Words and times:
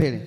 Pele. 0.00 0.20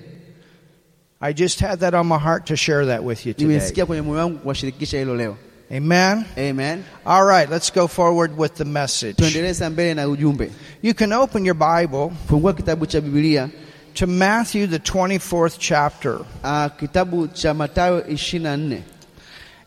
I 1.20 1.32
just 1.32 1.60
had 1.60 1.80
that 1.80 1.94
on 1.94 2.06
my 2.06 2.18
heart 2.18 2.46
to 2.46 2.56
share 2.56 2.86
that 2.86 3.02
with 3.04 3.26
you 3.26 3.32
today. 3.34 3.84
Kwenye 3.86 4.02
moyo 4.02 4.18
wangu 4.20 4.38
kuwashirikisha 4.38 4.98
hilo 4.98 5.14
leo. 5.16 5.36
Amen. 5.70 6.24
Amen. 6.38 6.84
All 7.06 7.24
right, 7.26 7.50
let's 7.50 7.72
go 7.72 7.88
forward 7.88 8.38
with 8.38 8.54
the 8.54 8.64
message. 8.64 9.14
Tuendeleza 9.16 9.70
mbele 9.70 9.94
na 9.94 10.08
ujumbe. 10.08 10.50
You 10.82 10.94
can 10.94 11.12
open 11.12 11.44
your 11.46 11.54
Bible 11.56 12.10
Fungua 12.28 12.52
kitabu 12.52 12.86
cha 12.86 13.00
Biblia, 13.00 13.50
to 13.94 14.06
Matthew, 14.06 14.66
the 14.66 14.78
24th 14.78 15.56
chapter. 15.58 16.14
uh, 16.44 16.68
kitabu 16.78 17.28
cha 17.28 17.54
Mathayo 17.54 18.00
24. 18.06 18.82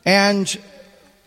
And 0.06 0.58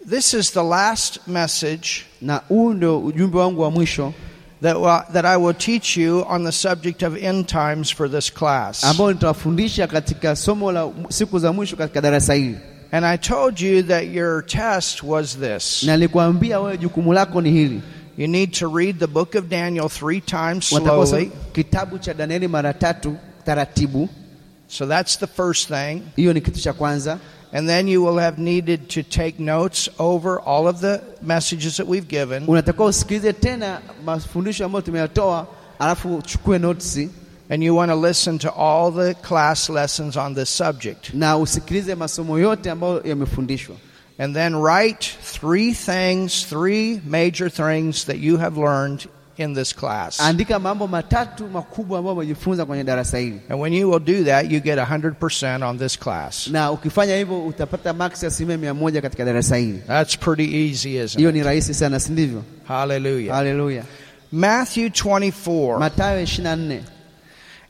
this 0.07 0.33
is 0.35 0.51
the 0.53 0.63
last 0.65 1.27
message 1.29 2.07
Na 2.21 2.37
huu 2.49 2.73
ndio 2.75 2.99
ujumbe 3.01 3.39
wangu 3.39 3.61
wa 3.63 3.71
mwisho 3.71 4.13
that, 4.61 5.13
that 5.13 5.25
I 5.25 5.37
will 5.37 5.55
teach 5.55 5.97
you 5.97 6.25
on 6.29 6.45
the 6.45 6.53
subject 6.53 7.03
of 7.03 7.17
end 7.17 7.49
times 7.49 7.91
for 7.91 8.11
this 8.11 8.31
class. 8.31 8.85
ambao 8.85 9.13
nitawafundisha 9.13 9.87
katika 9.87 10.37
somo 10.37 10.73
la 10.73 10.91
siku 11.09 11.39
za 11.39 11.53
mwisho 11.53 11.77
katika 11.77 12.01
darasa 12.01 12.35
hili. 12.35 12.59
And 12.93 13.07
I 13.07 13.17
told 13.19 13.61
you 13.61 13.83
that 13.83 14.05
your 14.05 14.43
test 14.47 15.03
was 15.03 15.39
this. 15.39 15.83
Na 15.83 15.97
nilikwambia 15.97 16.61
wewe 16.61 16.79
jukumu 16.79 17.13
lako 17.13 17.41
ni 17.41 17.51
hili. 17.51 17.83
You 18.19 18.27
need 18.27 18.53
to 18.53 18.77
read 18.77 18.99
the 18.99 19.07
book 19.07 19.35
of 19.35 19.45
Daniel 19.49 19.89
three 19.89 20.21
times 20.21 20.69
slowly. 20.69 21.31
kitabu 21.53 21.99
cha 21.99 22.15
Danieli 22.15 22.49
mara 22.49 22.73
tatu 22.75 23.17
taratibu. 23.45 24.09
So 24.69 24.87
that's 24.87 25.19
the 25.19 25.27
first 25.27 25.69
thing. 25.69 26.03
Hiyo 26.17 26.33
ni 26.33 26.41
kitu 26.41 26.61
cha 26.61 26.73
kwanza. 26.73 27.19
And 27.53 27.69
then 27.69 27.89
you 27.89 28.01
will 28.03 28.19
have 28.19 28.39
needed 28.39 28.89
to 28.91 29.03
take 29.03 29.41
notes 29.41 29.89
over 29.99 30.39
all 30.41 30.69
of 30.69 30.81
the 30.81 31.03
messages 31.21 31.77
that 31.77 31.87
we've 31.87 32.09
given. 32.09 32.47
Unatakiwa 32.47 32.87
usikilize 32.89 33.33
tena 33.33 33.81
mafundisho 34.05 34.65
ambayo 34.65 34.83
tumeyatoa, 34.83 35.47
alafu 35.79 36.17
uchukue 36.17 36.59
notes 36.59 36.99
And 37.53 37.65
you 37.65 37.75
want 37.75 37.91
to 37.91 37.97
listen 37.97 38.39
to 38.39 38.53
all 38.53 38.93
the 38.93 39.15
class 39.15 39.69
lessons 39.69 40.17
on 40.17 40.35
this 40.35 40.49
subject. 40.51 41.15
na 41.15 41.37
usikilize 41.37 41.95
masomo 41.95 42.39
yote 42.39 42.71
ambayo 42.71 43.03
yamefundishwa. 43.05 43.77
And 44.19 44.35
then 44.37 44.55
write 44.55 45.17
three 45.23 45.73
things, 45.75 46.45
three 46.45 47.01
major 47.05 47.51
things 47.51 48.05
that 48.05 48.19
you 48.19 48.37
have 48.37 48.57
learned 48.57 49.09
in 49.41 49.55
this 49.55 49.75
class. 49.77 50.21
Andika 50.21 50.59
mambo 50.59 50.87
matatu 50.87 51.47
makubwa 51.49 51.99
ambayo 51.99 52.17
umejifunza 52.17 52.65
kwenye 52.67 52.85
darasa 52.85 53.19
hili, 53.19 53.41
And 53.49 53.61
when 53.61 53.73
you 53.73 53.91
will 53.91 54.01
do 54.01 54.25
that, 54.25 54.51
you 54.53 54.61
get 54.61 54.79
100% 54.79 55.63
on 55.69 55.79
this 55.79 55.99
class. 55.99 56.47
na 56.49 56.71
ukifanya 56.73 57.17
hivyo 57.17 57.47
utapata 57.47 57.93
max 57.93 58.23
ya 58.23 58.29
asilimia 58.29 58.59
mia 58.59 58.75
moja 58.75 59.03
katika 59.03 59.25
darasa 59.25 59.57
hili. 59.57 59.79
That's 59.87 60.19
pretty 60.19 60.69
easy, 60.69 60.97
isn't 60.97 61.17
Hiyo 61.19 61.31
it? 61.31 61.37
ni 61.37 61.43
rahisi 61.43 61.75
sana, 61.75 62.01
si 62.01 62.13
ndivyo? 62.13 62.43
Hallelujah. 62.69 63.35
Haleluya. 63.37 63.85
Matthew 64.33 64.87
24. 64.89 65.79
Mathayo 65.79 66.23
24 66.23 66.81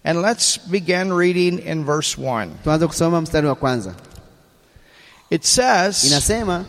And 0.05 0.19
let's 0.23 0.59
begin 0.71 1.13
reading 1.19 1.59
in 1.67 1.85
verse 1.85 2.21
1. 2.21 2.49
tuanze 2.65 2.87
kusoma 2.87 3.21
mstari 3.21 3.47
wa 3.47 3.55
kwanza. 3.55 3.95
It 5.31 5.45
says, 5.45 6.05
Inasema 6.05 6.65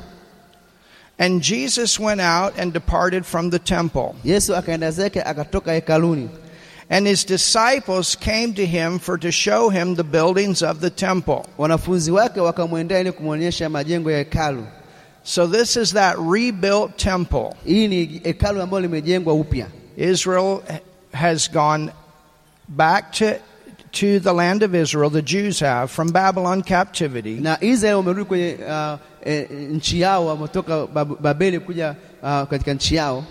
And 1.22 1.44
Jesus 1.44 2.00
went 2.00 2.20
out 2.20 2.54
and 2.58 2.74
departed 2.74 3.26
from 3.28 3.52
the 3.52 3.60
temple. 3.60 4.16
Yesu 4.26 4.56
akaenda 4.56 4.92
zake 4.92 5.24
akatoka 5.24 5.72
hekaluni, 5.80 6.30
And 6.90 7.06
his 7.06 7.24
disciples 7.24 8.16
came 8.16 8.56
to 8.56 8.66
him 8.66 8.98
for 9.00 9.20
to 9.20 9.32
show 9.32 9.70
him 9.70 9.94
the 9.96 10.04
buildings 10.04 10.64
of 10.64 10.80
the 10.82 10.90
temple. 10.90 11.46
wanafunzi 11.58 12.12
wake 12.12 12.40
wakamwendea 12.42 13.00
ili 13.00 13.12
kumwonyesha 13.12 13.70
majengo 13.70 14.12
ya 14.12 14.18
hekalu. 14.18 14.66
So 15.24 15.48
this 15.48 15.78
is 15.78 15.94
that 15.94 16.16
rebuilt 16.18 16.98
temple. 16.98 17.54
Hii 17.66 17.88
ni 17.88 18.22
hekalu 18.24 18.62
ambalo 18.62 18.82
limejengwa 18.82 19.34
upya. 19.34 19.68
Israel 19.98 20.62
has 21.14 21.52
gone 21.52 21.92
back 22.68 23.12
to, 23.12 23.36
to 23.92 24.20
the 24.20 24.34
land 24.34 24.64
of 24.64 24.74
Israel, 24.76 25.10
the 25.10 25.22
Jews 25.22 25.60
have, 25.60 25.88
from 25.92 26.12
Babylon 26.12 26.62
captivity. 26.64 27.40
na 27.40 27.58
Israeli 27.62 27.96
wamerudi 27.98 28.26
kwenye 28.26 28.58
uh, 28.68 28.98
e, 29.26 29.48
nchi 29.72 30.00
yao, 30.02 30.26
wametoka 30.26 30.88
Bab- 30.88 31.22
Babeli 31.22 31.60
kuja 31.60 31.96
uh, 32.24 32.44
katika 32.50 32.74
nchi 32.74 32.96
yao 32.96 33.24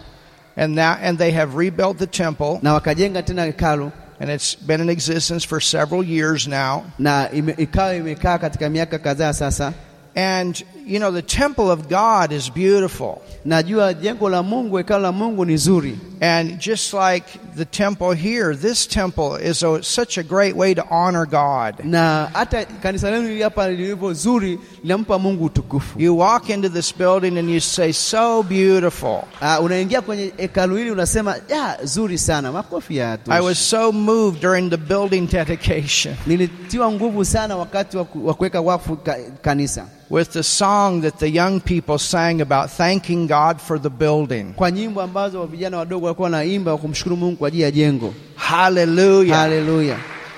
And, 0.56 0.76
that, 0.78 0.98
and 1.02 1.18
they 1.18 1.30
have 1.30 1.54
rebuilt 1.56 1.98
the 1.98 2.06
temple, 2.06 2.58
na 2.62 2.74
wakajenga 2.74 3.22
tena 3.22 3.44
hekalu 3.44 3.92
and 4.20 4.30
it's 4.30 4.54
been 4.56 4.80
in 4.80 4.90
existence 4.90 5.46
for 5.46 5.60
several 5.60 6.02
years 6.04 6.46
now. 6.48 6.84
na 6.98 7.28
ikawa 7.58 7.94
imekaa 7.94 8.38
katika 8.38 8.68
miaka 8.70 8.98
kadhaa 8.98 9.32
sasa. 9.32 9.72
And, 10.16 10.60
you 10.86 10.98
know, 10.98 11.10
the 11.12 11.22
temple 11.22 11.70
of 11.70 11.88
God 11.88 12.32
is 12.32 12.50
beautiful. 12.50 13.22
Najua 13.46 13.94
jengo 13.94 14.28
la 14.28 14.42
Mungu, 14.42 14.76
hekalu 14.76 15.02
la 15.02 15.12
Mungu 15.12 15.44
ni 15.46 15.54
zuri, 15.56 15.96
And 16.20 16.60
just 16.60 16.92
like 16.92 17.24
the 17.54 17.64
temple 17.64 18.10
here, 18.10 18.54
this 18.54 18.86
temple 18.86 19.36
is 19.36 19.62
a, 19.62 19.82
such 19.82 20.18
a 20.18 20.22
great 20.22 20.54
way 20.56 20.74
to 20.74 20.84
honor 20.90 21.26
God. 21.26 21.84
na 21.84 22.28
hata 22.32 22.64
kanisa 22.64 23.10
lenu 23.10 23.42
hapa 23.42 23.68
lilivyo 23.68 24.12
zuri 24.12 24.58
linampa 24.82 25.18
Mungu 25.18 25.44
utukufu. 25.44 26.00
You 26.00 26.18
walk 26.18 26.50
into 26.50 26.68
this 26.68 26.92
building 26.92 27.38
and 27.38 27.48
you 27.50 27.60
say, 27.60 27.92
so 27.92 28.42
beautiful. 28.42 29.24
Uh, 29.40 29.64
unaingia 29.64 30.00
kwenye 30.00 30.32
hekalu 30.36 30.76
hili 30.76 30.90
unasema 30.90 31.36
ya 31.48 31.78
zuri 31.84 32.18
sana, 32.18 32.52
makofi 32.52 32.96
ya 32.96 33.18
I 33.28 33.40
was 33.40 33.70
so 33.70 33.92
moved 33.92 34.40
during 34.42 34.70
the 34.70 34.76
building 34.76 35.20
dedication 35.26 36.14
Nilitiwa 36.26 36.92
nguvu 36.92 37.24
sana 37.24 37.56
wakati 37.56 37.96
wa 37.96 38.04
kuweka 38.34 38.60
wakfu 38.60 38.98
kanisa 39.42 39.86
with 40.10 40.30
the 40.30 40.42
song 40.42 41.02
that 41.02 41.18
the 41.18 41.28
young 41.30 41.60
people 41.60 41.98
sang 41.98 42.40
about 42.40 42.70
thanking 42.70 43.26
God 43.28 43.60
for 43.60 43.78
the 43.82 43.88
building. 43.90 44.44
kwa 44.56 44.70
nyimbo 44.70 45.02
ambazo 45.02 45.44
vijana 45.46 45.78
wadogo 45.78 46.06
walikuwa 46.06 46.24
wanaimba 46.26 46.76
kumshukuru 46.76 47.16
Mungu 47.16 47.36
kwa 47.36 47.48
ajili 47.48 47.62
ya 47.62 47.70
jengo. 47.70 48.14
Hallelujah. 48.36 49.38
Haleluya! 49.38 49.96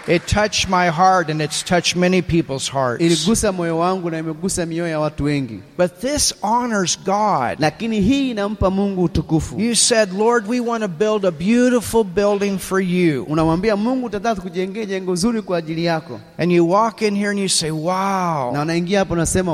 It 0.08 0.26
touched 0.26 0.68
my 0.68 0.88
heart 0.90 1.30
and 1.30 1.40
it's 1.40 1.62
touched 1.62 1.96
many 1.96 2.22
people's 2.22 2.68
hearts. 2.68 3.00
Iligusa 3.04 3.52
moyo 3.52 3.78
wangu 3.78 4.10
na 4.10 4.18
imegusa 4.18 4.66
mioyo 4.66 4.88
ya 4.90 5.00
watu 5.00 5.24
wengi, 5.24 5.60
But 5.78 6.00
this 6.00 6.34
honors 6.42 6.98
God. 7.04 7.56
lakini 7.58 8.00
hii 8.00 8.30
inampa 8.30 8.70
Mungu 8.70 9.02
utukufu. 9.02 9.60
You 9.60 9.74
said, 9.76 10.12
Lord, 10.12 10.48
we 10.48 10.60
want 10.60 10.82
to 10.82 10.88
build 10.88 11.24
a 11.24 11.30
beautiful 11.30 12.04
building 12.04 12.58
for 12.58 12.80
you. 12.80 13.22
Unamwambia 13.24 13.76
Mungu, 13.76 14.10
tataka 14.10 14.40
kujengea 14.40 14.84
jengo 14.86 15.14
zuri 15.14 15.42
kwa 15.42 15.58
ajili 15.58 15.84
yako, 15.84 16.20
And 16.38 16.52
you 16.52 16.70
walk 16.70 17.02
in 17.02 17.14
here 17.16 17.30
and 17.30 17.38
you 17.38 17.48
say, 17.48 17.70
na 17.70 17.74
wow. 17.74 18.62
unaingia 18.62 18.98
hapo 18.98 19.14
unasema 19.14 19.52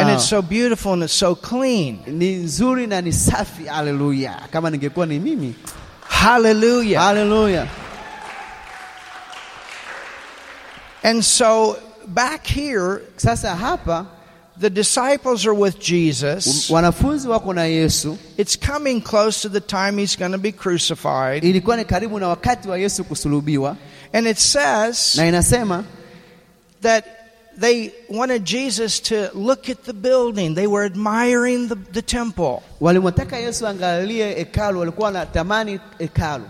And 0.00 0.10
it's 0.10 0.28
so 0.28 0.42
beautiful 0.42 0.92
and 0.92 1.02
it's 1.02 1.18
so 1.18 1.34
clean. 1.34 1.98
ni 2.06 2.32
nzuri 2.34 2.86
na 2.86 3.00
ni 3.00 3.12
safi. 3.12 3.64
Haleluya! 3.64 4.34
Kama 4.50 4.70
ningekuwa 4.70 5.06
ni 5.06 5.18
mimi. 5.18 5.54
Hallelujah. 6.08 7.02
Haleluya! 7.02 7.66
And 11.02 11.24
so 11.24 11.76
back 12.06 12.46
here, 12.46 13.02
Sasa 13.16 13.48
hapa 13.56 14.06
the 14.56 14.70
disciples 14.70 15.46
are 15.46 15.54
with 15.54 15.80
Jesus. 15.80 16.70
Um, 16.70 16.76
wanafunzi 16.76 17.26
wako 17.28 17.52
na 17.52 17.62
Yesu. 17.62 18.18
It's 18.36 18.54
coming 18.54 19.00
close 19.00 19.42
to 19.42 19.48
the 19.48 19.60
time 19.60 19.98
he's 19.98 20.14
going 20.16 20.32
to 20.32 20.38
be 20.38 20.52
crucified. 20.52 21.42
Ilikuwa 21.42 21.76
ni 21.76 21.84
karibu 21.84 22.20
na 22.20 22.28
wakati 22.28 22.68
wa 22.68 22.78
Yesu 22.78 23.04
kusulubiwa, 23.04 23.76
And 24.12 24.26
it 24.26 24.38
says 24.38 25.16
na 25.16 25.26
inasema 25.26 25.84
that 26.82 27.04
they 27.56 27.92
wanted 28.08 28.44
Jesus 28.44 29.00
to 29.00 29.30
look 29.34 29.68
at 29.68 29.84
the 29.84 29.92
building. 29.92 30.54
They 30.54 30.66
were 30.66 30.84
admiring 30.84 31.68
the, 31.68 31.74
the 31.76 32.02
temple. 32.02 32.62
walimwataka 32.80 33.36
Yesu 33.36 33.66
angalie 33.66 34.34
hekalu, 34.34 34.78
walikuwa 34.80 35.06
wanatamani 35.06 35.80
hekalu, 35.98 36.44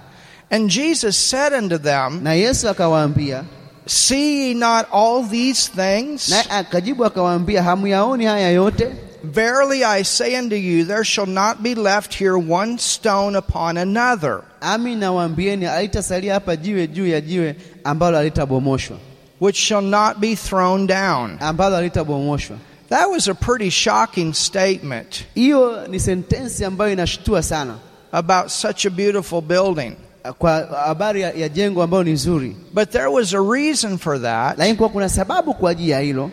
And 0.50 0.69
Jesus 0.70 1.16
said 1.16 1.52
unto 1.54 1.78
them, 1.78 2.22
na 2.22 2.32
Yesu 2.34 2.69
akawaambia, 2.69 3.44
See 3.87 4.48
ye 4.48 4.54
not 4.54 4.88
all 4.93 5.22
these 5.25 5.69
things? 5.69 6.28
naye 6.31 6.44
akajibu 6.50 7.04
akawaambia, 7.04 7.62
hamuyaoni 7.62 8.25
haya 8.25 8.50
yote? 8.50 8.93
Verily 9.25 9.84
I 9.84 10.03
say 10.03 10.37
unto 10.37 10.56
you, 10.56 10.84
there 10.84 11.04
shall 11.04 11.26
not 11.26 11.62
be 11.62 11.75
left 11.75 12.15
here 12.15 12.37
one 12.37 12.78
stone 12.78 13.37
upon 13.37 13.76
another, 13.76 14.43
Ami 14.60 14.97
nawaambieni, 14.97 15.65
halitasalia 15.66 16.34
hapa 16.34 16.56
jiwe 16.56 16.87
juu 16.88 17.06
ya 17.06 17.20
jiwe 17.20 17.56
ambalo 17.84 18.16
halitabomoshwa, 18.16 18.97
which 19.41 19.56
shall 19.56 19.82
not 19.82 20.19
be 20.20 20.35
thrown 20.37 20.87
down. 20.87 21.37
ambalo 21.40 21.76
halitabomoshwa. 21.76 22.56
That 22.88 23.08
was 23.11 23.28
a 23.28 23.35
pretty 23.35 23.70
shocking 23.70 24.35
statement 24.35 25.25
Hiyo 25.35 25.87
ni 25.88 26.00
sentensi 26.00 26.64
ambayo 26.64 26.93
inashtua 26.93 27.43
sana 27.43 27.75
about 28.12 28.49
such 28.50 28.87
a 28.87 28.90
beautiful 28.90 29.40
building. 29.40 29.96
Kwa 30.38 30.66
habari 30.86 31.20
ya, 31.20 31.32
ya 31.32 31.48
jengo 31.48 31.82
ambayo 31.82 32.04
ni 32.04 32.12
nzuri, 32.12 32.56
But 32.74 32.90
there 32.90 33.06
was 33.10 33.34
a 33.34 33.40
reason 33.40 33.98
for 33.98 34.19
that. 34.22 34.58
lakini 34.58 34.76
kwa 34.76 34.88
kuna 34.88 35.08
sababu 35.08 35.54
kwa 35.54 35.70
ajili 35.70 35.90
ya 35.90 36.00
hilo, 36.00 36.30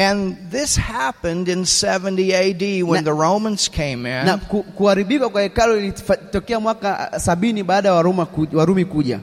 And 0.00 0.36
this 0.50 0.76
happened 0.76 1.48
in 1.48 1.64
70 1.64 2.32
AD 2.34 2.82
when 2.84 3.04
Na- 3.04 3.10
the 3.12 3.18
Romans 3.20 3.68
came 3.68 4.02
na 4.24 4.32
in. 4.34 4.38
ku, 4.40 4.62
kuharibika 4.62 5.28
kwa 5.28 5.42
hekalu 5.42 5.76
ilitokea 5.78 6.60
mwaka 6.60 7.12
ah, 7.12 7.20
sabini 7.20 7.62
baada 7.62 7.88
ya 7.88 7.94
Waroma 7.94 8.26
ku, 8.26 8.46
Warumi 8.52 8.84
kuja, 8.84 9.20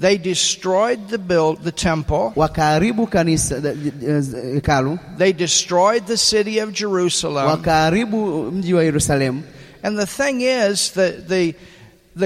They 0.00 0.18
destroyed 0.18 1.00
the 1.10 1.18
build, 1.18 1.62
the 1.64 1.72
temple. 1.72 2.32
wakaharibu 2.36 3.06
kanisa 3.06 3.60
the- 3.60 3.74
the- 3.74 4.54
hekalu, 4.54 4.98
They 5.18 5.32
destroyed 5.32 6.06
the 6.06 6.16
city 6.16 6.58
of 6.62 6.72
Jerusalem. 6.72 7.46
wakaharibu 7.46 8.42
mji 8.52 8.74
wa 8.74 8.84
Yerusalemu. 8.84 9.42
And 9.82 9.98
the 9.98 10.06
thing 10.06 10.40
is 10.40 10.90
that 10.94 11.28
the 11.28 11.52
the 11.52 11.54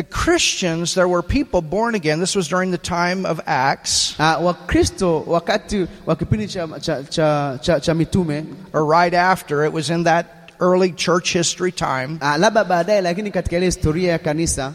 Christians, 0.02 0.94
there 0.94 1.08
were 1.08 1.22
people 1.22 1.62
born 1.62 1.94
again. 1.94 2.20
This 2.20 2.36
was 2.36 2.46
during 2.48 2.70
the 2.70 2.78
time 2.78 3.24
of 3.24 3.40
Acts, 3.46 4.14
Uh, 4.20 4.36
Wakristo 4.40 5.24
wakati 5.26 5.88
wa 6.06 6.14
kipindi 6.16 6.46
cha, 6.48 6.66
cha, 6.78 7.02
cha, 7.02 7.56
cha, 7.62 7.78
cha 7.78 7.92
mitume 7.94 8.44
or 8.74 8.84
right 8.84 9.14
after. 9.14 9.64
It 9.64 9.72
was 9.72 9.88
in 9.90 10.04
that 10.04 10.52
early 10.60 10.92
church 10.92 11.32
history 11.32 11.72
time. 11.72 12.18
uh, 12.20 12.36
labda 12.38 12.64
baadaye, 12.64 13.00
lakini 13.00 13.30
katika 13.30 13.56
ile 13.56 13.66
historia 13.66 14.12
ya 14.12 14.18
kanisa, 14.18 14.74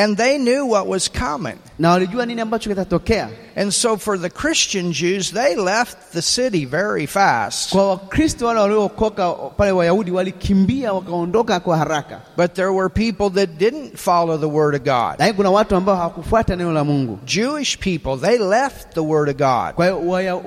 And 0.00 0.16
they 0.16 0.38
knew 0.38 0.64
what 0.66 0.86
was 0.86 1.08
coming. 1.08 1.56
na 1.78 1.90
walijua 1.90 2.26
nini 2.26 2.40
ambacho 2.40 2.70
kitatokea. 2.70 3.28
And 3.56 3.70
so 3.72 3.96
for 3.96 4.18
the 4.18 4.30
Christian 4.30 4.92
Jews, 4.92 5.30
they 5.32 5.56
left 5.56 6.12
the 6.12 6.22
city 6.22 6.64
very 6.66 7.06
fast. 7.06 7.70
Kwa 7.72 7.88
Wakristo 7.90 8.46
wale 8.46 8.60
waliookoka 8.60 9.32
pale, 9.56 9.72
Wayahudi 9.72 10.10
walikimbia 10.10 10.92
wakaondoka 10.92 11.60
kwa 11.60 11.76
haraka, 11.76 12.20
But 12.36 12.54
there 12.54 12.72
were 12.72 12.88
people 12.88 13.30
that 13.30 13.58
didn't 13.58 13.96
follow 13.98 14.38
the 14.38 14.48
Word 14.48 14.74
of 14.74 14.82
God. 14.82 15.18
lakini 15.18 15.32
kuna 15.36 15.50
watu 15.50 15.76
ambao 15.76 15.96
hawakufuata 15.96 16.56
neno 16.56 16.72
la 16.72 16.84
Mungu. 16.84 17.18
Jewish 17.24 17.78
people, 17.78 18.16
they 18.16 18.38
left 18.38 18.94
the 18.94 19.00
Word 19.00 19.28
of 19.28 19.36
God. 19.36 19.74
Kwa 19.74 19.86
hiyo 19.86 20.42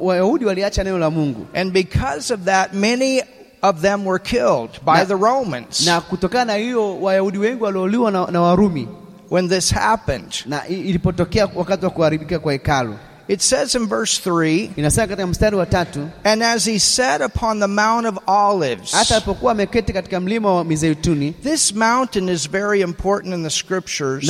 Wayahudi 0.00 0.44
waliacha 0.44 0.84
neno 0.84 0.98
la 0.98 1.10
Mungu, 1.10 1.46
And 1.54 1.72
because 1.72 2.34
of 2.34 2.40
that, 2.44 2.72
many 2.74 3.22
of 3.62 3.80
them 3.80 4.06
were 4.06 4.18
killed 4.18 4.70
by 4.84 4.92
Na- 4.98 5.04
the 5.04 5.14
Romans 5.16 5.86
na 5.86 6.00
kutokana 6.00 6.44
na 6.44 6.54
hiyo 6.54 7.00
Wayahudi 7.00 7.38
wengi 7.38 7.62
waliouliwa 7.62 8.10
na, 8.10 8.26
na 8.26 8.40
Warumi 8.40 8.88
when 9.30 9.48
this 9.48 9.70
happened. 9.74 10.34
na 10.46 10.66
ilipotokea 10.66 11.48
wakati 11.54 11.84
wa 11.84 11.90
kuharibika 11.90 12.38
kwa 12.38 12.52
hekalu. 12.52 12.94
It 13.28 13.40
says 13.40 13.74
in 13.74 13.86
verse 13.86 14.30
3 14.30 14.70
Inasema 14.76 15.06
katika 15.06 15.26
mstari 15.26 15.56
wa 15.56 15.66
tatu, 15.66 16.08
And 16.24 16.42
as 16.42 16.64
he 16.64 16.78
sat 16.78 17.20
upon 17.22 17.60
the 17.60 17.66
Mount 17.66 18.06
of 18.06 18.16
Olives, 18.26 18.92
hata 18.92 19.14
alipokuwa 19.16 19.52
ameketi 19.52 19.92
katika 19.92 20.20
mlima 20.20 20.54
wa 20.54 20.64
Mizeituni, 20.64 21.32
this 21.32 21.74
mountain 21.74 22.28
is 22.28 22.50
very 22.50 22.80
important 22.80 23.34
in 23.34 23.42
the 23.44 23.50
scriptures 23.50 24.26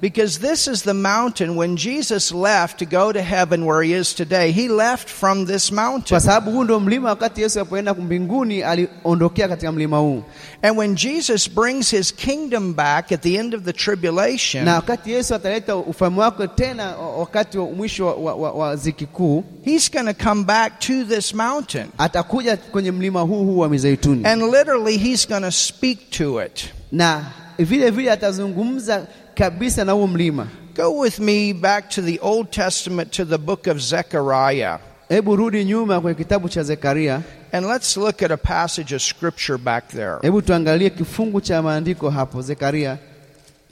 huu 0.00 0.08
mlima 0.08 0.22
ni 0.22 0.24
wa 0.24 0.26
muhimu 0.26 0.40
sana 0.40 0.40
katika 0.40 0.40
maandiko, 0.40 0.40
because 0.40 0.40
this 0.40 0.66
is 0.66 0.82
the 0.82 0.92
mountain 0.92 1.56
when 1.56 1.76
Jesus 1.76 2.32
left 2.32 2.78
to 2.78 2.84
go 2.86 3.12
to 3.12 3.20
heaven 3.22 3.62
where 3.64 3.82
he 3.82 3.92
is 4.00 4.14
today. 4.14 4.52
He 4.52 4.68
left 4.68 5.08
from 5.08 5.46
this 5.46 5.72
mountain. 5.72 6.08
kwa 6.08 6.20
sababu 6.20 6.50
huu 6.50 6.64
ndio 6.64 6.80
mlima 6.80 7.08
wakati 7.08 7.42
Yesu 7.42 7.60
alipoenda 7.60 7.94
mbinguni 7.94 8.62
aliondokea 8.62 9.48
katika 9.48 9.72
mlima 9.72 9.98
huu, 9.98 10.22
And 10.62 10.78
when 10.78 10.94
Jesus 10.94 11.50
brings 11.50 11.90
his 11.90 12.14
kingdom 12.14 12.74
back 12.74 13.12
at 13.12 13.22
the 13.22 13.34
end 13.34 13.54
of 13.54 13.62
the 13.62 13.72
tribulation, 13.72 14.64
na 14.64 14.74
wakati 14.74 15.12
Yesu 15.12 15.34
ataleta 15.34 15.76
ufalme 15.76 16.20
wake 16.20 16.48
tena 16.48 16.96
wakati 16.96 17.58
wa 17.58 17.66
mwisho 17.70 18.06
wa, 18.06 18.14
wa, 18.14 18.34
wa, 18.34 18.52
wa 18.52 18.76
ziki 18.76 19.06
kuu, 19.06 19.44
he's 19.64 19.90
going 19.92 20.14
to 20.14 20.24
come 20.24 20.44
back 20.44 20.80
to 20.80 21.04
this 21.04 21.34
mountain. 21.34 21.86
atakuja 21.98 22.56
kwenye 22.56 22.90
mlima 22.92 23.20
huu 23.20 23.44
huu 23.44 23.58
wa 23.58 23.68
Mizeituni 23.68 24.24
And 24.26 24.42
literally, 24.42 24.98
he's 24.98 25.28
going 25.28 25.40
to 25.42 25.50
speak 25.50 26.10
to 26.10 26.44
it. 26.44 26.64
na 26.92 27.24
vile 27.58 27.90
vile 27.90 28.12
atazungumza 28.12 29.06
kabisa 29.34 29.84
na 29.84 29.92
huo 29.92 30.06
mlima. 30.06 30.46
Go 30.74 31.00
with 31.00 31.18
me 31.18 31.52
back 31.52 31.90
to 31.90 32.02
the 32.02 32.18
Old 32.20 32.50
Testament 32.50 33.12
to 33.12 33.24
the 33.24 33.38
book 33.38 33.66
of 33.66 33.78
Zechariah. 33.80 34.78
Hebu 35.08 35.36
rudi 35.36 35.64
nyuma 35.64 36.00
kwenye 36.00 36.14
kitabu 36.14 36.48
cha 36.48 36.62
Zekaria, 36.62 37.22
And 37.52 37.66
let's 37.66 37.96
look 37.96 38.22
at 38.22 38.30
a 38.30 38.36
passage 38.36 38.92
of 38.94 39.02
scripture 39.02 39.58
back 39.58 39.88
there. 39.88 40.18
hebu 40.22 40.42
tuangalie 40.42 40.90
kifungu 40.90 41.40
cha 41.40 41.62
maandiko 41.62 42.10
hapo. 42.10 42.42
Zekaria, 42.42 42.98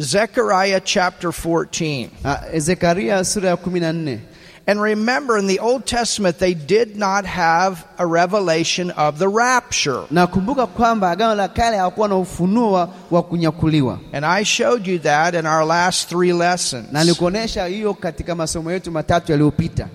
Zechariah 0.01 0.81
chapter 0.85 1.31
14. 1.33 2.09
ah, 2.25 2.41
Zekaria 2.59 3.25
sura 3.25 3.49
ya 3.49 3.57
kumi 3.57 3.81
na 3.81 3.93
nne. 3.93 4.21
And 4.69 4.82
remember, 4.82 5.38
in 5.38 5.47
the 5.47 5.61
Old 5.61 5.87
Testament, 5.87 6.38
they 6.38 6.53
did 6.53 6.94
not 6.94 7.25
have 7.25 7.87
a 7.97 8.05
revelation 8.05 8.91
of 8.91 9.19
the 9.19 9.26
rapture. 9.26 10.03
Na 10.11 10.26
kumbuka 10.26 10.67
kwamba 10.67 11.11
agano 11.11 11.35
la 11.35 11.49
kale 11.49 11.76
hawakuwa 11.76 12.09
na 12.09 12.17
ufunuo 12.17 12.73
wa, 12.73 12.88
wa 13.11 13.23
kunyakuliwa, 13.23 13.99
And 14.12 14.26
I 14.26 14.43
showed 14.44 14.87
you 14.87 14.99
that 14.99 15.35
in 15.35 15.47
our 15.47 15.65
last 15.65 16.09
three 16.11 16.32
lessons. 16.35 16.93
na 16.93 17.00
nilikuonesha 17.05 17.65
hiyo 17.67 17.94
katika 17.94 18.35
masomo 18.35 18.73
yetu 18.73 18.93
matatu 18.93 19.32
yaliyopita. 19.32 19.88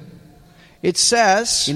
It 0.82 0.98
says, 0.98 1.68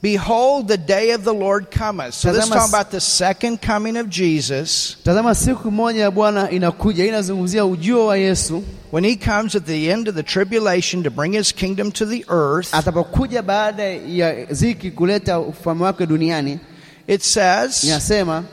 Behold, 0.00 0.68
the 0.68 0.76
day 0.78 1.10
of 1.10 1.24
the 1.24 1.34
Lord 1.34 1.72
cometh. 1.72 2.14
So 2.14 2.32
this 2.32 2.44
is 2.44 2.50
talking 2.50 2.68
about 2.68 2.92
the 2.92 3.00
second 3.00 3.60
coming 3.60 3.96
of 3.96 4.08
Jesus. 4.08 4.96
tazama, 5.04 5.34
siku 5.34 5.70
moja 5.70 6.00
ya 6.00 6.10
Bwana 6.10 6.50
inakuja. 6.50 7.02
Hii 7.04 7.08
inazungumzia 7.08 7.64
ujio 7.64 8.06
wa 8.06 8.16
Yesu 8.16 8.62
When 8.92 9.04
he 9.04 9.16
comes 9.16 9.54
at 9.56 9.66
the 9.66 9.90
end 9.90 10.08
of 10.08 10.14
the 10.14 10.22
tribulation 10.22 11.02
to 11.02 11.10
bring 11.10 11.32
his 11.32 11.52
kingdom 11.52 11.90
to 11.92 12.06
the 12.06 12.24
earth, 12.28 12.72
atapokuja 12.74 13.42
baada 13.42 13.82
ya 13.84 14.44
ziki 14.50 14.90
kuleta 14.90 15.38
ufalme 15.40 15.84
wake 15.84 16.06
duniani. 16.06 16.58
it 17.06 17.22
says, 17.22 17.84
Inasema 17.84 18.44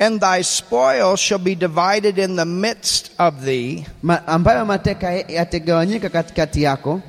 And 0.00 0.20
thy 0.20 0.42
spoil 0.42 1.16
shall 1.16 1.38
be 1.40 1.54
divided 1.56 2.18
in 2.18 2.36
the 2.36 2.44
midst 2.44 3.10
of 3.18 3.44
thee, 3.44 3.84
ambayo 4.26 4.64
mateka 4.64 5.12
yatagawanyika 5.12 6.08
katikati 6.08 6.62
yako, 6.62 7.00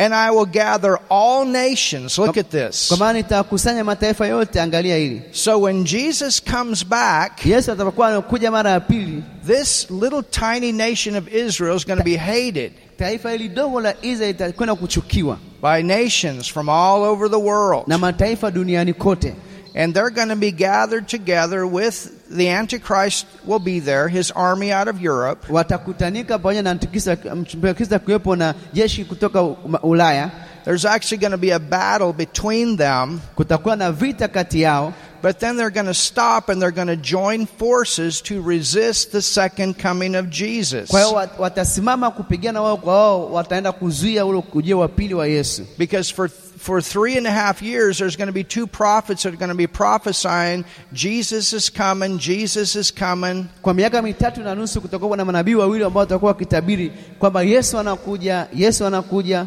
and 0.00 0.14
I 0.14 0.30
will 0.30 0.46
gather 0.46 0.98
all 1.10 1.44
nations. 1.44 2.18
Look 2.18 2.36
at 2.36 2.50
this. 2.50 2.88
kwa 2.88 2.96
maana 2.96 3.12
nitakusanya 3.18 3.84
mataifa 3.84 4.26
yote. 4.26 4.60
Angalia 4.60 4.96
hili, 4.96 5.22
So 5.32 5.58
when 5.58 5.84
Jesus 5.84 6.40
comes 6.40 6.84
back, 6.84 7.46
Yesu 7.46 7.72
atakapokuwa 7.72 8.08
anakuja 8.08 8.50
mara 8.50 8.70
ya 8.70 8.80
pili, 8.80 9.22
this 9.46 9.90
little 9.90 10.22
tiny 10.22 10.72
nation 10.72 11.16
of 11.16 11.28
Israel 11.34 11.76
is 11.76 11.84
going 11.86 11.98
to 11.98 12.04
be 12.04 12.16
hated 12.16 12.72
taifa 12.98 13.30
hili 13.30 13.48
dogo 13.48 13.80
la 13.80 13.94
Israeli 14.02 14.32
litakwenda 14.32 14.74
kuchukiwa 14.74 15.38
by 15.62 15.82
nations 15.82 16.46
from 16.48 16.68
all 16.68 17.02
over 17.02 17.30
the 17.30 17.38
world. 17.38 17.88
na 17.88 17.98
mataifa 17.98 18.50
duniani 18.50 18.92
kote, 18.94 19.34
And 19.74 19.94
they're 19.94 20.10
going 20.10 20.28
to 20.28 20.36
be 20.36 20.50
gathered 20.50 21.06
together 21.08 21.64
with 21.66 22.10
the 22.36 22.48
Antichrist 22.48 23.26
will 23.44 23.58
be 23.58 23.80
there, 23.80 24.08
his 24.08 24.30
army 24.30 24.72
out 24.72 24.88
of 24.88 25.00
Europe. 25.02 25.46
watakutanika 25.52 26.38
pamoja 26.38 26.62
na 26.62 26.70
Antikristo, 26.70 27.10
Antikristo 27.32 27.98
kuwepo 27.98 28.36
na 28.36 28.54
jeshi 28.72 29.04
kutoka 29.04 29.42
Ulaya. 29.82 30.30
There's 30.64 30.84
actually 30.84 31.18
going 31.20 31.30
to 31.32 31.38
be 31.38 31.50
a 31.52 31.58
battle 31.58 32.12
between 32.12 32.76
them, 32.76 33.20
Kutakuwa 33.36 33.76
na 33.76 33.90
vita 33.92 34.28
kati 34.28 34.60
yao, 34.60 34.92
but 35.22 35.38
then 35.40 35.56
they're 35.56 35.70
going 35.70 35.86
to 35.86 35.94
stop 35.94 36.48
and 36.50 36.60
they're 36.62 36.70
going 36.70 36.86
to 36.88 36.96
join 36.96 37.46
forces 37.46 38.20
to 38.22 38.42
resist 38.42 39.10
the 39.12 39.22
second 39.22 39.78
coming 39.78 40.14
of 40.14 40.28
Jesus. 40.30 40.90
kwa 40.90 41.00
hiyo 41.00 41.12
wat- 41.14 41.38
watasimama 41.38 42.10
kupigana 42.10 42.62
wao 42.62 42.76
kwa 42.76 42.94
wao, 42.94 43.32
wataenda 43.32 43.72
kuzuia 43.72 44.26
ule 44.26 44.42
ujio 44.52 44.78
wa 44.78 44.88
pili 44.88 45.14
wa 45.14 45.26
Yesu. 45.26 45.62
Because 45.78 46.14
for 46.14 46.30
for 46.60 46.82
three 46.82 47.16
and 47.16 47.26
a 47.26 47.30
half 47.30 47.62
years, 47.62 47.98
there's 47.98 48.16
going 48.16 48.26
to 48.28 48.34
be 48.34 48.44
two 48.44 48.66
prophets 48.66 49.22
that 49.22 49.32
are 49.32 49.36
going 49.38 49.48
to 49.48 49.54
be 49.54 49.66
prophesying, 49.66 50.66
Jesus 50.92 51.54
is 51.54 51.70
coming, 51.70 52.18
Jesus 52.18 52.76
is 52.76 52.90
coming. 52.90 53.48
Kwa 53.62 53.74
miaka 53.74 54.02
mitatu 54.02 54.42
na 54.42 54.54
nusu 54.54 54.80
kutakuwa 54.80 55.16
na 55.16 55.24
manabii 55.24 55.54
wawili 55.54 55.84
ambao 55.84 56.00
watakuwa 56.00 56.32
wakitabiri 56.32 56.92
kwamba 57.18 57.42
Yesu 57.42 57.78
anakuja, 57.78 58.46
Yesu 58.54 58.86
anakuja. 58.86 59.46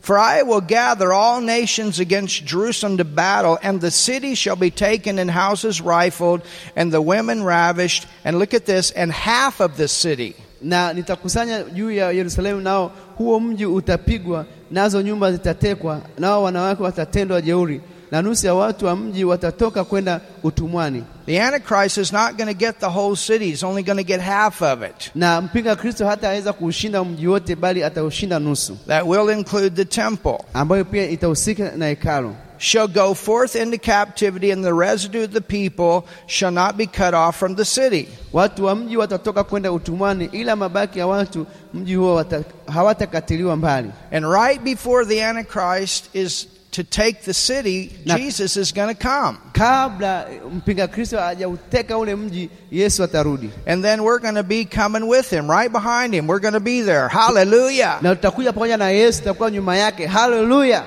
For 0.00 0.18
I 0.18 0.42
will 0.42 0.60
gather 0.60 1.12
all 1.12 1.40
nations 1.40 2.00
against 2.00 2.44
Jerusalem 2.44 2.96
to 2.96 3.04
battle, 3.04 3.56
and 3.62 3.80
the 3.80 3.92
city 3.92 4.34
shall 4.34 4.56
be 4.56 4.70
taken 4.70 5.20
and 5.20 5.30
houses 5.30 5.80
rifled, 5.80 6.42
and 6.74 6.90
the 6.92 7.00
women 7.00 7.44
ravished. 7.44 8.08
And 8.24 8.40
look 8.40 8.52
at 8.52 8.66
this, 8.66 8.90
and 8.90 9.12
half 9.12 9.60
of 9.60 9.76
the 9.76 9.86
city. 9.86 10.34
na 10.62 10.92
nitakusanya 10.92 11.62
juu 11.62 11.90
ya 11.90 12.10
Yerusalemu, 12.10 12.60
nao 12.60 12.92
huo 13.22 13.40
mji 13.40 13.66
utapigwa, 13.66 14.44
nazo 14.70 15.02
nyumba 15.02 15.32
zitatekwa, 15.32 16.00
nao 16.18 16.42
wanawake 16.42 16.82
watatendwa 16.82 17.40
jeuri, 17.42 17.80
na 18.10 18.22
nusu 18.22 18.46
ya 18.46 18.54
watu 18.54 18.86
wa 18.86 18.96
mji 18.96 19.24
watatoka 19.24 19.84
kwenda 19.84 20.20
utumwani. 20.42 21.04
The 21.26 21.42
Antichrist 21.42 21.96
is 21.98 22.12
not 22.12 22.36
going 22.36 22.46
to 22.54 22.54
get 22.58 22.78
the 22.80 22.86
whole 22.86 23.16
city, 23.16 23.44
he's 23.50 23.62
only 23.62 23.82
going 23.82 23.96
to 23.98 24.04
get 24.04 24.20
half 24.20 24.62
of 24.62 24.82
it. 24.82 25.10
Na 25.14 25.40
mpinga 25.40 25.76
Kristo 25.76 26.06
hataweza 26.06 26.52
kuushinda 26.52 27.04
mji 27.04 27.26
wote, 27.26 27.56
bali 27.56 27.84
ataushinda 27.84 28.38
nusu, 28.38 28.76
That 28.86 29.06
will 29.06 29.30
include 29.38 29.70
the 29.70 29.84
temple. 29.84 30.38
ambayo 30.54 30.84
pia 30.84 31.08
itahusika 31.10 31.72
na 31.76 31.86
hekalu. 31.88 32.34
Shall 32.64 32.86
go 32.86 33.12
forth 33.14 33.56
into 33.56 33.76
captivity, 33.78 34.52
and 34.52 34.64
the 34.64 34.72
residue 34.72 35.24
of 35.24 35.32
the 35.32 35.40
people 35.40 36.04
shall 36.28 36.52
not 36.52 36.76
be 36.76 36.86
cut 36.86 37.12
off 37.12 37.36
from 37.36 37.56
the 37.56 37.64
city. 37.64 38.08
Watu 38.32 38.64
wa 38.64 38.74
mji 38.74 38.96
watatoka 38.96 39.44
kwenda 39.44 39.72
utumwani, 39.72 40.24
ila 40.32 40.56
mabaki 40.56 40.98
ya 40.98 41.06
watu 41.06 41.46
mji 41.74 41.94
huo 41.94 42.24
hawatakatiliwa 42.72 43.56
mbali. 43.56 43.90
And 44.12 44.24
right 44.26 44.60
before 44.62 45.04
the 45.06 45.24
Antichrist 45.24 46.04
is 46.14 46.46
to 46.70 46.82
take 46.82 47.22
the 47.24 47.34
city, 47.34 47.92
Na- 48.06 48.16
Jesus 48.18 48.56
is 48.56 48.72
going 48.74 48.94
to 48.94 49.08
come. 49.08 49.38
Kabla 49.52 50.26
mpinga 50.56 50.88
Kristo 50.88 51.18
hajauteka 51.18 51.98
ule 51.98 52.16
mji, 52.16 52.50
Yesu 52.72 53.02
atarudi, 53.04 53.50
And 53.66 53.84
then 53.84 54.00
we're 54.04 54.18
going 54.20 54.34
to 54.36 54.42
be 54.42 54.64
coming 54.64 55.08
with 55.08 55.30
him, 55.32 55.50
right 55.50 55.72
behind 55.72 56.14
him. 56.14 56.26
We're 56.28 56.40
going 56.40 56.54
to 56.54 56.60
be 56.60 56.82
there. 56.82 57.08
Hallelujah. 57.08 57.98
na 58.02 58.14
tutakuja 58.14 58.52
pamoja 58.52 58.76
na 58.76 58.90
Yesu, 58.90 59.18
tutakuwa 59.18 59.50
nyuma 59.50 59.76
yake. 59.76 60.06
Haleluya! 60.06 60.84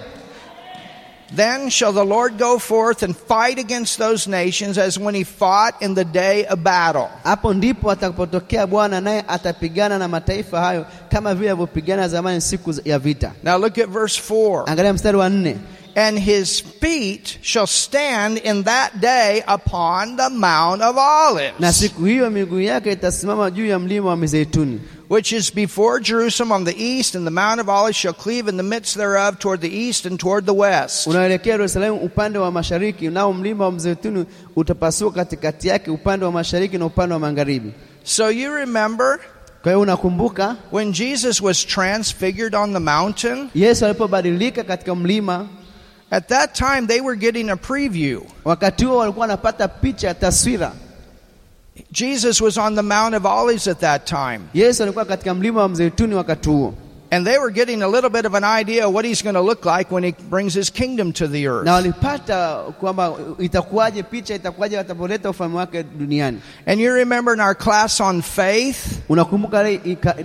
Then 1.35 1.69
shall 1.69 1.91
the 1.93 2.05
Lord 2.05 2.37
go 2.37 2.59
forth 2.59 3.03
and 3.03 3.15
fight 3.15 3.59
against 3.59 3.97
those 3.97 4.27
nations 4.29 4.77
as 4.77 4.99
when 4.99 5.15
he 5.15 5.23
fought 5.23 5.81
in 5.81 5.95
the 5.95 6.03
day 6.05 6.45
of 6.45 6.59
battle. 6.63 7.07
Hapo 7.23 7.53
ndipo 7.53 7.91
atakapotokea 7.91 8.67
Bwana, 8.67 9.01
naye 9.01 9.23
atapigana 9.27 9.97
na 9.99 10.07
mataifa 10.07 10.59
hayo 10.59 10.85
kama 11.09 11.35
vile 11.35 11.49
alivyopigana 11.51 12.07
zamani 12.07 12.41
siku 12.41 12.73
ya 12.85 12.99
vita. 12.99 13.31
Now 13.43 13.57
look 13.57 13.77
at 13.77 13.89
verse 13.89 14.21
4. 14.33 14.63
Angalia 14.69 14.93
mstari 14.93 15.17
wa 15.17 15.29
nne. 15.29 15.57
and 15.97 16.19
his 16.19 16.59
feet 16.59 17.37
shall 17.41 17.67
stand 17.67 18.37
in 18.37 18.63
that 18.63 18.99
day 18.99 19.41
upon 19.47 20.17
the 20.17 20.29
Mount 20.29 20.81
of 20.81 20.95
na 20.95 21.27
Olives, 21.29 21.79
siku 21.79 22.05
hiyo 22.05 22.29
miguu 22.29 22.61
yake 22.61 22.91
itasimama 22.91 23.51
juu 23.51 23.65
ya 23.65 23.79
mlima 23.79 24.09
wa 24.09 24.17
Mizeituni, 24.17 24.81
which 25.09 25.31
is 25.31 25.53
before 25.53 25.99
Jerusalem 26.01 26.51
on 26.51 26.63
the 26.65 26.73
east, 26.83 27.15
and 27.15 27.25
the 27.27 27.31
Mount 27.31 27.59
of 27.61 27.69
Olives 27.69 27.95
shall 27.97 28.13
cleave 28.13 28.47
in 28.49 28.57
the 28.57 28.63
midst 28.63 28.95
thereof 28.97 29.37
toward 29.39 29.61
the 29.61 29.69
east 29.69 30.05
and 30.05 30.19
toward 30.19 30.45
the 30.45 30.53
west. 30.53 31.07
unaelekea 31.07 31.51
Yerusalemu 31.53 31.97
upande 31.97 32.39
wa 32.39 32.51
mashariki, 32.51 33.09
nao 33.09 33.33
mlima 33.33 33.65
wa 33.65 33.71
Mzeituni 33.71 34.25
utapasuka 34.55 35.15
katikati 35.15 35.67
yake 35.67 35.91
upande 35.91 36.25
wa 36.25 36.31
mashariki 36.31 36.77
na 36.77 36.85
upande 36.85 37.13
wa 37.13 37.19
magharibi. 37.19 37.71
So 38.03 38.29
you 38.31 38.53
remember 38.55 39.19
Kwa 39.63 39.71
hiyo 39.71 39.81
unakumbuka 39.81 40.55
when 40.71 40.91
Jesus 40.91 41.41
was 41.41 41.65
transfigured 41.65 42.55
on 42.55 42.73
the 42.73 42.79
mountain? 42.79 43.49
Yesu 43.55 43.85
alipobadilika 43.85 44.63
katika 44.63 44.95
mlima, 44.95 45.47
At 46.11 46.27
that 46.27 46.53
time, 46.53 46.87
they 46.87 47.01
were 47.01 47.15
getting 47.17 47.49
a 47.49 47.55
preview. 47.55 48.21
wakati 48.43 48.85
huo 48.85 48.97
walikuwa 48.97 49.21
wanapata 49.21 49.67
picha 49.67 50.07
ya 50.07 50.13
taswira. 50.13 50.71
Jesus 51.91 52.41
was 52.41 52.57
on 52.57 52.75
the 52.75 52.83
Mount 52.83 53.15
of 53.15 53.25
Olives 53.25 53.67
at 53.67 53.79
that 53.79 54.05
time. 54.05 54.49
Yesu 54.53 54.83
alikuwa 54.83 55.05
katika 55.05 55.33
mlima 55.33 55.61
wa 55.61 55.69
Mzeituni 55.69 56.15
wakati 56.15 56.49
huo, 56.49 56.73
And 57.11 57.25
they 57.25 57.37
were 57.37 57.51
getting 57.51 57.83
a 57.83 57.87
little 57.87 58.09
bit 58.09 58.25
of 58.25 58.33
an 58.33 58.43
idea 58.43 58.87
of 58.87 58.93
what 58.93 59.05
he's 59.05 59.21
going 59.21 59.35
to 59.35 59.41
look 59.41 59.63
like 59.65 59.91
when 59.91 60.03
he 60.03 60.11
brings 60.29 60.53
his 60.55 60.71
kingdom 60.71 61.13
to 61.13 61.27
the 61.27 61.47
earth. 61.47 61.65
na 61.65 61.73
walipata 61.73 62.57
kwamba 62.79 63.13
itakuwaje, 63.39 64.03
picha 64.03 64.35
itakuwaje 64.35 64.79
atapoleta 64.79 65.29
ufalme 65.29 65.55
wake 65.57 65.83
duniani. 65.83 66.39
And 66.65 66.79
you 66.81 66.93
remember 66.93 67.33
in 67.33 67.39
our 67.39 67.55
class 67.55 68.01
on 68.01 68.21
faith, 68.21 69.01
Unakumbuka 69.09 69.63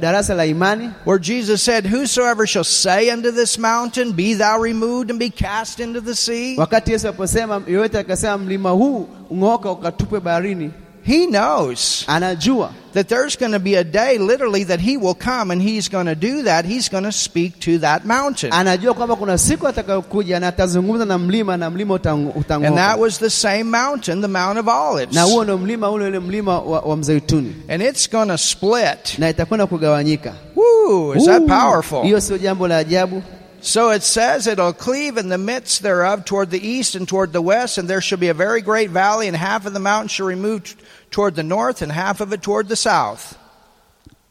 darasa 0.00 0.35
la 0.35 0.45
imani 0.47 0.90
where 1.04 1.19
Jesus 1.19 1.62
said, 1.62 1.87
Whosoever 1.87 2.47
shall 2.47 2.64
say 2.64 3.11
unto 3.11 3.30
this 3.30 3.59
mountain, 3.59 4.12
Be 4.12 4.35
thou 4.35 4.59
removed 4.61 5.11
and 5.11 5.19
be 5.19 5.30
cast 5.30 5.80
into 5.80 6.00
the 6.00 6.14
sea, 6.14 6.57
wakati 6.57 6.92
Yesu 6.92 7.09
aliposema, 7.09 7.62
yoyote 7.66 7.99
akasema 7.99 8.38
mlima 8.38 8.71
huu 8.71 9.09
ng'oka 9.35 9.71
ukatupwe 9.71 10.21
baharini, 10.21 10.71
he 11.02 11.26
knows 11.26 12.04
anajua 12.07 12.71
that 12.92 13.09
there's 13.09 13.37
going 13.38 13.52
to 13.52 13.59
be 13.59 13.76
a 13.76 13.85
day 13.85 14.19
literally 14.19 14.64
that 14.64 14.80
he 14.80 14.97
will 14.97 15.14
come 15.14 15.52
and 15.52 15.62
he's 15.62 15.88
going 15.88 16.07
to 16.07 16.14
do 16.14 16.42
that. 16.42 16.64
He's 16.64 16.88
going 16.90 17.04
to 17.04 17.12
speak 17.12 17.61
to 17.61 17.78
that 17.78 18.04
mountain. 18.04 18.52
anajua 18.52 18.95
kwamba 18.95 19.16
kuna 19.16 19.38
siku 19.38 19.69
atakayokuja 19.69 20.40
na 20.40 20.49
atazungumza 20.49 21.04
na 21.04 21.19
mlima 21.19 21.57
na 21.57 21.71
mlima 21.71 22.00
And 22.49 22.76
that 22.76 22.99
was 22.99 23.19
the 23.19 23.30
same 23.30 23.64
mountain, 23.71 24.21
the 24.21 24.28
Mount 24.28 24.59
of 24.59 24.69
Olives. 24.69 25.14
na 25.14 25.23
huo 25.23 25.45
ndio 25.45 25.59
mlima 25.59 25.90
ule 25.90 26.07
ule 26.07 26.19
mlima 26.19 26.59
wa, 26.61 26.80
wa 26.80 26.97
Mzeituni, 26.97 27.54
And 27.69 27.83
it's 27.83 28.11
going 28.11 28.28
to 28.28 28.38
split. 28.38 29.19
na 29.19 29.28
itakwenda 29.30 29.66
kugawanyika. 29.66 30.35
Woo, 30.57 31.14
is 31.14 31.25
that 31.25 31.47
powerful? 31.47 32.02
Hiyo 32.02 32.21
sio 32.21 32.38
jambo 32.38 32.69
la 32.69 32.76
ajabu. 32.76 33.23
So 33.62 33.90
it 33.90 34.02
says 34.02 34.47
it'll 34.47 34.73
cleave 34.73 35.17
in 35.19 35.29
the 35.29 35.38
midst 35.38 35.83
thereof 35.83 36.25
toward 36.25 36.50
the 36.50 36.67
east 36.67 36.95
and 36.95 37.07
toward 37.07 37.33
the 37.33 37.43
west, 37.43 37.79
and 37.79 37.88
there 37.88 38.00
shall 38.00 38.19
be 38.19 38.29
a 38.29 38.35
very 38.35 38.62
great 38.62 38.90
valley, 38.90 39.29
and 39.29 39.37
half 39.37 39.67
of 39.67 39.73
the 39.75 39.81
mountain 39.81 40.09
shall 40.09 40.26
remove 40.26 40.64
t- 40.64 40.75
toward 41.11 41.35
the 41.37 41.43
north, 41.43 41.83
and 41.83 41.93
half 41.93 42.21
of 42.21 42.33
it 42.33 42.40
toward 42.43 42.69
the 42.69 42.76
south. 42.76 43.37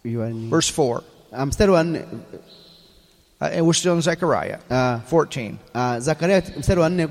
Verse 0.03 0.69
4. 0.69 1.03
Ah, 1.31 1.45
mstari 1.45 1.71
wa 1.71 1.83
nne 1.83 2.05
Uh, 3.41 3.45
and 3.53 3.65
we're 3.65 3.71
still 3.73 3.93
in 3.93 4.01
Zechariah 4.01 4.59
ah, 4.69 4.99
14. 5.07 5.59
ah, 5.73 5.97
Zakaria 5.99 6.41
mstari 6.57 6.79
wa 6.79 6.89
nne 6.89 7.07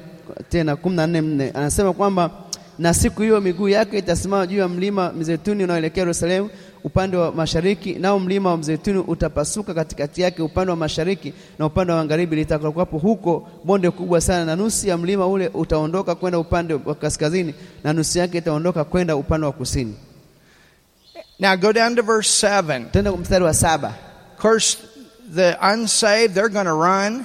tena 0.50 0.76
kumi 0.76 0.96
na 0.96 1.06
nne 1.06 1.20
nne 1.20 1.50
anasema 1.50 1.92
kwamba 1.92 2.30
na 2.78 2.94
siku 2.94 3.22
hiyo 3.22 3.40
miguu 3.40 3.68
yake 3.68 3.98
itasimama 3.98 4.46
juu 4.46 4.58
ya 4.58 4.68
mlima 4.68 5.12
Mzeituni 5.12 5.64
unaoelekea 5.64 6.00
Yerusalemu 6.02 6.50
upande 6.84 7.16
wa 7.16 7.32
mashariki, 7.32 7.94
nao 7.94 8.18
mlima 8.18 8.50
wa 8.50 8.56
Mzeituni 8.56 8.98
utapasuka 8.98 9.74
katikati 9.74 10.22
yake 10.22 10.42
upande 10.42 10.70
wa 10.70 10.76
mashariki 10.76 11.32
na 11.58 11.66
upande 11.66 11.92
wa 11.92 11.98
magharibi, 11.98 12.36
litakapokuwapo 12.36 12.98
huko 12.98 13.48
bonde 13.64 13.90
kubwa 13.90 14.20
sana, 14.20 14.44
na 14.44 14.56
nusu 14.56 14.88
ya 14.88 14.96
mlima 14.98 15.26
ule 15.26 15.48
utaondoka 15.54 16.14
kwenda 16.14 16.38
upande 16.38 16.74
wa 16.84 16.94
kaskazini 16.94 17.54
na 17.84 17.92
nusu 17.92 18.18
yake 18.18 18.38
itaondoka 18.38 18.84
kwenda 18.84 19.16
upande 19.16 19.46
wa 19.46 19.52
kusini. 19.52 19.94
Now 21.38 21.56
go 21.56 21.72
down 21.72 21.96
to 21.96 22.02
verse 22.02 22.46
7. 22.46 22.90
Tenda 22.90 23.12
mstari 23.12 23.44
wa 23.44 23.54
saba 23.54 23.94
Of 24.34 24.42
course, 24.42 24.76
the 25.34 25.56
unsaved, 25.60 26.34
they're 26.34 26.48
going 26.48 26.66
to 26.66 26.72
run. 26.74 27.24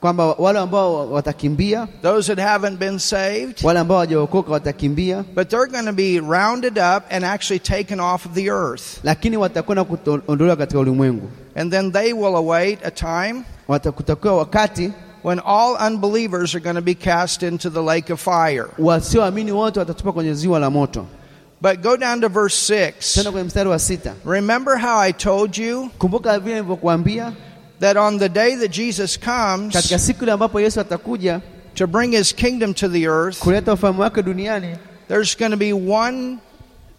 Kwamba 0.00 0.24
wale 0.38 0.58
ambao 0.58 1.10
watakimbia, 1.12 1.88
Those 2.02 2.34
that 2.34 2.46
haven't 2.48 2.78
been 2.78 2.98
saved, 2.98 3.60
wale 3.64 3.78
ambao 3.80 3.96
hawajaokoka 3.96 4.52
watakimbia, 4.52 5.24
but 5.34 5.48
they're 5.48 5.66
going 5.66 5.84
to 5.86 5.92
be 5.92 6.20
rounded 6.20 6.78
up 6.78 7.02
and 7.10 7.24
actually 7.24 7.58
taken 7.60 8.00
off 8.00 8.26
of 8.26 8.32
the 8.32 8.50
earth. 8.50 8.82
lakini 9.04 9.36
watakwenda 9.36 9.84
kuondolewa 9.84 10.56
katika 10.56 10.78
ulimwengu. 10.80 11.30
And 11.54 11.72
then 11.72 11.92
they 11.92 12.12
will 12.12 12.36
await 12.36 12.78
a 12.86 12.90
time 12.90 13.44
wakati 14.24 14.92
when 15.24 15.38
all 15.44 15.76
unbelievers 15.86 16.54
are 16.54 16.60
going 16.60 16.76
to 16.76 16.82
be 16.82 16.94
cast 16.94 17.42
into 17.42 17.70
the 17.70 17.82
lake 17.82 18.12
of 18.12 18.20
fire. 18.20 18.66
wasioamini 18.78 19.52
wote 19.52 19.84
kwenye 20.12 20.34
ziwa 20.34 20.58
la 20.58 20.70
moto. 20.70 21.06
But 21.62 21.82
go 21.82 21.96
down 21.96 22.20
to 22.22 22.28
verse 22.28 22.56
6. 22.56 23.14
Tena 23.14 23.30
kwenye 23.30 23.46
mstari 23.46 23.68
wa 23.68 23.78
sita, 23.78 24.14
Remember 24.24 24.78
how 24.78 24.98
I 24.98 25.12
told 25.12 25.58
you 25.58 25.90
kumbuka 25.98 26.38
vile 26.38 26.54
nilivyokuambia 26.54 27.32
that 27.80 27.96
on 27.96 28.18
the 28.18 28.28
day 28.28 28.56
that 28.56 28.70
Jesus 28.70 29.16
comes 29.18 29.72
katika 29.74 29.98
siku 29.98 30.30
ambapo 30.30 30.60
Yesu 30.60 30.80
atakuja 30.80 31.40
to 31.74 31.86
bring 31.86 32.12
his 32.12 32.32
kingdom 32.34 32.74
to 32.74 32.88
the 32.88 33.06
earth, 33.06 33.38
kuleta 33.38 33.72
ufalme 33.72 34.00
wake 34.00 34.22
duniani, 34.22 34.76
there's 35.08 35.34
going 35.36 35.50
to 35.50 35.56
be 35.56 35.72
one 35.72 36.38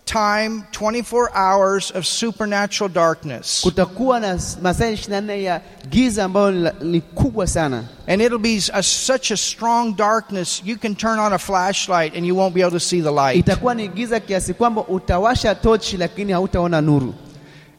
time 0.06 0.64
24 0.72 1.30
hours 1.36 1.92
of 1.92 2.06
supernatural 2.06 2.90
darkness. 2.90 3.62
kutakuwa 3.64 4.20
na 4.20 4.40
masaa 4.62 4.90
ishirini 4.90 5.16
na 5.16 5.22
nne 5.22 5.44
ya 5.44 5.62
giza 5.90 6.24
ambayo 6.24 6.52
ni 6.82 7.02
kubwa 7.02 7.48
sana, 7.48 7.84
And 8.08 8.22
it'll 8.22 8.40
be 8.40 8.60
a, 8.74 8.84
such 8.84 9.32
a 9.32 9.38
strong 9.38 9.96
darkness, 9.96 10.62
you 10.66 10.78
can 10.78 10.96
turn 10.96 11.20
on 11.20 11.34
a 11.34 11.38
flashlight 11.38 12.16
and 12.16 12.26
you 12.26 12.36
won't 12.36 12.54
be 12.56 12.62
able 12.62 12.72
to 12.72 12.80
see 12.86 13.02
the 13.02 13.12
light. 13.12 13.38
itakuwa 13.38 13.76
ni 13.76 13.88
giza 13.88 14.20
kiasi 14.20 14.54
kwamba 14.54 14.82
utawasha 14.88 15.56
tochi 15.56 15.98
lakini 15.98 16.34
hautaona 16.34 16.82
nuru, 16.82 17.14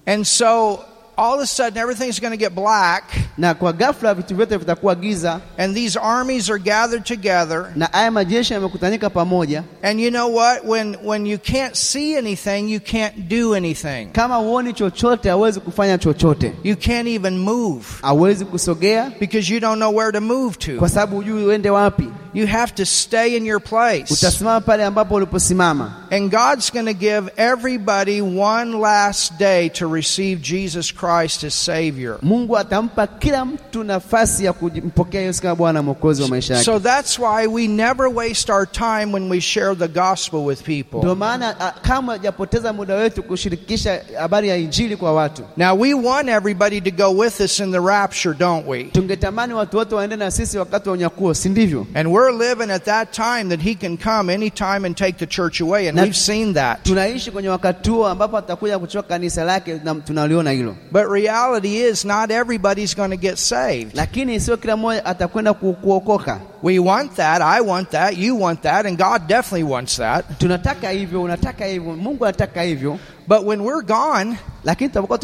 And 0.07 0.25
so 0.27 0.79
all 1.17 1.35
of 1.35 1.41
a 1.41 1.47
sudden 1.47 1.79
everything's 1.79 2.19
going 2.21 2.31
to 2.33 2.37
get 2.39 2.55
black, 2.55 3.05
na 3.39 3.55
kwa 3.55 3.73
ghafla 3.73 4.15
vitu 4.15 4.35
vyote 4.37 4.57
vitakuwa 4.57 4.95
giza, 4.95 5.41
and 5.59 5.75
these 5.75 5.97
armies 5.99 6.51
are 6.51 6.59
gathered 6.59 7.05
together. 7.05 7.73
na 7.77 7.87
haya 7.93 8.11
majeshi 8.11 8.53
yamekutanika 8.55 9.11
pamoja. 9.11 9.65
And 9.83 10.01
you 10.01 10.11
know 10.11 10.29
what? 10.29 10.65
When, 10.65 10.95
when 11.05 11.27
you 11.27 11.39
can't 11.39 11.77
see 11.77 12.17
anything, 12.17 12.69
you 12.69 12.81
can't 12.81 13.29
do 13.29 13.55
anything. 13.55 14.11
Kama 14.13 14.37
huoni 14.37 14.73
chochote, 14.73 15.29
hawezi 15.29 15.61
kufanya 15.61 15.99
chochote, 15.99 16.53
You 16.65 16.77
can't 16.77 17.09
even 17.09 17.39
move 17.39 17.85
hawezi 18.03 18.45
kusogea 18.45 19.13
because 19.21 19.51
you 19.55 19.61
don't 19.61 19.79
know 19.79 19.91
where 19.97 20.13
to 20.13 20.21
move 20.21 20.59
to. 20.59 20.77
kwa 20.79 20.89
sababu 20.89 21.17
hujui 21.17 21.45
uende 21.45 21.71
wapi. 21.71 22.09
You 22.35 22.47
have 22.47 22.73
to 22.75 22.87
stay 22.87 23.37
in 23.37 23.47
your 23.47 23.61
place. 23.61 24.15
Utasimama 24.15 24.61
pale 24.61 24.85
ambapo 24.85 25.15
uliposimama, 25.15 25.93
And 26.11 26.31
God's 26.31 26.71
going 26.73 26.87
to 26.87 26.95
give 26.95 27.31
everybody 27.37 28.23
one 28.23 28.79
last 28.81 29.39
day 29.39 29.69
to 29.69 29.87
receive 29.87 30.41
Jesus 30.41 30.91
Christ 30.93 31.02
as 31.13 31.65
Savior. 31.65 32.19
Mungu 32.23 32.59
atampa 32.59 33.07
kila 33.07 33.45
mtu 33.45 33.85
nafasi 33.85 34.45
ya 34.45 34.53
kumpokea 34.53 35.21
Yesu 35.21 35.43
kama 35.43 35.55
Bwana 35.55 35.83
Mwokozi 35.83 36.23
wa 36.23 36.29
maisha 36.29 36.55
yake. 36.55 36.65
So 36.65 36.79
that's 36.79 37.19
why 37.19 37.47
we 37.47 37.67
never 37.69 38.07
waste 38.09 38.53
our 38.53 38.67
time 38.73 39.13
when 39.13 39.31
we 39.31 39.41
share 39.41 39.75
the 39.77 39.89
gospel 39.89 40.41
with 40.45 40.63
Ndio 40.69 40.85
people. 40.85 41.15
maana 41.15 41.55
kama 41.83 42.13
hajapoteza 42.13 42.73
muda 42.73 42.95
wetu 42.95 43.23
kushirikisha 43.23 44.01
habari 44.21 44.49
ya 44.49 44.57
injili 44.57 44.97
kwa 44.97 45.13
watu. 45.13 45.43
Now, 45.57 45.81
we 45.81 45.95
want 45.95 46.29
everybody 46.29 46.81
to 46.81 46.91
go 46.91 47.11
with 47.19 47.41
us 47.41 47.61
in 47.61 47.73
the 47.73 47.81
rapture, 47.81 48.35
don't 48.39 48.69
we? 48.69 48.85
Tungetamani 48.85 49.55
watu 49.55 49.77
wote 49.77 49.95
waende 49.95 50.17
na 50.17 50.31
sisi 50.31 50.59
wakati 50.59 50.89
wa 50.89 50.95
unyakuo, 50.95 51.35
si 51.35 51.49
ndivyo? 51.49 51.87
And 51.95 52.09
we're 52.09 52.33
living 52.49 52.71
at 52.73 52.85
that 52.85 53.11
time 53.13 53.45
that 53.49 53.61
He 53.61 53.75
can 53.75 53.97
come 53.99 54.35
anytime 54.35 54.87
and 54.87 54.97
take 54.97 55.13
the 55.19 55.27
church 55.27 55.61
away, 55.61 55.89
and 55.89 56.01
we've 56.01 56.17
seen 56.17 56.55
that. 56.55 56.83
Tunaishi 56.83 57.31
kwenye 57.31 57.49
wakati 57.49 57.91
huo 57.91 58.07
ambapo 58.09 58.37
atakuja 58.39 58.79
kuchukua 58.79 59.03
kanisa 59.03 59.45
lake 59.45 59.81
na 59.85 59.95
tunaliona 59.95 60.51
hilo, 60.51 60.77
But 60.93 61.09
reality 61.09 61.77
is, 61.79 62.05
not 62.05 62.31
everybody's 62.31 62.95
going 62.95 63.11
to 63.11 63.17
get 63.17 63.39
saved. 63.39 63.95
lakini 63.95 64.41
sio 64.41 64.57
kila 64.57 64.77
mmoja 64.77 65.05
atakwenda 65.05 65.55
kuokoka. 65.55 66.41
We 66.63 66.79
want 66.79 67.15
that, 67.17 67.41
I 67.43 67.61
want 67.61 67.91
that, 67.91 68.17
you 68.19 68.41
want 68.41 68.63
that, 68.63 68.87
and 68.87 68.99
God 68.99 69.27
definitely 69.27 69.63
wants 69.73 69.97
that. 69.97 70.25
Tunataka 70.39 70.91
hivyo, 70.91 71.23
unataka 71.23 71.65
hivyo, 71.65 71.97
Mungu 71.97 72.25
anataka 72.27 72.63
hivyo, 72.63 72.99
But 73.29 73.45
when 73.47 73.61
we're 73.61 73.83
gone, 73.83 74.37
lakini 74.65 74.89
tutapokuwa 74.91 75.19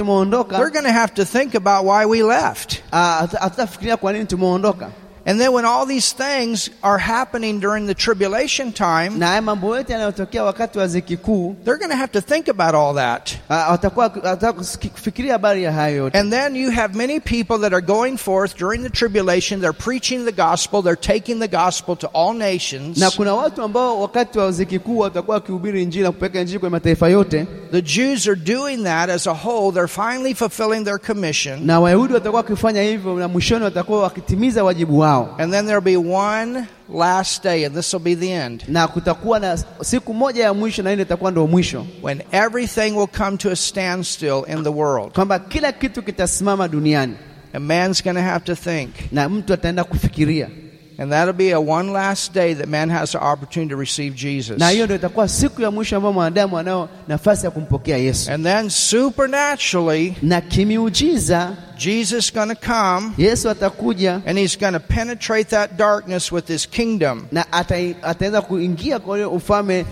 they're 0.58 0.70
going 0.70 0.84
to 0.87 0.92
have 1.00 1.14
to 1.14 1.25
think 1.25 1.54
about 1.54 1.84
why 1.84 2.04
we 2.06 2.22
left. 2.22 2.82
ah, 2.92 3.26
hatu- 3.26 3.37
kwa 3.96 4.12
nini 4.12 4.25
tumeondoka. 4.25 4.88
And 5.28 5.38
then 5.38 5.52
when 5.52 5.66
all 5.66 5.85
these 5.85 6.12
things 6.14 6.70
are 6.82 6.97
happening 6.97 7.61
during 7.61 7.87
the 7.87 7.94
tribulation 7.94 8.73
time, 8.73 9.18
Na 9.18 9.40
mambo 9.40 9.76
yote 9.76 9.92
yanayotokea 9.92 10.44
wakati 10.44 10.78
wa 10.78 10.87
ziki 10.87 11.16
kuu, 11.16 11.54
they're 11.64 11.76
going 11.78 11.90
to 11.90 11.97
have 11.97 12.12
to 12.12 12.20
think 12.20 12.49
about 12.49 12.75
all 12.75 12.94
that. 12.94 13.37
ah, 13.50 13.70
watakuwa 13.70 14.11
watakuwa 14.25 14.64
kufikiria 14.94 15.32
habari 15.32 15.62
ya 15.62 15.73
hayo 15.73 15.97
yote. 15.97 16.18
And 16.18 16.32
then 16.32 16.56
you 16.56 16.70
have 16.70 16.94
many 16.97 17.20
people 17.20 17.58
that 17.58 17.73
are 17.73 17.87
going 17.87 18.16
forth 18.16 18.56
during 18.58 18.82
the 18.82 18.90
tribulation. 18.90 19.61
They're 19.61 19.78
preaching 19.85 20.25
the 20.25 20.32
gospel. 20.32 20.82
They're 20.82 20.97
taking 21.18 21.40
the 21.40 21.49
gospel 21.49 21.97
to 21.97 22.06
all 22.14 22.35
nations. 22.35 22.99
na 22.99 23.11
kuna 23.11 23.35
watu 23.35 23.62
ambao 23.62 24.00
wakati 24.00 24.38
wa 24.38 24.52
ziki 24.52 24.78
kuu 24.78 24.99
watakuwa 24.99 25.35
wakihubiri 25.35 25.82
injili 25.82 26.04
na 26.04 26.12
kupeleka 26.12 26.40
injili 26.40 26.58
kwenye 26.58 26.73
mataifa 26.73 27.08
yote, 27.08 27.47
The 27.70 27.82
Jews 27.82 28.26
are 28.28 28.37
doing 28.37 28.85
that 28.85 29.11
as 29.11 29.26
a 29.26 29.35
whole. 29.35 29.73
They're 29.73 29.88
finally 29.88 30.35
fulfilling 30.35 30.85
their 30.85 30.99
commission. 30.99 31.66
na 31.66 31.80
Wayahudi 31.80 32.14
watakuwa 32.14 32.40
wakifanya 32.42 32.82
hivyo, 32.82 33.14
na 33.18 33.28
mwishoni 33.28 33.64
watakuwa 33.64 34.02
wakitimiza 34.02 34.64
wajibu 34.64 34.99
wao. 34.99 35.17
And 35.38 35.52
then 35.52 35.66
there'll 35.66 35.80
be 35.84 35.96
one 35.96 36.66
last 36.88 37.42
day, 37.42 37.64
and 37.64 37.75
this 37.76 37.92
will 37.92 38.02
be 38.04 38.14
the 38.14 38.32
end, 38.32 38.64
na 38.68 38.88
kutakuwa 38.88 39.40
na 39.40 39.56
siku 39.82 40.14
moja 40.14 40.44
ya 40.44 40.54
mwisho, 40.54 40.82
na 40.82 40.92
ile 40.92 41.02
itakuwa 41.02 41.30
ndio 41.30 41.46
mwisho, 41.46 41.87
when 42.02 42.22
everything 42.32 42.90
will 42.96 43.08
come 43.18 43.37
to 43.37 43.50
a 43.50 43.56
standstill 43.56 44.44
in 44.48 44.62
the 44.62 44.70
world. 44.72 45.12
kwamba 45.12 45.38
kila 45.38 45.72
kitu 45.72 46.02
kitasimama 46.02 46.68
duniani 46.68 47.14
And 47.54 47.64
man's 47.66 48.02
going 48.02 48.16
to 48.16 48.22
have 48.22 48.44
to 48.44 48.54
think. 48.54 48.90
na 49.12 49.28
mtu 49.28 49.52
ataenda 49.54 49.84
kufikiria, 49.84 50.48
And 51.00 51.12
that'll 51.12 51.33
be 51.33 51.52
a 51.52 51.61
one 51.61 51.93
last 51.93 52.35
day 52.35 52.55
that 52.55 52.67
man 52.69 52.90
has 52.90 53.12
the 53.12 53.19
opportunity 53.19 53.71
to 53.71 53.76
receive 53.76 54.14
Jesus. 54.17 54.59
na 54.59 54.69
hiyo 54.69 54.85
ndio 54.85 54.97
itakuwa 54.97 55.28
siku 55.28 55.62
ya 55.62 55.71
mwisho 55.71 55.97
ambayo 55.97 56.12
mwanadamu 56.12 56.59
anao 56.59 56.88
nafasi 57.09 57.45
ya 57.45 57.50
kumpokea 57.50 57.97
Yesu, 57.97 58.33
And 58.33 58.45
then 58.45 58.71
supernaturally, 58.71 60.17
na 60.23 60.40
kimiujiza 60.40 61.52
Jesus 61.76 62.33
going 62.35 62.49
to 62.55 62.67
come 62.67 63.12
Yesu 63.19 63.50
atakuja 63.50 64.21
and 64.26 64.38
he's 64.38 64.59
going 64.59 64.73
to 64.73 64.81
penetrate 64.81 65.50
that 65.50 65.76
darkness 65.76 66.33
with 66.33 66.49
his 66.49 66.67
kingdom. 66.69 67.26
na 67.33 67.45
ata- 67.52 67.95
ataweza 68.02 68.40
kuingia 68.43 68.99
kwa 68.99 69.14
ule 69.14 69.25
ufalme 69.25 69.85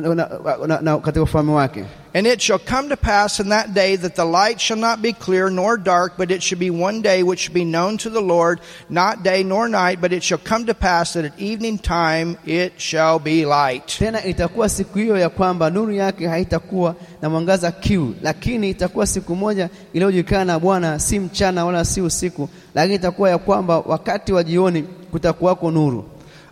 na, 0.00 0.14
na, 0.14 0.28
na, 0.66 0.80
na, 0.80 0.98
katika 0.98 1.22
ufalme 1.22 1.52
wake 1.52 1.84
And 2.12 2.26
it 2.26 2.42
shall 2.42 2.58
come 2.58 2.88
to 2.88 2.96
pass 2.96 3.38
in 3.38 3.50
that 3.50 3.72
day 3.72 3.94
that 3.94 4.16
the 4.16 4.24
light 4.24 4.60
shall 4.60 4.76
not 4.76 5.00
be 5.00 5.12
clear 5.12 5.48
nor 5.48 5.76
dark, 5.76 6.16
but 6.18 6.32
it 6.32 6.42
shall 6.42 6.58
be 6.58 6.68
one 6.70 7.02
day 7.02 7.22
which 7.22 7.38
shall 7.40 7.54
be 7.54 7.64
known 7.64 7.98
to 7.98 8.10
the 8.10 8.20
Lord, 8.20 8.58
not 8.88 9.22
day 9.22 9.44
nor 9.44 9.68
night, 9.68 10.00
but 10.00 10.12
it 10.12 10.24
shall 10.24 10.38
come 10.38 10.66
to 10.66 10.74
pass 10.74 11.12
that 11.12 11.24
at 11.24 11.38
evening 11.38 11.78
time 11.78 12.36
it 12.44 12.80
shall 12.80 13.20
be 13.20 13.46
light. 13.46 13.86
tena 13.98 14.24
itakuwa 14.24 14.68
siku 14.68 14.98
hiyo 14.98 15.16
ya 15.18 15.28
kwamba 15.28 15.70
nuru 15.70 15.92
yake 15.92 16.26
haitakuwa 16.28 16.94
na 17.22 17.30
mwangaza 17.30 17.72
kiu, 17.72 18.14
lakini 18.22 18.70
itakuwa 18.70 19.06
siku 19.06 19.36
moja 19.36 19.68
iliyojulikana 19.92 20.44
na 20.44 20.58
Bwana, 20.58 20.98
si 20.98 21.18
mchana 21.20 21.64
wala 21.64 21.84
si 21.84 22.00
usiku, 22.00 22.48
lakini 22.74 22.94
itakuwa 22.94 23.30
ya 23.30 23.38
kwamba 23.38 23.78
wakati 23.78 24.32
wa 24.32 24.44
jioni 24.44 24.82
kutakuwako 24.82 25.70
nuru. 25.70 26.04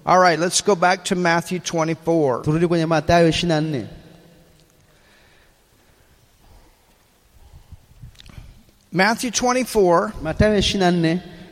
All 0.04 0.20
right, 0.20 0.40
let's 0.40 0.64
go 0.64 0.74
back 0.74 1.04
to 1.04 1.16
Matthew 1.16 1.58
24. 1.58 2.42
Turudi 2.42 2.66
kwenye 2.66 2.86
Mathayo 2.86 3.28
24. 3.28 3.82
Matthew 8.92 9.30
24, 9.30 10.12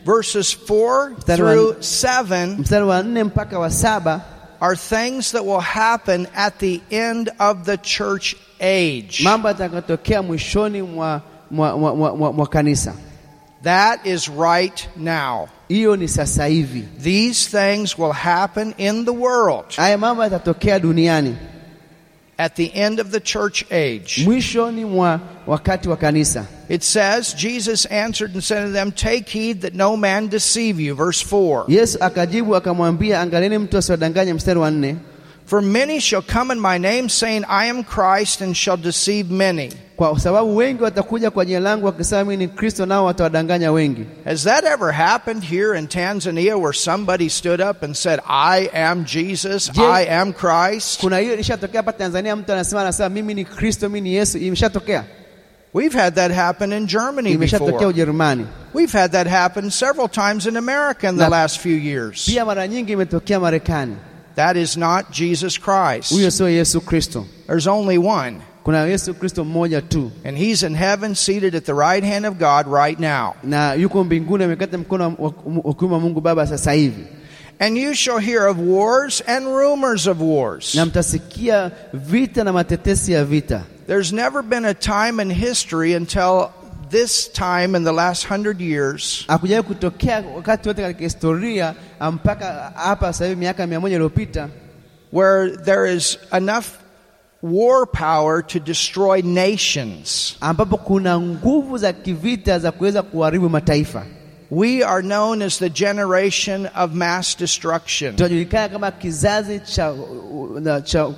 verses 0.04 0.52
4 0.52 1.14
through 1.20 1.82
7 1.82 2.56
mstari 2.58 2.86
wa 2.86 3.02
nne 3.02 3.24
mpaka 3.24 3.58
wa 3.58 3.70
saba 3.70 4.24
are 4.60 4.76
things 4.76 5.32
that 5.32 5.44
will 5.44 5.60
happen 5.60 6.26
at 6.34 6.58
the 6.58 6.80
end 6.90 7.28
of 7.38 7.64
the 7.66 7.76
church 7.76 8.36
age. 8.60 9.22
That 13.62 14.06
is 14.06 14.28
right 14.28 14.88
now. 14.96 15.48
These 16.98 17.48
things 17.48 17.98
will 17.98 18.12
happen 18.12 18.74
in 18.78 19.04
the 19.04 19.12
world 19.12 19.74
Haya 19.76 19.98
mambo 19.98 20.22
yatatokea 20.22 20.78
duniani 20.80 21.36
at 22.38 22.56
the 22.56 22.70
end 22.74 23.00
of 23.00 23.10
the 23.10 23.20
church 23.20 23.64
age. 23.70 24.24
mwishoni 24.24 24.84
mwa 24.84 25.20
wakati 25.46 25.88
wa 25.88 25.96
kanisa. 25.96 26.44
It 26.68 26.82
says, 26.82 27.34
Jesus 27.34 27.86
answered 27.86 28.34
and 28.34 28.42
said 28.44 28.66
to 28.66 28.72
them, 28.72 28.90
Take 28.92 29.28
heed 29.28 29.60
that 29.60 29.74
no 29.74 29.96
man 29.96 30.28
deceive 30.28 30.80
you. 30.80 30.94
Verse 30.94 31.22
4. 31.22 31.64
Yesu 31.68 31.98
akajibu 32.00 32.56
akamwambia, 32.56 33.20
angalieni 33.20 33.58
mtu 33.58 33.78
asiwadanganye. 33.78 34.34
Mstari 34.34 34.58
wa 34.60 34.70
nne, 34.70 34.96
For 35.46 35.62
many 35.62 36.00
shall 36.00 36.22
come 36.22 36.50
in 36.50 36.58
my 36.60 36.76
name, 36.78 37.08
saying, 37.08 37.44
I 37.48 37.66
am 37.66 37.84
Christ, 37.84 38.40
and 38.40 38.56
shall 38.56 38.76
deceive 38.76 39.30
many. 39.30 39.70
kwa 39.96 40.18
sababu 40.20 40.56
wengi 40.56 40.82
watakuja 40.82 41.30
kwa 41.30 41.44
jina 41.44 41.60
langu 41.60 41.86
wakisema 41.86 42.24
mimi 42.24 42.36
ni 42.36 42.48
Kristo, 42.48 42.86
nao 42.86 43.04
watawadanganya 43.04 43.72
wengi. 43.72 44.04
Has 44.24 44.44
that 44.44 44.64
ever 44.64 44.92
happened 44.92 45.44
here 45.44 45.78
in 45.78 45.86
Tanzania 45.88 46.56
where 46.58 46.72
somebody 46.72 47.28
stood 47.28 47.60
up 47.60 47.82
and 47.82 47.94
said, 47.96 48.20
I 48.28 48.68
am 48.74 49.04
Jesus, 49.04 49.70
Je- 49.72 49.82
I 49.82 50.02
am 50.20 50.32
Christ? 50.32 51.00
Kuna 51.00 51.18
hiyo 51.18 51.34
ilishatokea 51.34 51.78
hapa 51.78 51.92
Tanzania, 51.92 52.36
mtu 52.36 52.52
anasema 52.52 52.80
anasema 52.80 53.08
mimi 53.08 53.34
ni 53.34 53.44
Kristo, 53.44 53.88
mimi 53.88 54.00
ni 54.10 54.14
Yesu. 54.16 54.38
Imeshatokea, 54.38 55.04
We've 55.74 55.98
had 55.98 56.14
that 56.14 56.32
happen 56.32 56.72
in 56.72 56.86
Germany 56.86 57.30
before. 57.76 57.94
We've 58.74 58.98
had 58.98 59.12
that 59.12 59.26
happen 59.26 59.70
several 59.70 60.08
times 60.08 60.46
in 60.46 60.56
America 60.56 61.08
in 61.08 61.16
the 61.16 61.28
last 61.30 61.58
few 61.60 61.76
years. 61.76 62.28
Pia 64.36 64.44
mara 64.44 64.54
nyingi 64.54 64.56
imetokea 64.56 64.56
Marekani. 64.56 64.56
That 64.56 64.56
is 64.56 64.76
not 64.76 65.10
Jesus 65.10 65.58
Christ. 65.58 66.12
Huyo 66.12 66.30
sio 66.30 66.48
Yesu 66.48 66.80
Kristo, 66.80 67.24
There's 67.46 67.66
only 67.66 67.98
one. 67.98 68.40
kuna 68.64 68.86
Yesu 68.86 69.14
Kristo 69.14 69.44
mmoja 69.44 69.80
tu, 69.88 70.10
And 70.24 70.36
he's 70.38 70.62
in 70.62 70.74
heaven 70.74 71.14
seated 71.14 71.54
at 71.54 71.64
the 71.64 71.74
right 71.74 72.04
hand 72.04 72.26
of 72.26 72.38
God 72.38 72.66
right 72.66 72.98
now. 73.00 73.34
na 73.42 73.74
yuko 73.74 74.04
mbinguni 74.04 74.44
amekata 74.44 74.78
mkono 74.78 75.14
wa 75.18 75.32
wa 75.64 75.74
kuume 75.74 75.94
wa 75.94 76.00
Mungu 76.00 76.20
Baba 76.20 76.46
sasa 76.46 76.72
hivi. 76.72 77.04
And 77.58 77.78
you 77.78 77.94
shall 77.94 78.18
hear 78.18 78.46
of 78.46 78.58
wars 78.58 79.22
and 79.26 79.46
rumors 79.46 80.06
of 80.06 80.20
wars. 80.20 80.74
na 80.74 80.86
mtasikia 80.86 81.70
vita 81.92 82.44
na 82.44 82.52
matetesi 82.52 83.12
ya 83.12 83.24
vita. 83.24 83.62
There's 83.86 84.12
never 84.12 84.42
been 84.42 84.64
a 84.64 84.74
time 84.74 85.22
in 85.22 85.30
history 85.30 85.94
until 85.94 86.50
this 86.90 87.32
time 87.32 87.76
in 87.76 87.84
the 87.84 87.92
last 87.92 88.26
hundred 88.28 88.60
years 88.60 89.24
Hakujawahi 89.28 89.66
kutokea 89.68 90.24
wakati 90.36 90.68
wote 90.68 90.82
katika 90.82 91.04
historia 91.04 91.74
ah, 92.00 92.10
mpaka 92.12 92.72
hapa 92.74 93.12
sasa 93.12 93.24
hivi 93.26 93.40
miaka 93.40 93.66
mia 93.66 93.80
moja 93.80 93.94
iliyopita 93.94 94.48
where 95.12 95.56
there 95.56 95.96
is 95.96 96.18
enough 96.32 96.66
war 97.42 97.86
power 97.86 98.46
to 98.46 98.58
destroy 98.58 99.22
nations. 99.22 100.36
ambapo 100.40 100.76
kuna 100.76 101.20
nguvu 101.20 101.78
za 101.78 101.92
kivita 101.92 102.58
za 102.58 102.72
kuweza 102.72 103.02
kuharibu 103.02 103.48
mataifa. 103.48 104.06
We 104.50 104.84
are 104.84 105.02
known 105.02 105.42
as 105.42 105.58
the 105.58 105.70
generation 105.70 106.68
of 106.76 106.92
mass 106.92 107.36
destruction. 107.38 108.16
Tunajulikana 108.16 108.68
kama 108.68 108.90
kizazi 108.90 109.60
cha, 109.60 109.92
uh, 109.92 110.82
cha 110.84 111.10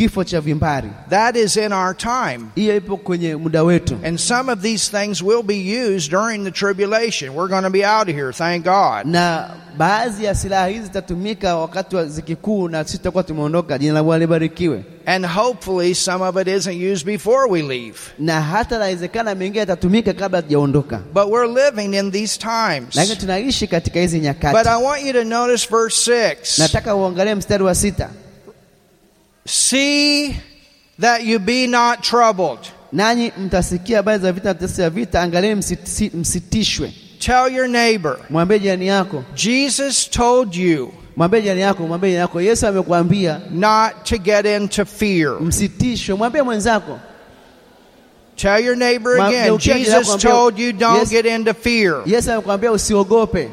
kifo 0.00 0.24
cha 0.24 0.40
vimbari. 0.40 0.88
That 1.10 1.36
is 1.36 1.56
in 1.56 1.72
our 1.72 1.94
time. 1.96 2.46
Hiyo 2.54 2.76
ipo 2.76 2.96
kwenye 2.96 3.36
muda 3.36 3.62
wetu, 3.62 3.98
And 4.04 4.18
some 4.18 4.52
of 4.52 4.60
these 4.62 4.98
things 4.98 5.22
will 5.22 5.42
be 5.42 5.54
used 5.86 6.10
during 6.10 6.44
the 6.44 6.50
tribulation. 6.50 7.34
We're 7.34 7.48
going 7.48 7.64
to 7.64 7.70
be 7.70 7.84
out 7.84 8.08
of 8.08 8.14
here, 8.14 8.32
thank 8.32 8.64
God. 8.64 9.06
na 9.06 9.50
baadhi 9.78 10.24
ya 10.24 10.34
silaha 10.34 10.66
hizi 10.66 10.82
zitatumika 10.84 11.56
wakati 11.56 11.96
wa 11.96 12.06
ziki 12.06 12.36
kuu, 12.36 12.68
na 12.68 12.84
sisi 12.84 12.96
tutakuwa 12.98 13.22
tumeondoka. 13.24 13.78
Jina 13.78 13.92
la 13.94 14.02
Bwana 14.02 14.18
libarikiwe. 14.18 14.84
And 15.06 15.26
hopefully, 15.26 15.94
some 15.94 16.24
of 16.24 16.36
it 16.36 16.48
isn't 16.48 16.92
used 16.92 17.06
before 17.06 17.46
we 17.50 17.62
leave. 17.62 17.98
Na 18.18 18.40
hata 18.42 18.78
nawezekana 18.78 19.34
mengine 19.34 19.58
yatatumika 19.58 20.12
kabla 20.12 20.38
hatujaondoka, 20.38 21.00
But 21.14 21.26
we're 21.28 21.48
living 21.64 21.94
in 21.98 22.10
these 22.12 22.38
times. 22.38 22.94
lakini 22.96 23.16
tunaishi 23.16 23.66
katika 23.66 24.00
hizi 24.00 24.20
nyakati. 24.20 24.56
But 24.56 24.66
I 24.66 24.82
want 24.82 25.02
you 25.02 25.12
to 25.12 25.24
notice 25.24 25.68
verse 25.70 26.10
6. 26.12 26.58
Nataka 26.58 26.94
uangalie 26.96 27.34
mstari 27.34 27.64
wa 27.64 27.74
sita. 27.74 28.08
See 29.50 30.36
that 30.98 31.24
you 31.24 31.38
be 31.38 31.66
not 31.66 32.02
troubled. 32.02 32.58
Nanyi 32.92 33.32
mtasikia 33.38 33.96
habari 33.96 34.18
za 34.22 34.32
vita 34.32 34.54
na 34.78 34.90
vita, 34.90 35.20
angalieni 35.22 35.54
msitishwe. 36.14 36.92
Tell 37.18 37.48
your 37.54 37.68
neighbor, 37.68 38.18
Mwambie 38.30 38.58
jirani 38.58 38.86
yako, 38.86 39.24
Jesus 39.34 40.10
told 40.10 40.54
you 40.54 40.92
mwambie 41.16 41.42
jirani 41.42 41.60
yako, 41.60 41.82
mwambie 41.86 42.10
jirani 42.10 42.20
yako, 42.20 42.40
Yesu 42.40 42.66
amekwambia 42.66 43.40
not 43.50 43.92
to 44.04 44.18
get 44.18 44.46
into 44.46 44.84
fear. 44.84 45.40
msitishwe. 45.40 46.14
Mwambie 46.14 46.42
mwenzako, 46.42 46.98
Tell 48.36 48.64
your 48.64 48.76
neighbor 48.76 49.20
again, 49.20 49.44
geukia 49.44 49.74
jirani 49.74 49.90
yako, 49.90 50.04
Jesus 50.04 50.22
told 50.22 50.58
you 50.58 50.72
don't 50.72 50.98
Yes. 51.00 51.10
get 51.10 51.26
into 51.26 51.54
fear. 51.54 52.02
Yesu 52.06 52.32
amekwambia 52.32 52.72
usiogope. 52.72 53.48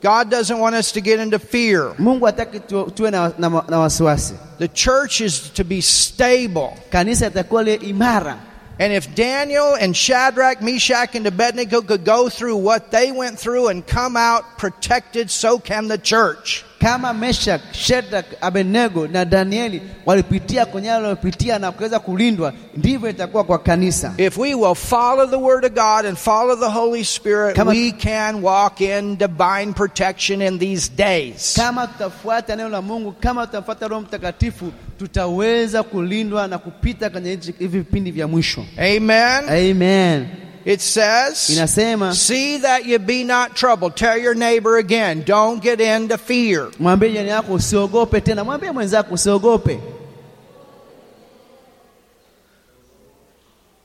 God 0.00 0.30
doesn't 0.30 0.58
want 0.58 0.74
us 0.74 0.92
to 0.92 1.00
get 1.00 1.20
into 1.20 1.38
fear. 1.38 1.94
Mungu 1.98 2.26
hataki 2.26 2.60
tuwe 2.60 3.10
na, 3.10 3.32
na, 3.38 3.48
na 3.48 3.78
wasiwasi. 3.78 4.34
The 4.58 4.68
church 4.68 5.20
is 5.20 5.50
to 5.50 5.64
be 5.64 5.80
stable. 5.80 6.76
Kanisa 6.90 7.26
itakuwa 7.26 7.62
liwe 7.62 7.76
imara. 7.76 8.38
And 8.78 8.94
if 8.94 9.14
Daniel 9.14 9.74
and 9.74 9.94
Shadrach, 9.94 10.62
Meshach, 10.62 11.14
and 11.14 11.26
Abednego 11.26 11.82
could 11.82 12.02
go 12.02 12.30
through 12.30 12.56
what 12.56 12.90
they 12.90 13.12
went 13.12 13.38
through 13.38 13.68
and 13.68 13.86
come 13.86 14.16
out 14.16 14.56
protected, 14.56 15.30
so 15.30 15.58
can 15.58 15.86
the 15.88 15.98
church. 15.98 16.64
Kama 16.80 17.12
Meshak, 17.12 17.60
Shadrach, 17.72 18.24
Abednego 18.40 19.06
na 19.06 19.24
Danieli 19.24 19.82
walipitia 20.06 20.66
kwenye 20.66 20.88
yale 20.88 21.04
walipitia 21.04 21.58
na 21.58 21.72
kuweza 21.72 21.98
kulindwa, 21.98 22.52
ndivyo 22.76 23.10
itakuwa 23.10 23.44
kwa 23.44 23.58
kanisa. 23.58 24.14
If 24.16 24.38
we 24.38 24.54
will 24.54 24.74
follow 24.74 25.26
the 25.26 25.36
Word 25.36 25.64
of 25.64 25.72
God 25.72 26.06
and 26.06 26.16
follow 26.16 26.56
the 26.56 26.68
Holy 26.70 27.04
Spirit, 27.04 27.56
Kama- 27.56 27.70
we 27.70 27.92
can 27.92 28.42
walk 28.44 28.80
in 28.80 29.16
divine 29.18 29.72
protection 29.74 30.42
in 30.42 30.58
these 30.58 30.90
days. 30.96 31.54
Kama 31.56 31.86
tutafuata 31.86 32.56
neno 32.56 32.68
la 32.68 32.82
Mungu, 32.82 33.12
kama 33.20 33.46
tutafuata 33.46 33.88
Roho 33.88 34.02
Mtakatifu, 34.02 34.72
tutaweza 34.98 35.82
kulindwa 35.82 36.48
na 36.48 36.58
kupita 36.58 37.10
kwenye 37.10 37.30
hivi 37.58 37.78
vipindi 37.78 38.10
vya 38.10 38.28
mwisho. 38.28 38.64
Amen. 38.78 39.48
Amen. 39.48 40.26
It 40.64 40.80
says, 40.82 41.48
Inasema 41.50 42.12
See 42.14 42.58
that 42.58 42.84
you 42.84 42.98
be 42.98 43.24
not 43.24 43.56
troubled. 43.56 43.96
Tell 43.96 44.18
your 44.18 44.34
neighbor 44.34 44.76
again, 44.76 45.22
don't 45.22 45.62
get 45.62 45.80
into 45.80 46.18
fear. 46.18 46.70
mwambie 46.78 47.10
jirani 47.10 47.28
yako 47.28 47.52
usiogope 47.54 48.20
tena, 48.20 48.44
mwambie 48.44 48.70
mwenzako 48.72 49.14
usiogope. 49.14 49.80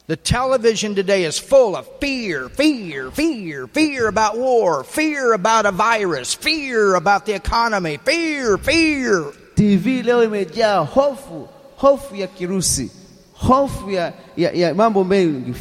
The 0.08 0.16
television 0.16 0.94
today 0.94 1.24
is 1.24 1.40
full 1.40 1.76
of 1.76 1.88
fear, 2.00 2.48
fear, 2.50 3.10
fear, 3.10 3.66
fear 3.68 4.08
about 4.08 4.38
war, 4.38 4.84
fear 4.84 5.34
about 5.34 5.66
a 5.66 5.72
virus, 5.72 6.32
fear 6.36 6.94
about 6.94 7.26
the 7.26 7.34
economy, 7.34 7.98
fear, 7.98 8.58
fear. 8.60 9.24
TV 9.56 10.04
leo 10.04 10.24
imejaa 10.24 10.86
hofu, 10.86 11.48
hofu 11.78 12.16
ya 12.16 12.28
kirusi, 12.28 12.92
hofu 13.34 13.92
ya, 13.92 14.14
ya, 14.38 14.52
ya 14.52 14.74
mambo 14.74 15.04
mengi, 15.04 15.54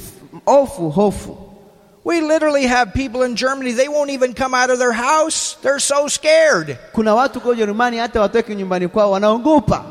hofu, 0.47 0.91
hofu. 0.93 1.37
We 2.05 2.21
literally 2.21 2.67
have 2.67 2.93
people 2.93 3.23
in 3.23 3.35
Germany, 3.35 3.73
they 3.73 3.89
won't 3.89 4.11
even 4.11 4.35
come 4.35 4.53
out 4.55 4.69
of 4.71 4.79
their 4.79 4.93
house. 4.93 5.55
They're 5.63 5.79
so 5.79 6.09
scared. 6.09 6.79
Kuna 6.93 7.15
watu 7.15 7.41
kwa 7.41 7.51
Ujerumani 7.53 7.99
hata 7.99 8.21
watoke 8.21 8.55
nyumbani 8.55 8.89
kwao 8.89 9.11
wanaogopa. 9.11 9.85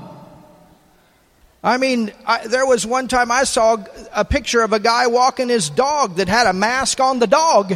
I 1.64 1.78
mean, 1.78 2.12
I, 2.28 2.48
there 2.48 2.66
was 2.66 2.86
one 2.86 3.08
time 3.08 3.32
I 3.32 3.46
saw 3.46 3.78
a 4.14 4.26
picture 4.26 4.62
of 4.64 4.74
a 4.74 4.80
guy 4.80 5.08
walking 5.08 5.48
his 5.50 5.70
dog 5.70 6.16
that 6.18 6.28
had 6.28 6.46
a 6.46 6.54
mask 6.54 7.00
on 7.00 7.20
the 7.20 7.28
dog. 7.28 7.74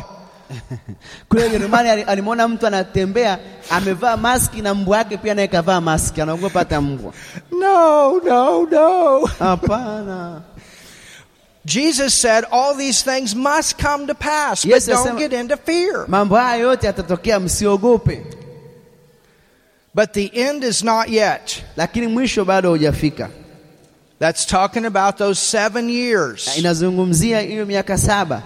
Kule 1.30 1.44
Ujerumani 1.50 1.90
alimwona 1.90 2.48
mtu 2.48 2.68
anatembea 2.68 3.40
amevaa 3.70 4.18
maski 4.18 4.62
na 4.62 4.74
mbwa 4.74 4.98
yake 4.98 5.18
pia 5.18 5.34
naye 5.34 5.48
kavaa 5.48 5.82
maski, 5.82 6.22
anaogopa 6.22 6.60
hata 6.60 6.82
mbwa. 6.82 7.14
No, 7.60 8.20
no, 8.20 8.66
no. 8.66 9.26
Hapana. 9.40 10.42
Jesus 11.68 12.14
said 12.14 12.46
all 12.52 12.74
these 12.78 13.04
things 13.04 13.36
must 13.36 13.78
come 13.78 14.08
to 14.08 14.16
pass, 14.16 14.64
but 14.64 14.86
don't 14.86 15.06
asema- 15.08 15.18
get 15.20 15.34
into 15.34 15.58
fear. 15.58 16.06
Mambo 16.08 16.36
haya 16.36 16.64
yote 16.64 16.88
yatatokea, 16.88 17.40
msiogope, 17.40 18.22
But 19.94 20.14
the 20.14 20.32
end 20.34 20.64
is 20.64 20.84
not 20.84 21.10
yet. 21.10 21.64
lakini 21.78 22.08
mwisho 22.08 22.46
bado 22.46 22.70
hujafika. 22.70 23.30
That's 24.20 24.46
talking 24.46 24.86
about 24.86 25.18
those 25.18 25.40
seven 25.42 25.86
Na 25.86 25.92
years. 25.92 26.58
Inazungumzia 26.58 27.40
hiyo 27.42 27.66
miaka 27.66 27.98
saba, 27.98 28.42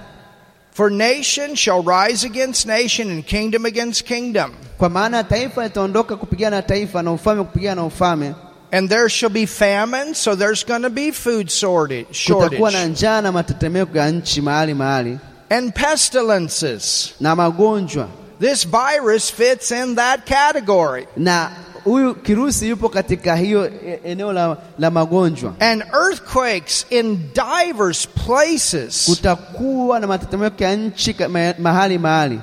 For 0.74 0.92
nation 0.92 1.56
shall 1.56 1.84
rise 1.84 2.26
against 2.28 2.66
nation 2.66 3.12
and 3.12 3.26
kingdom 3.26 3.66
against 3.66 4.04
kingdom. 4.06 4.52
kwa 4.78 4.90
maana 4.90 5.24
taifa 5.24 5.64
litaondoka 5.64 6.16
kupigana 6.16 6.56
na 6.56 6.62
taifa 6.62 7.02
na 7.04 7.12
ufalme 7.12 7.44
kupigana 7.44 7.76
na 7.76 7.84
ufalme. 7.86 8.34
And 8.74 8.90
there 8.90 9.10
shall 9.10 9.30
be 9.30 9.46
famine, 9.46 10.14
so 10.16 10.34
there's 10.36 10.64
going 10.64 10.84
to 10.84 10.90
be 10.90 11.12
food 11.12 11.52
shortage, 11.52 12.26
Kutakuwa 12.28 12.72
na 12.72 12.86
njaa 12.86 13.22
na 13.22 13.32
matetemeko 13.32 13.98
ya 13.98 14.10
nchi 14.12 14.42
mahali 14.42 14.74
mahali 14.74 15.20
And 15.50 15.74
pestilences. 15.76 17.14
na 17.20 17.36
magonjwa, 17.36 18.08
This 18.40 18.64
virus 18.64 19.30
fits 19.32 19.72
in 19.72 19.96
that 19.96 20.26
category. 20.26 21.08
na 21.18 21.52
huyu 21.84 22.16
kirusi 22.16 22.70
yupo 22.70 22.90
katika 22.90 23.36
hiyo 23.36 23.72
eneo 24.04 24.34
la, 24.34 24.58
la 24.80 24.92
magonjwa. 24.92 25.54
And 25.60 25.84
earthquakes 25.94 26.86
in 26.90 27.20
divers 27.34 28.08
places. 28.08 29.06
Kutakuwa 29.06 30.00
na 30.00 30.08
matetemeko 30.08 30.64
ya 30.64 30.76
nchi 30.76 31.16
mahali 31.60 31.98
mahali. 31.98 32.40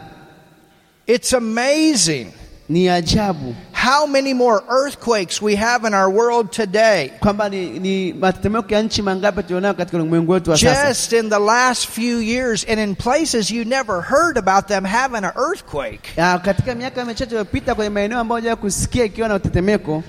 It's 1.07 1.33
amazing 1.35 2.27
Ni 2.69 2.89
ajabu 2.89 3.55
how 3.89 4.07
many 4.07 4.35
more 4.35 4.63
earthquakes 4.69 5.41
we 5.43 5.57
have 5.57 5.85
in 5.85 5.95
our 5.95 6.11
world 6.11 6.53
today. 6.53 7.11
kwamba 7.21 7.49
ni, 7.49 7.79
ni 7.79 8.13
matetemeko 8.13 8.75
ya 8.75 8.83
nchi 8.83 9.03
mangapi 9.03 9.43
tulionayo 9.43 9.75
katika 9.75 9.97
ulimwengu 9.99 10.33
wetu 10.33 10.51
wa 10.51 10.59
sasa. 10.59 10.89
Just 10.89 11.13
in 11.13 11.31
the 11.31 11.39
last 11.39 11.87
few 11.89 12.21
years, 12.21 12.65
and 12.69 12.81
in 12.81 12.95
places 12.97 13.51
you 13.51 13.65
never 13.65 14.01
heard 14.03 14.39
about 14.39 14.67
them 14.67 14.85
having 14.85 15.25
an 15.25 15.33
earthquake. 15.37 16.01
Ya, 16.17 16.39
katika 16.39 16.75
miaka 16.75 17.05
michache 17.05 17.31
iliyopita 17.31 17.75
kwenye 17.75 17.91
maeneo 17.91 18.19
ambayo 18.19 18.41
hujawahi 18.41 18.61
kusikia 18.61 19.05
ikiwa 19.05 19.29
na 19.29 19.39
tetemeko, 19.39 20.03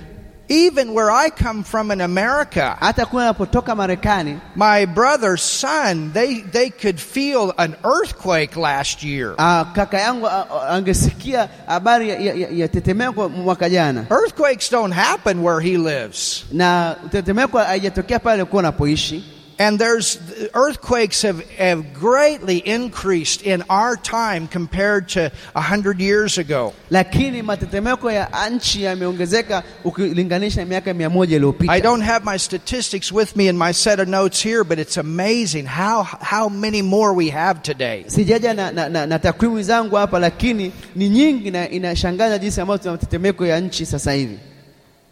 Even 0.52 0.94
where 0.94 1.12
I 1.12 1.30
come 1.30 1.62
from 1.62 1.92
in 1.92 2.00
America, 2.00 2.76
hata 2.80 3.06
kule 3.06 3.22
anapotoka 3.22 3.72
Marekani, 3.76 4.40
my 4.56 4.84
brother's 4.84 5.42
son, 5.42 6.10
they, 6.12 6.40
they 6.40 6.70
could 6.70 6.98
feel 6.98 7.54
an 7.56 7.76
earthquake 7.84 8.56
last 8.56 9.04
year. 9.04 9.34
ah, 9.38 9.70
kaka 9.74 9.96
yangu 9.98 10.26
ah, 10.26 10.46
ah, 10.50 10.74
angesikia 10.76 11.48
habari 11.68 12.08
ya, 12.08 12.16
ya, 12.18 12.34
ya, 12.34 12.48
ya 12.50 12.68
tetemeko 12.68 13.28
mwaka 13.28 13.70
jana, 13.70 14.06
Earthquakes 14.10 14.68
don't 14.70 14.90
happen 14.92 15.40
where 15.42 15.60
he 15.60 15.76
lives. 15.78 16.44
na 16.52 16.96
tetemeko 17.10 17.58
haijatokea 17.58 18.18
pale 18.18 18.34
alikuwa 18.42 18.60
unapoishi, 18.60 19.24
And 19.60 19.78
there's 19.78 20.18
earthquakes 20.54 21.20
have, 21.20 21.44
have 21.50 21.92
greatly 21.92 22.66
increased 22.66 23.42
in 23.42 23.62
our 23.68 23.94
time 23.94 24.48
compared 24.48 25.10
to 25.10 25.30
a 25.54 25.60
hundred 25.60 26.00
years 26.00 26.38
ago. 26.38 26.72
lakini 26.90 27.42
matetemeko 27.42 28.10
ya 28.12 28.28
nchi 28.50 28.82
yameongezeka 28.82 29.62
ukilinganisha 29.84 30.64
miaka 30.66 30.94
mia 30.94 31.10
moja 31.10 31.36
iliyopita. 31.36 31.72
I 31.72 31.80
don't 31.80 32.02
have 32.02 32.24
my 32.24 32.38
statistics 32.38 33.12
with 33.12 33.36
me 33.36 33.48
in 33.48 33.58
my 33.58 33.72
set 33.72 34.00
of 34.00 34.08
notes 34.08 34.40
here, 34.42 34.64
but 34.64 34.78
it's 34.78 34.96
amazing 34.96 35.66
how, 35.66 36.04
how 36.04 36.48
many 36.48 36.80
more 36.82 37.12
we 37.12 37.28
have 37.30 37.62
today. 37.62 38.04
Sijaja 38.06 38.54
na, 38.54 38.70
na, 38.70 38.88
na, 38.88 39.06
na 39.06 39.18
takwimu 39.18 39.62
zangu 39.62 39.96
hapa, 39.96 40.18
lakini 40.18 40.72
ni 40.96 41.08
nyingi 41.08 41.50
na 41.50 41.68
inashangaza 41.68 42.38
jinsi 42.38 42.60
ambavyo 42.60 42.82
tuna 42.82 42.92
matetemeko 42.92 43.46
ya 43.46 43.60
nchi 43.60 43.86
sasa 43.86 44.12
hivi. 44.12 44.38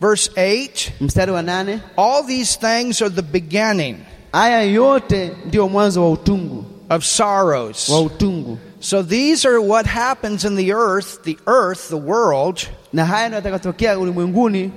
Verse 0.00 0.30
8 0.36 0.90
Mstari 1.00 1.32
wa 1.32 1.42
nane, 1.42 1.80
All 1.96 2.26
these 2.26 2.58
things 2.58 3.02
are 3.02 3.10
the 3.14 3.22
beginning 3.22 3.96
haya 4.32 4.62
yote 4.62 5.30
ndio 5.46 5.68
mwanzo 5.68 6.02
wa 6.04 6.10
utungu 6.10 6.64
of 6.90 7.04
sorrows. 7.04 7.88
wa 7.88 8.00
utungu, 8.00 8.58
So 8.80 9.02
these 9.02 9.48
are 9.48 9.58
what 9.58 9.86
happens 9.86 10.44
in 10.44 10.56
the 10.56 10.72
earth, 10.72 11.22
the 11.24 11.36
earth, 11.46 11.88
the 11.88 11.96
world. 11.96 12.68
na 12.92 13.06
haya 13.06 13.28
ndio 13.28 13.36
yatakayotokea 13.36 13.98
ulimwenguni, 13.98 14.70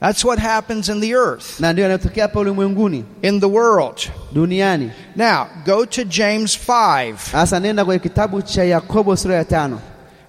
That's 0.00 0.24
what 0.24 0.38
happens 0.38 0.88
in 0.88 1.00
the 1.00 1.12
earth, 1.14 1.60
na 1.60 1.72
ndio 1.72 1.82
yanayotokea 1.82 2.22
hapa 2.24 2.40
ulimwenguni 2.40 3.04
in 3.22 3.40
the 3.40 3.46
world. 3.46 4.10
duniani. 4.32 4.90
Now, 5.16 5.46
go 5.66 5.86
to 5.86 6.04
James 6.04 6.58
5, 6.68 7.14
Sasa 7.32 7.60
nenda 7.60 7.84
kwenye 7.84 7.98
kitabu 7.98 8.42
cha 8.42 8.64
Yakobo 8.64 9.16
sura 9.16 9.34
ya 9.36 9.44
tano. 9.44 9.80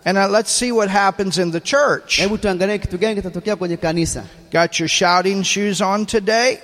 and 0.05 0.17
uh, 0.17 0.27
let's 0.31 0.51
see 0.51 0.71
what 0.71 0.89
happens 0.89 1.37
in 1.37 1.51
the 1.51 1.59
church. 1.59 2.17
Hebu 2.19 2.37
tuangalie 2.37 2.77
kitu 2.79 2.97
gani 2.97 3.15
kitatokea 3.15 3.55
kwenye 3.55 3.77
kanisa. 3.77 4.23
Got 4.51 4.79
your 4.79 4.89
shouting 4.89 5.43
shoes 5.43 5.81
on 5.81 6.05
today? 6.05 6.57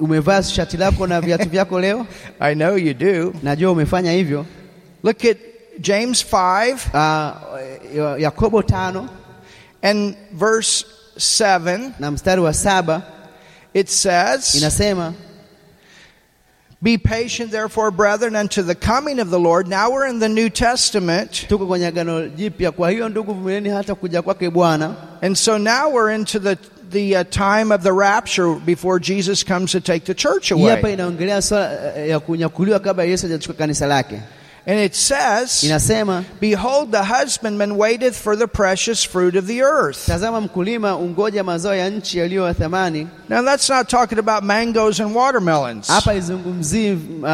Umevaa 0.00 0.42
shati 0.42 0.76
lako 0.76 1.06
na 1.06 1.20
viatu 1.20 1.48
vyako 1.54 1.80
leo, 1.80 2.06
I 2.40 2.54
know 2.54 2.76
you 2.76 2.94
do. 2.94 3.32
najua 3.42 3.72
umefanya 3.72 4.12
hivyo. 4.12 4.46
Look 5.02 5.24
at 5.24 5.36
James 5.80 6.24
5 6.32 6.74
Uh, 6.94 8.20
Yakobo 8.20 8.62
tano 8.62 9.08
and 9.82 10.14
verse 10.32 10.84
7. 11.18 11.92
na 11.98 12.10
mstari 12.10 12.40
wa 12.40 12.52
saba 12.54 13.02
It 13.74 13.88
says, 13.88 14.54
inasema 14.54 15.14
Be 16.82 16.96
patient, 16.96 17.50
therefore, 17.50 17.90
brethren, 17.90 18.34
unto 18.36 18.62
the 18.62 18.74
coming 18.74 19.20
of 19.20 19.28
the 19.30 19.38
Lord. 19.38 19.68
Now 19.68 19.90
we're 19.90 20.06
in 20.06 20.18
the 20.18 20.28
New 20.30 20.48
Testament. 20.48 21.30
tuko 21.48 21.66
kwenye 21.66 21.86
agano 21.86 22.28
jipya. 22.28 22.72
Kwa 22.72 22.90
hiyo 22.90 23.08
ndugu, 23.08 23.34
vumilieni 23.34 23.68
hata 23.68 23.94
kuja 23.94 24.22
kwake 24.22 24.50
Bwana. 24.50 24.94
And 25.22 25.36
so 25.36 25.58
now 25.58 25.90
we're 25.94 26.14
into 26.14 26.38
the, 26.38 26.56
the 26.90 27.16
uh, 27.16 27.24
time 27.24 27.74
of 27.74 27.82
the 27.82 27.92
rapture 27.92 28.54
before 28.66 29.00
Jesus 29.00 29.44
comes 29.44 29.72
to 29.72 29.80
take 29.80 30.04
the 30.04 30.14
church 30.14 30.48
Hii 30.52 30.62
hapa 30.68 30.80
away. 30.80 30.92
inaongelea 30.92 31.42
swala 31.42 31.96
eh, 31.96 32.08
ya 32.10 32.20
kunyakuliwa 32.20 32.78
kabla 32.80 33.04
Yesu 33.04 33.26
hajachukua 33.26 33.56
kanisa 33.58 33.86
lake. 33.86 34.20
And 34.66 34.78
it 34.78 34.94
says, 34.94 35.64
Inasema, 35.64 36.22
Behold, 36.40 36.92
the 36.92 37.02
husbandman 37.04 37.72
waiteth 37.78 38.14
for 38.14 38.36
the 38.36 38.46
precious 38.46 39.02
fruit 39.06 39.34
of 39.36 39.46
the 39.46 39.62
earth. 39.62 40.06
tazama 40.06 40.40
mkulima 40.40 40.96
ungoja 40.96 41.44
mazao 41.44 41.74
ya 41.74 41.90
nchi 41.90 42.18
yaliyo 42.18 42.46
ya 42.46 42.54
thamani. 42.54 43.08
Now 43.28 43.42
that's 43.44 43.70
not 43.70 43.88
talking 43.88 44.18
about 44.18 44.42
mangoes 44.44 45.00
and 45.00 45.16
watermelons. 45.16 45.88
Hapa 45.88 46.14
izungumzii 46.14 46.92
uh, 46.92 47.28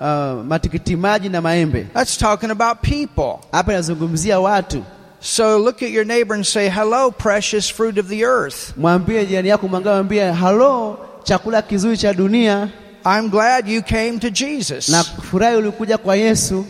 uh, 0.00 0.44
matikiti 0.44 0.96
maji 0.96 1.28
na 1.28 1.40
maembe. 1.40 1.86
That's 1.94 2.18
talking 2.18 2.50
about 2.50 2.78
people. 2.82 3.38
Hapa 3.52 3.72
inazungumzia 3.72 4.40
watu. 4.40 4.84
So 5.26 5.56
look 5.58 5.82
at 5.82 5.90
your 5.90 6.04
neighbor 6.04 6.34
and 6.34 6.44
say, 6.46 6.68
Hello, 6.68 7.10
precious 7.10 7.70
fruit 7.70 7.96
of 7.96 8.08
the 8.08 8.24
earth. 8.26 8.74
Mwambie 8.76 9.26
jirani 9.26 9.48
yako, 9.48 9.68
mwangalie, 9.68 9.94
mwambie 10.02 10.32
halo, 10.32 10.98
chakula 11.22 11.62
kizuri 11.62 11.96
cha 11.96 12.12
dunia, 12.12 12.68
I'm 13.06 13.30
glad 13.30 13.66
you 13.68 13.82
came 13.82 14.18
to 14.20 14.30
Jesus. 14.30 14.88
na 14.88 15.02
furahi 15.04 15.56
ulikuja 15.56 15.98
kwa 15.98 16.16
Yesu. 16.16 16.64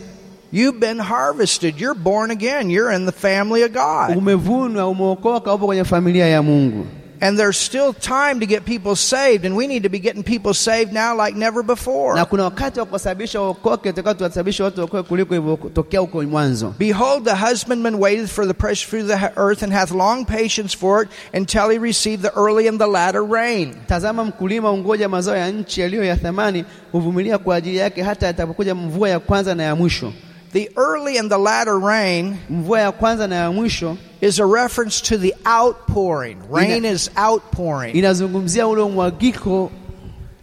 You've 0.52 0.78
been 0.78 1.00
harvested. 1.00 1.80
You're 1.80 1.98
born 2.00 2.30
again. 2.30 2.70
You're 2.70 2.92
in 2.94 3.06
the 3.06 3.12
family 3.12 3.62
of 3.64 3.72
God. 3.72 4.16
Umevunwa, 4.16 4.88
umeokoka, 4.88 5.52
upo 5.54 5.66
kwenye 5.66 5.84
familia 5.84 6.26
ya 6.26 6.42
Mungu. 6.42 6.86
And 7.24 7.38
there's 7.38 7.56
still 7.56 7.94
time 7.94 8.40
to 8.40 8.46
get 8.46 8.66
people 8.66 8.94
saved, 8.96 9.46
and 9.46 9.56
we 9.56 9.66
need 9.66 9.82
to 9.84 9.88
be 9.88 9.98
getting 9.98 10.22
people 10.22 10.52
saved 10.52 10.92
now 10.92 11.16
like 11.16 11.34
never 11.34 11.62
before. 11.62 12.14
na 12.14 12.24
kuna 12.24 12.44
wakati 12.44 12.80
wa 12.80 12.86
kuwasababisha 12.86 13.40
waokoke, 13.40 13.88
utakao 13.90 14.14
tuwasababisha 14.14 14.64
watu 14.64 14.80
waokoke 14.80 15.08
kuliko 15.08 15.34
ilivyotokea 15.34 16.00
huko 16.00 16.22
mwanzo. 16.22 16.74
Behold, 16.78 17.24
the 17.24 17.34
husbandman 17.36 17.94
waited 17.94 18.26
for 18.28 18.46
the 18.46 18.54
precious 18.54 18.88
fruit 18.88 19.10
of 19.10 19.20
the 19.20 19.40
earth 19.40 19.62
and 19.62 19.72
hath 19.72 19.90
long 19.90 20.24
patience 20.26 20.76
for 20.78 21.02
it 21.02 21.08
until 21.34 21.70
he 21.70 21.78
receive 21.78 22.22
the 22.22 22.32
early 22.40 22.68
and 22.68 22.78
the 22.78 22.86
latter 22.86 23.22
rain. 23.24 23.74
Tazama, 23.86 24.24
mkulima 24.24 24.70
ungoja 24.70 25.08
mazao 25.08 25.36
ya 25.36 25.50
nchi 25.50 25.80
yaliyo 25.80 26.04
ya 26.04 26.16
thamani, 26.16 26.64
huvumilia 26.92 27.38
kwa 27.38 27.56
ajili 27.56 27.76
yake 27.76 28.02
hata 28.02 28.28
atakapokuja 28.28 28.74
mvua 28.74 29.08
ya 29.08 29.20
kwanza 29.20 29.54
na 29.54 29.62
ya 29.62 29.76
mwisho. 29.76 30.12
The 30.54 30.70
early 30.76 31.18
and 31.18 31.28
the 31.30 31.36
latter 31.38 31.78
rain 31.78 32.38
Mvua 32.50 32.80
ya 32.80 32.92
kwanza 32.92 33.26
na 33.28 33.34
ya 33.36 33.50
mwisho 33.52 33.96
is 34.20 34.38
a 34.38 34.46
reference 34.46 35.00
to 35.02 35.18
the 35.18 35.34
outpouring. 35.46 36.38
Rain 36.50 36.70
Ina- 36.84 36.88
is 36.92 37.10
outpouring. 37.18 37.94
inazungumzia 37.96 38.66
ule 38.68 38.82
umwagiko 38.82 39.70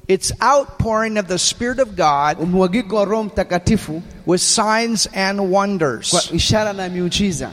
It's 0.08 0.34
outpouring 0.42 1.18
of 1.18 1.28
the 1.28 1.38
Spirit 1.40 1.80
of 1.80 1.90
God 1.96 2.38
umwagiko 2.40 2.96
wa 2.96 3.06
Roho 3.06 3.24
Mtakatifu 3.24 4.02
with 4.26 4.42
signs 4.42 5.08
and 5.14 5.40
kwa 5.40 5.48
wonders. 5.50 6.30
ishara 6.34 6.74
na 6.74 6.90
miujiza. 6.90 7.50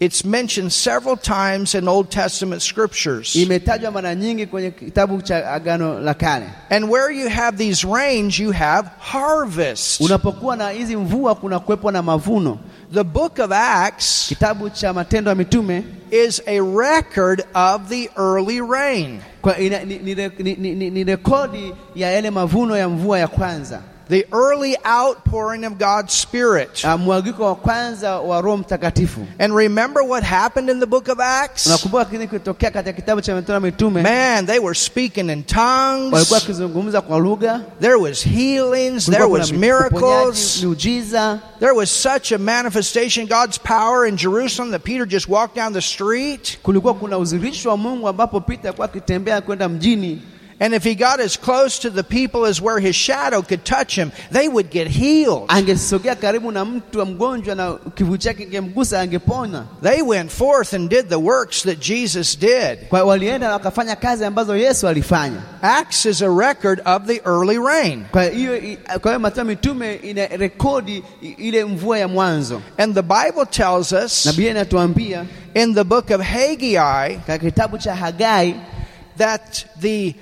It's 0.00 0.24
mentioned 0.24 0.72
several 0.72 1.14
times 1.16 1.74
in 1.74 1.86
Old 1.86 2.10
Testament 2.10 2.62
scriptures. 2.62 3.34
Imetajwa 3.36 3.90
mara 3.90 4.14
nyingi 4.14 4.46
kwenye 4.46 4.70
kitabu 4.70 5.22
cha 5.22 5.52
Agano 5.52 6.00
la 6.00 6.14
Kale. 6.14 6.46
And 6.70 6.88
where 6.90 7.10
you 7.10 7.28
have 7.28 7.58
these 7.58 7.84
rains, 7.84 8.38
you 8.38 8.50
have 8.52 8.88
harvest. 8.98 10.00
Unapokuwa 10.00 10.56
na 10.56 10.70
hizi 10.70 10.96
mvua, 10.96 11.34
kuna 11.34 11.58
kuwepo 11.60 11.90
na 11.90 12.02
mavuno. 12.02 12.58
The 12.94 13.04
book 13.04 13.38
of 13.38 13.52
Acts 13.52 14.26
Kitabu 14.28 14.70
cha 14.70 14.92
Matendo 14.92 15.30
ya 15.30 15.34
Mitume 15.34 15.84
is 16.10 16.40
a 16.46 16.60
record 16.60 17.44
of 17.54 17.88
the 17.88 18.10
early 18.16 18.60
rain. 18.60 19.20
kwa 19.42 19.58
ina, 19.58 19.84
ni, 19.84 19.98
ni, 19.98 20.14
ni, 20.14 20.54
ni, 20.56 20.74
ni, 20.74 20.90
ni 20.90 21.04
rekodi 21.04 21.74
ya 21.94 22.10
yale 22.10 22.30
mavuno 22.30 22.76
ya 22.76 22.88
mvua 22.88 23.18
ya 23.18 23.28
kwanza, 23.28 23.82
The 24.10 24.26
early 24.32 24.76
outpouring 24.84 25.64
of 25.64 25.78
God's 25.78 26.12
Spirit. 26.12 26.82
Ah, 26.84 26.96
mwagiko 26.96 27.44
wa 27.44 27.54
kwanza 27.54 28.20
wa 28.20 28.40
Roho 28.40 28.56
Mtakatifu. 28.56 29.26
And 29.38 29.54
remember 29.54 30.02
what 30.02 30.24
happened 30.24 30.68
in 30.68 30.80
the 30.80 30.86
book 30.86 31.08
of 31.08 31.20
Acts? 31.20 31.66
Unakumbuka 31.66 32.04
kile 32.04 32.26
kilitokea 32.26 32.70
katika 32.70 32.92
kitabu 32.92 33.20
cha 33.20 33.34
Matendo 33.34 33.60
Mitume? 33.60 34.02
Man, 34.02 34.46
they 34.46 34.58
were 34.58 34.74
speaking 34.74 35.30
in 35.30 35.44
Walikuwa 36.12 36.40
tongues. 36.40 36.40
kwa 37.00 37.18
lugha, 37.18 37.60
There 37.80 37.94
was 37.98 38.24
healings. 38.24 39.06
There 39.06 39.24
was 39.28 39.52
miracles. 39.52 40.62
miujiza. 40.62 41.38
There 41.60 41.72
was 41.72 42.02
such 42.02 42.32
a 42.32 42.38
manifestation 42.38 43.24
of 43.24 43.30
God's 43.30 43.58
power 43.58 44.06
in 44.06 44.16
Jerusalem 44.16 44.72
that 44.72 44.82
Peter 44.82 45.06
just 45.06 45.28
walked 45.28 45.54
down 45.54 45.72
the 45.72 45.80
street. 45.82 46.58
Kulikuwa 46.62 46.94
kuna 46.94 47.18
udhihirisho 47.18 47.70
wa 47.70 47.76
Mungu 47.76 48.08
ambapo 48.08 48.40
Petro 48.40 48.68
alikuwa 48.68 48.84
akitembea 48.84 49.40
kwenda 49.40 49.68
mjini 49.68 50.22
And 50.62 50.74
if 50.74 50.84
he 50.84 50.94
got 50.94 51.20
as 51.20 51.38
close 51.38 51.78
to 51.78 51.90
the 51.90 52.04
people 52.04 52.44
as 52.44 52.60
where 52.60 52.78
his 52.78 52.94
shadow 52.94 53.40
could 53.40 53.64
touch 53.64 53.94
him, 53.96 54.12
they 54.30 54.46
would 54.46 54.70
get 54.70 54.88
healed. 54.88 55.48
angesogea 55.48 56.14
karibu 56.16 56.52
na 56.52 56.64
mtu 56.64 57.06
mgonjwa 57.06 57.54
na 57.54 57.72
kivuli 57.94 58.18
chake 58.18 58.44
kingemgusa 58.44 59.00
angepona. 59.00 59.66
They 59.82 60.02
went 60.02 60.30
forth 60.30 60.74
and 60.74 60.90
did 60.90 61.08
the 61.08 61.18
works 61.18 61.62
that 61.62 61.80
Jesus 61.80 62.38
did. 62.38 62.88
Kwa 62.88 63.04
walienda 63.04 63.46
na 63.48 63.52
wakafanya 63.52 63.96
kazi 63.96 64.24
ambazo 64.24 64.56
Yesu 64.56 64.88
alifanya. 64.88 65.42
Acts 65.62 66.06
is 66.06 66.22
a 66.22 66.30
record 66.30 66.80
of 66.84 67.06
the 67.06 67.20
early 67.24 67.58
rain. 67.58 68.04
Kwa 68.12 68.24
hiyo 68.24 68.60
kwa 69.00 69.10
hiyo 69.10 69.18
Matendo 69.20 69.44
Mitume 69.44 69.94
ina 69.94 70.26
rekodi 70.26 71.02
ile 71.38 71.64
mvua 71.64 71.98
ya 71.98 72.08
mwanzo, 72.08 72.62
And 72.78 72.94
the 72.94 73.02
Bible 73.02 73.46
tells 73.50 73.92
na 73.92 74.04
us 74.04 74.26
Biblia 74.26 74.50
inatuambia 74.50 75.24
in 75.54 75.74
the 75.74 75.84
book 75.84 76.10
of 76.10 76.20
Haggai 76.20 77.16
katika 77.26 77.38
kitabu 77.38 77.78
cha 77.78 77.94
Hagai 77.96 78.54
that 79.16 79.66
the 79.80 80.14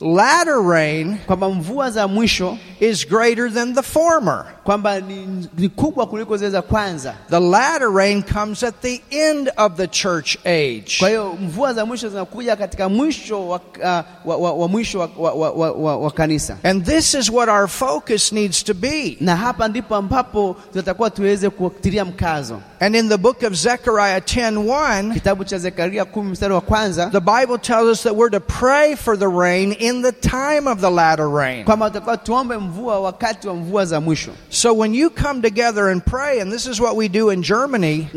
latter 0.00 0.60
rain 0.62 1.18
kwamba 1.26 1.50
mvua 1.50 1.90
za 1.90 2.08
mwisho 2.08 2.58
is 2.80 3.08
greater 3.08 3.50
than 3.54 3.74
the 3.74 3.82
former. 3.82 4.44
kwamba 4.64 5.00
ni, 5.00 5.68
kubwa 5.68 6.06
kuliko 6.06 6.36
zile 6.36 6.50
za 6.50 6.62
kwanza. 6.62 7.14
The 7.30 7.40
latter 7.40 7.90
rain 7.90 8.22
comes 8.22 8.62
at 8.62 8.74
the 8.80 9.00
end 9.10 9.50
of 9.56 9.76
the 9.76 9.86
church 9.86 10.36
age. 10.46 10.96
Kwa 10.98 11.08
hiyo 11.08 11.36
mvua 11.40 11.74
za 11.74 11.86
mwisho 11.86 12.08
zinakuja 12.08 12.56
katika 12.56 12.88
mwisho 12.88 13.48
wa, 13.48 13.60
uh, 13.78 13.84
wa, 14.24 14.36
wa, 14.36 14.52
wa 14.52 14.68
mwisho 14.68 14.98
wa, 14.98 15.08
wa, 15.18 15.32
wa, 15.32 15.50
wa, 15.50 15.72
wa, 15.72 15.96
wa 15.96 16.10
kanisa, 16.10 16.56
And 16.62 16.84
this 16.84 17.14
is 17.14 17.30
what 17.30 17.48
our 17.48 17.68
focus 17.68 18.32
needs 18.32 18.64
to 18.64 18.74
be. 18.74 19.16
na 19.20 19.36
hapa 19.36 19.68
ndipo 19.68 19.96
ambapo 19.96 20.56
tutakuwa 20.72 21.10
tuweze 21.10 21.50
kutilia 21.50 22.04
mkazo. 22.04 22.60
And 22.80 22.96
in 22.96 23.08
the 23.08 23.16
book 23.18 23.42
of 23.42 23.52
Zechariah 23.54 24.20
10:1, 24.20 25.12
Kitabu 25.14 25.44
cha 25.44 25.58
Zekaria 25.58 26.04
kumi 26.04 26.30
mstari 26.30 26.54
wa 26.54 26.60
kwanza 26.60 27.06
the 27.12 27.20
Bible 27.20 27.58
tells 27.58 27.88
us 27.92 28.02
that 28.02 28.12
we're 28.16 28.30
to 28.38 28.40
pray 28.40 28.96
for 28.96 29.18
the 29.18 29.28
rain 29.28 29.72
in 29.78 29.89
the 30.02 30.12
time 30.12 30.70
of 30.70 30.80
the 30.80 30.90
latter 30.90 31.28
rain. 31.28 31.64
kwamba 31.64 31.90
tutakuwa 31.90 32.16
tuombe 32.16 32.58
mvua 32.58 33.00
wakati 33.00 33.48
wa 33.48 33.54
mvua 33.54 33.84
za 33.86 34.00
mwisho. 34.00 34.30
So 34.48 34.72
when 34.76 34.94
you 34.94 35.10
come 35.10 35.42
together 35.42 35.88
and 35.88 36.02
pray, 36.04 36.40
and 36.40 36.52
this 36.52 36.66
is 36.66 36.80
what 36.80 36.96
we 36.96 37.08
do 37.08 37.30
in 37.32 37.42
Germany, 37.42 38.08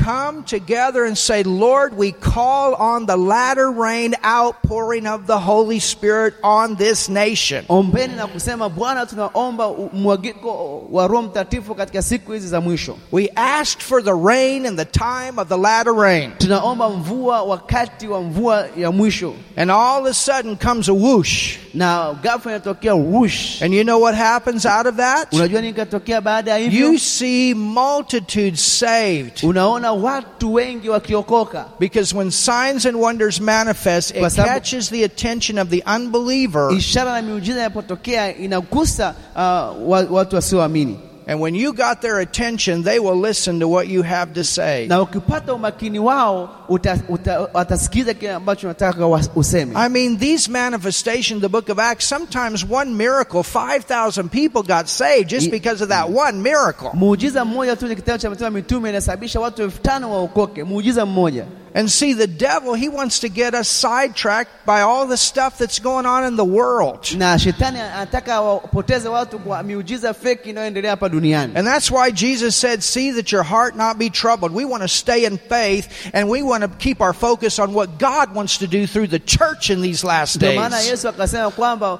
Na 0.00 0.06
mnapokuja 0.06 0.06
pamoja 0.06 0.06
kwa 0.06 0.06
kuomba, 0.06 0.06
na 0.06 0.06
hivi 0.06 0.06
tunafanya 0.06 0.06
kule 0.06 0.06
Ujerumani, 0.06 0.30
come 0.30 0.42
together 0.42 1.04
and 1.04 1.16
say, 1.18 1.42
Lord, 1.42 1.96
we 1.96 2.12
call 2.12 2.74
on 2.74 3.06
the 3.06 3.16
latter 3.16 3.70
rain 3.70 4.14
outpouring 4.24 5.06
of 5.06 5.26
the 5.26 5.38
Holy 5.38 5.78
Spirit 5.80 6.34
on 6.42 6.76
this 6.76 7.08
nation. 7.08 7.64
ombeni 7.68 8.16
na 8.16 8.26
kusema 8.26 8.68
Bwana, 8.68 9.06
tunaomba 9.06 9.70
mwagiko 9.92 10.82
wa 10.90 11.06
Roho 11.06 11.22
Mtakatifu 11.22 11.74
katika 11.74 12.02
siku 12.02 12.32
hizi 12.32 12.48
za 12.48 12.60
mwisho. 12.60 12.96
We 13.12 13.30
asked 13.36 13.82
for 13.82 14.04
the 14.04 14.14
rain 14.24 14.66
in 14.66 14.76
the 14.76 14.84
time 14.84 15.32
of 15.36 15.48
the 15.48 15.56
latter 15.56 15.92
rain. 15.94 16.30
Tunaomba 16.38 16.88
mvua 16.90 17.42
wakati 17.42 18.08
wa 18.08 18.22
mvua 18.22 18.66
ya 18.76 18.90
mwisho, 18.92 19.34
And 19.56 19.70
all 19.70 20.00
of 20.02 20.06
a 20.10 20.14
sudden 20.14 20.56
comes 20.56 20.88
a 20.88 20.92
whoosh. 20.92 21.56
na 21.74 22.14
ghafla 22.22 22.52
inatokea 22.52 22.94
whoosh. 22.94 23.62
And 23.62 23.74
you 23.74 23.84
know 23.84 24.00
what 24.02 24.14
happens 24.16 24.66
out 24.66 24.86
of 24.86 24.96
that? 24.96 25.32
Unajua 25.32 25.60
nini 25.60 25.72
katokea 25.74 26.20
baada 26.20 26.50
ya 26.50 26.56
hivyo? 26.58 26.86
You 26.92 26.98
see 26.98 27.54
multitudes 27.54 28.78
saved. 28.78 29.32
Unaona 29.44 29.89
watu 29.92 30.54
wengi 30.54 30.88
wakiokoka, 30.88 31.64
Because 31.80 32.16
when 32.16 32.30
signs 32.30 32.86
and 32.86 32.96
wonders 32.96 33.40
manifest, 33.40 34.10
it 34.16 34.34
catches 34.34 34.90
the 34.90 35.04
attention 35.04 35.58
of 35.58 35.68
the 35.68 35.82
unbeliever. 35.96 36.72
ishara 36.72 37.12
na 37.12 37.22
miujiza 37.22 37.58
inapotokea 37.60 38.36
inagusa 38.36 39.14
uh, 39.36 40.12
watu 40.12 40.34
wasioamini, 40.36 40.98
And 41.26 41.40
when 41.40 41.54
you 41.54 41.72
got 41.72 42.00
their 42.02 42.18
attention, 42.20 42.82
they 42.82 42.98
will 42.98 43.20
listen 43.20 43.60
to 43.60 43.68
what 43.68 43.86
you 43.88 44.02
have 44.02 44.32
to 44.34 44.44
say. 44.44 44.86
na 44.88 45.02
ukipata 45.02 45.54
umakini 45.54 45.98
wao 45.98 46.48
uta, 46.68 46.98
uta, 47.08 47.40
watasikiza 47.54 48.14
kile 48.14 48.32
ambacho 48.32 48.66
unataka 48.66 49.06
useme. 49.36 49.72
I 49.76 49.88
mean, 49.88 50.18
these 50.18 50.50
manifestations, 50.50 51.40
the 51.40 51.48
book 51.48 51.68
of 51.68 51.78
Acts, 51.78 52.04
sometimes 52.08 52.64
one 52.70 52.96
miracle, 52.96 53.42
5,000 53.42 54.28
people 54.30 54.62
got 54.62 54.88
saved 54.88 55.28
just 55.30 55.50
because 55.50 55.82
of 55.82 55.88
that 55.88 56.10
one 56.10 56.42
miracle. 56.42 56.90
Muujiza 56.94 57.44
mmoja 57.44 57.76
tu 57.76 57.88
kitabu 57.96 58.18
cha 58.18 58.30
Matendo 58.30 58.44
ya 58.44 58.50
Mitume 58.50 58.90
inasababisha 58.90 59.40
watu 59.40 59.62
elfu 59.62 59.82
tano 59.82 60.12
waokoke. 60.12 60.64
Muujiza 60.64 61.06
mmoja. 61.06 61.44
And 61.74 61.88
see, 61.90 62.14
the 62.14 62.26
devil, 62.26 62.74
he 62.74 62.88
wants 62.88 63.20
to 63.20 63.28
get 63.28 63.54
us 63.54 63.68
sidetracked 63.68 64.66
by 64.66 64.80
all 64.80 65.06
the 65.06 65.16
stuff 65.16 65.56
that's 65.58 65.78
going 65.78 66.04
on 66.06 66.24
in 66.24 66.36
the 66.36 66.44
world. 66.44 67.14
Na 67.16 67.36
shetani 67.38 67.80
anataka 67.80 68.40
wapoteze 68.40 69.08
watu 69.08 69.38
kwa 69.38 69.62
miujiza 69.62 70.14
feki 70.14 70.50
inayoendelea 70.50 70.90
hapa 70.90 71.08
duniani. 71.08 71.52
And 71.56 71.66
that's 71.66 71.90
why 71.90 72.10
Jesus 72.12 72.56
said, 72.60 72.82
See 72.82 73.12
that 73.12 73.32
your 73.32 73.44
heart 73.44 73.76
not 73.76 73.98
be 73.98 74.10
troubled. 74.10 74.52
We 74.54 74.64
want 74.64 74.82
to 74.82 74.88
stay 74.88 75.24
in 75.24 75.38
faith 75.38 75.88
and 76.12 76.28
we 76.28 76.42
want 76.42 76.62
to 76.64 76.68
keep 76.78 77.00
our 77.00 77.12
focus 77.14 77.58
on 77.58 77.72
what 77.74 77.98
God 77.98 78.34
wants 78.34 78.58
to 78.58 78.66
do 78.66 78.86
through 78.86 79.06
the 79.08 79.18
church 79.20 79.70
in 79.70 79.80
these 79.80 80.04
last 80.04 80.40
maana 80.40 80.70
days. 80.70 80.88
Yesu 80.88 81.08
akasema 81.08 81.50
kwamba 81.50 81.98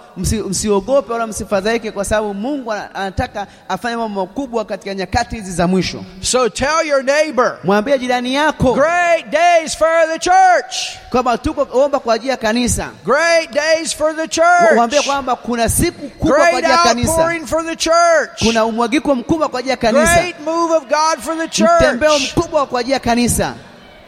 msiogope 0.48 1.12
wala 1.12 1.26
msifadhaike, 1.26 1.90
kwa 1.90 2.04
sababu 2.04 2.34
Mungu 2.34 2.72
anataka 2.72 3.46
afanye 3.68 3.96
mambo 3.96 4.20
makubwa 4.20 4.64
katika 4.64 4.94
nyakati 4.94 5.36
hizi 5.36 5.52
za 5.52 5.66
mwisho. 5.66 6.04
So 6.20 6.48
tell 6.48 6.86
your 6.86 7.02
neighbor, 7.04 7.58
Mwambie 7.64 7.98
jirani 7.98 8.34
yako 8.34 8.74
great 8.74 9.30
days 9.60 9.74
for 9.74 9.88
the 10.12 10.18
church. 10.18 10.96
kwamba 11.10 11.38
tuko 11.38 11.68
omba 11.84 12.00
kwa 12.00 12.14
ajili 12.14 12.30
ya 12.30 12.36
kanisa. 12.36 12.88
Great 13.04 13.50
days 13.52 13.94
for 13.96 14.16
the 14.16 14.28
church. 14.28 15.04
kwamba 15.06 15.36
kuna 15.36 15.68
siku 15.68 16.08
kubwa 16.08 16.36
kwa 16.36 16.38
Great 16.38 16.54
ajili 16.54 16.72
ya 16.72 16.78
kanisa, 16.78 17.10
outpouring 17.10 17.46
for 17.46 17.64
the 17.66 17.76
church. 17.76 18.38
kuna 18.44 18.64
umwagiko 18.64 19.14
mkubwa 19.14 19.48
kwa 19.48 19.58
ajili 19.58 19.70
ya 19.70 19.76
kanisa, 19.76 20.14
Great 20.14 20.40
move 20.40 20.74
of 20.74 20.82
God 20.84 21.20
for 21.20 21.36
the 21.38 21.46
mtembeo 21.64 22.10
church. 22.18 22.36
mkubwa 22.36 22.66
kwa 22.66 22.80
ajili 22.80 22.92
ya 22.92 23.00
kanisa. 23.00 23.54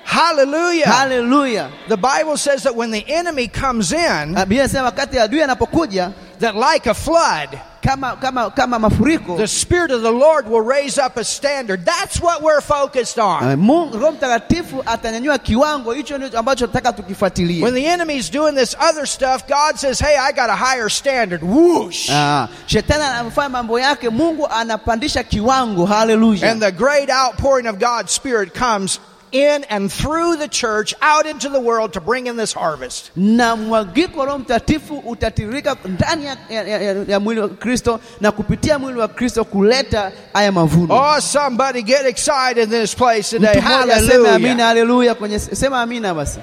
Hallelujah. 0.05 0.89
Haleluya! 0.89 1.69
The 1.89 1.97
Bible 1.97 2.37
says 2.37 2.63
that 2.63 2.75
when 2.77 2.91
the 2.91 3.05
enemy 3.09 3.49
comes 3.49 3.93
in, 3.93 4.37
Ah, 4.37 4.45
Biblia 4.47 4.61
inasema 4.65 4.85
wakati 4.85 5.19
adui 5.19 5.43
anapokuja 5.43 6.11
that 6.41 6.55
like 6.55 6.91
a 6.91 6.95
flood, 6.95 7.49
kama 7.83 8.17
kama 8.17 8.51
kama 8.51 8.79
mafuriko, 8.79 9.37
the 9.37 9.47
Spirit 9.49 9.91
of 9.91 10.03
the 10.03 10.11
Lord 10.11 10.49
will 10.49 10.61
raise 10.63 10.99
up 10.99 11.17
a 11.17 11.25
standard. 11.25 11.85
That's 11.85 12.21
what 12.21 12.43
we're 12.43 12.61
focused 12.61 13.19
on. 13.19 13.43
Roho 13.43 14.13
Mtakatifu 14.13 14.83
atanyanyua 14.87 15.39
kiwango 15.39 15.93
hicho, 15.93 16.19
ndicho 16.19 16.39
ambacho 16.39 16.67
tunataka 16.67 16.93
tukifuatilie. 16.93 17.63
When 17.63 17.75
the 17.75 17.87
enemy's 17.87 18.31
doing 18.31 18.55
this 18.55 18.77
other 18.81 19.07
stuff, 19.07 19.47
God 19.49 19.79
says, 19.79 20.01
Hey, 20.01 20.17
I 20.17 20.33
got 20.33 20.51
a 20.51 20.57
higher 20.57 20.89
standard. 20.89 21.43
Whoosh. 21.43 22.09
Ah, 22.11 22.49
shetani 22.67 23.03
anafanya 23.05 23.49
mambo 23.49 23.81
yake, 23.81 24.09
Mungu 24.11 24.47
anapandisha 24.47 25.23
kiwango. 25.25 25.87
Haleluya! 25.87 26.51
And 26.51 26.63
the 26.63 26.73
great 26.73 27.11
outpouring 27.11 27.67
of 27.67 27.79
God's 27.79 28.13
Spirit 28.13 28.55
comes 28.55 29.01
in 29.33 29.65
and 29.71 29.91
through 29.93 30.37
the 30.39 30.49
church 30.49 30.95
out 31.01 31.27
into 31.27 31.49
the 31.49 31.59
world 31.61 31.93
to 31.93 32.01
bring 32.01 32.27
in 32.27 32.37
this 32.37 32.55
harvest. 32.55 33.11
na 33.17 33.57
mwagiko 33.57 34.21
wa 34.21 34.27
Roho 34.27 34.39
Mtakatifu 34.39 34.99
utatiririka 34.99 35.77
ndani 35.85 36.25
ya, 36.27 36.37
ya, 36.51 36.63
ya, 36.79 36.97
ya 37.09 37.21
mwili 37.21 37.41
wa 37.41 37.49
Kristo 37.49 38.01
na 38.21 38.33
kupitia 38.33 38.79
mwili 38.79 38.99
wa 38.99 39.09
Kristo 39.09 39.45
kuleta 39.45 40.13
haya 40.33 40.53
mavuno. 40.53 40.95
Oh, 40.95 41.21
somebody 41.21 41.83
get 41.83 42.07
excited 42.07 42.59
in 42.59 42.71
this 42.81 42.95
place 42.95 43.31
today. 43.31 43.51
Mtu 43.61 43.69
mmoja 43.69 43.97
aseme 43.97 44.29
amina, 44.29 44.31
Hallelujah. 44.31 44.67
haleluya. 44.67 45.15
Kwenye 45.15 45.39
sema 45.39 45.83
amina 45.83 46.15
basi. 46.15 46.39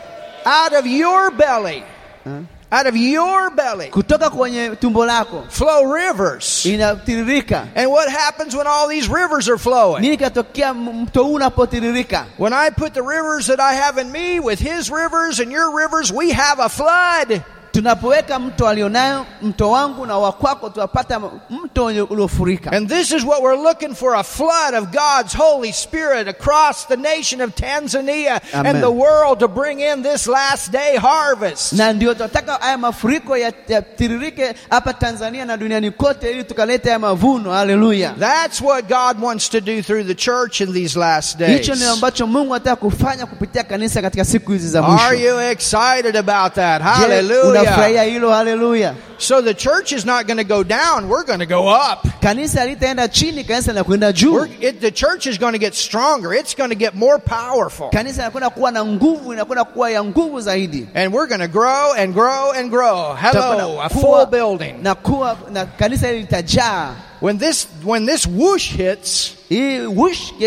Out 0.45 0.73
of 0.79 0.85
your 0.85 1.31
belly 1.31 1.83
Ah. 2.27 2.41
Out 2.71 2.87
of 2.87 2.95
your 2.95 3.49
belly 3.49 3.89
kutoka 3.89 4.29
kwenye 4.29 4.69
tumbo 4.75 5.05
lako 5.05 5.45
flow 5.49 5.93
rivers. 5.93 6.65
inatiririka. 6.65 7.67
And 7.75 7.91
what 7.91 8.09
happens 8.09 8.55
when 8.55 8.67
all 8.67 8.87
these 8.87 9.09
rivers 9.09 9.49
are 9.49 9.57
flowing? 9.57 10.01
Nini 10.01 10.17
mto 10.17 11.23
huu 11.23 11.33
unapotiririka? 11.33 12.25
When 12.37 12.53
I 12.53 12.69
put 12.69 12.93
the 12.93 13.01
rivers 13.01 13.47
that 13.47 13.59
I 13.59 13.73
have 13.73 13.97
in 13.97 14.11
me 14.11 14.39
with 14.39 14.59
his 14.59 14.91
rivers 14.91 15.39
and 15.39 15.51
your 15.51 15.75
rivers, 15.75 16.11
we 16.11 16.31
have 16.31 16.59
a 16.59 16.69
flood. 16.69 17.43
Tunapoweka 17.71 18.39
mto 18.39 18.67
alionayo 18.67 19.25
mto 19.41 19.71
wangu 19.71 20.05
na 20.05 20.17
wa 20.17 20.31
kwako, 20.31 20.69
tunapata 20.69 21.21
mto 21.49 21.85
uliofurika. 21.85 22.71
And 22.71 22.89
this 22.89 23.11
is 23.11 23.23
what 23.23 23.41
we're 23.43 23.63
looking 23.63 23.95
for 23.95 24.15
a 24.15 24.23
flood 24.23 24.73
of 24.73 24.85
God's 24.91 25.33
Holy 25.37 25.71
Spirit 25.73 26.27
across 26.27 26.87
the 26.87 26.97
nation 26.97 27.41
of 27.41 27.49
Tanzania 27.55 28.41
Amen. 28.53 28.65
and 28.75 28.83
the 28.83 28.91
world 28.91 29.39
to 29.39 29.47
bring 29.47 29.79
in 29.79 30.03
this 30.03 30.27
last 30.27 30.71
day 30.71 30.97
harvest. 30.97 31.73
na 31.73 31.93
ndio 31.93 32.13
tunataka 32.13 32.53
haya 32.53 32.77
mafuriko 32.77 33.37
yatiririke 33.37 34.53
hapa 34.69 34.93
Tanzania 34.93 35.45
na 35.45 35.57
duniani 35.57 35.91
kote, 35.91 36.31
ili 36.31 36.43
tukalete 36.43 36.87
haya 36.89 36.99
mavuno. 36.99 37.51
Haleluya! 37.51 38.13
That's 38.19 38.61
what 38.61 38.87
God 38.87 39.23
wants 39.23 39.49
to 39.49 39.61
do 39.61 39.81
through 39.81 40.07
the 40.07 40.15
church 40.15 40.61
in 40.61 40.73
these 40.73 40.99
last 40.99 41.37
days. 41.37 41.59
Hicho 41.61 41.75
ndio 41.75 41.91
ambacho 41.91 42.27
Mungu 42.27 42.53
anataka 42.55 42.75
kufanya 42.75 43.25
kupitia 43.25 43.63
kanisa 43.63 44.01
katika 44.01 44.25
siku 44.25 44.51
hizi 44.51 44.67
za 44.69 44.85
Are 44.87 45.19
you 45.21 45.39
excited 45.41 46.17
about 46.17 46.53
that? 46.53 46.81
Je, 47.07 47.21
Hallelujah. 47.59 47.77
unafurahia 47.77 48.03
hilo? 48.03 48.29
Haleluya! 48.31 48.95
So 49.17 49.41
the 49.41 49.53
church 49.53 49.91
is 49.91 50.05
not 50.05 50.27
going 50.27 50.37
to 50.37 50.43
go 50.43 50.63
down, 50.63 51.07
we're 51.09 51.23
going 51.25 51.39
to 51.39 51.45
go 51.45 51.67
up. 51.67 52.03
Kanisa 52.21 52.65
litaenda 52.65 53.07
chini, 53.07 53.43
kanisa 53.43 53.71
linakwenda 53.73 54.13
juu. 54.13 54.47
It, 54.61 54.79
the 54.81 54.91
church 54.91 55.27
is 55.27 55.37
going 55.37 55.53
to 55.53 55.59
get 55.59 55.75
stronger. 55.75 56.33
It's 56.33 56.53
going 56.55 56.69
to 56.69 56.75
get 56.75 56.95
more 56.95 57.19
powerful. 57.19 57.89
Kanisa 57.89 58.21
linakwenda 58.21 58.49
kuwa 58.49 58.71
na 58.71 58.85
nguvu, 58.85 59.33
inakwenda 59.33 59.63
kuwa 59.63 59.91
ya 59.91 60.03
nguvu 60.03 60.41
zaidi. 60.41 60.87
And 60.95 61.13
we're 61.13 61.27
going 61.27 61.41
to 61.41 61.47
grow 61.47 61.93
and 61.97 62.13
grow 62.13 62.51
and 62.51 62.69
grow. 62.71 63.13
Hello, 63.15 63.81
a 63.81 63.89
full 63.89 64.25
building. 64.25 64.75
na 64.83 64.95
kuwa 64.95 65.37
na 65.51 65.65
kanisa 65.65 66.11
litajaa. 66.11 66.93
When 67.21 67.37
this 67.37 67.67
when 67.85 68.05
this 68.05 68.25
whoosh 68.25 68.71
hits, 68.77 69.33
Hii 69.49 69.79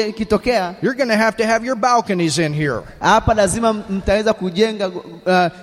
ikitokea 0.09 0.75
you're 0.83 0.97
going 0.97 1.09
to 1.11 1.17
have 1.17 1.37
to 1.37 1.45
have 1.47 1.67
your 1.67 1.77
balconies 1.77 2.39
in 2.39 2.55
here. 2.55 2.81
hapa, 3.01 3.35
lazima 3.35 3.73
mtaweza 3.73 4.33
kujenga 4.33 4.91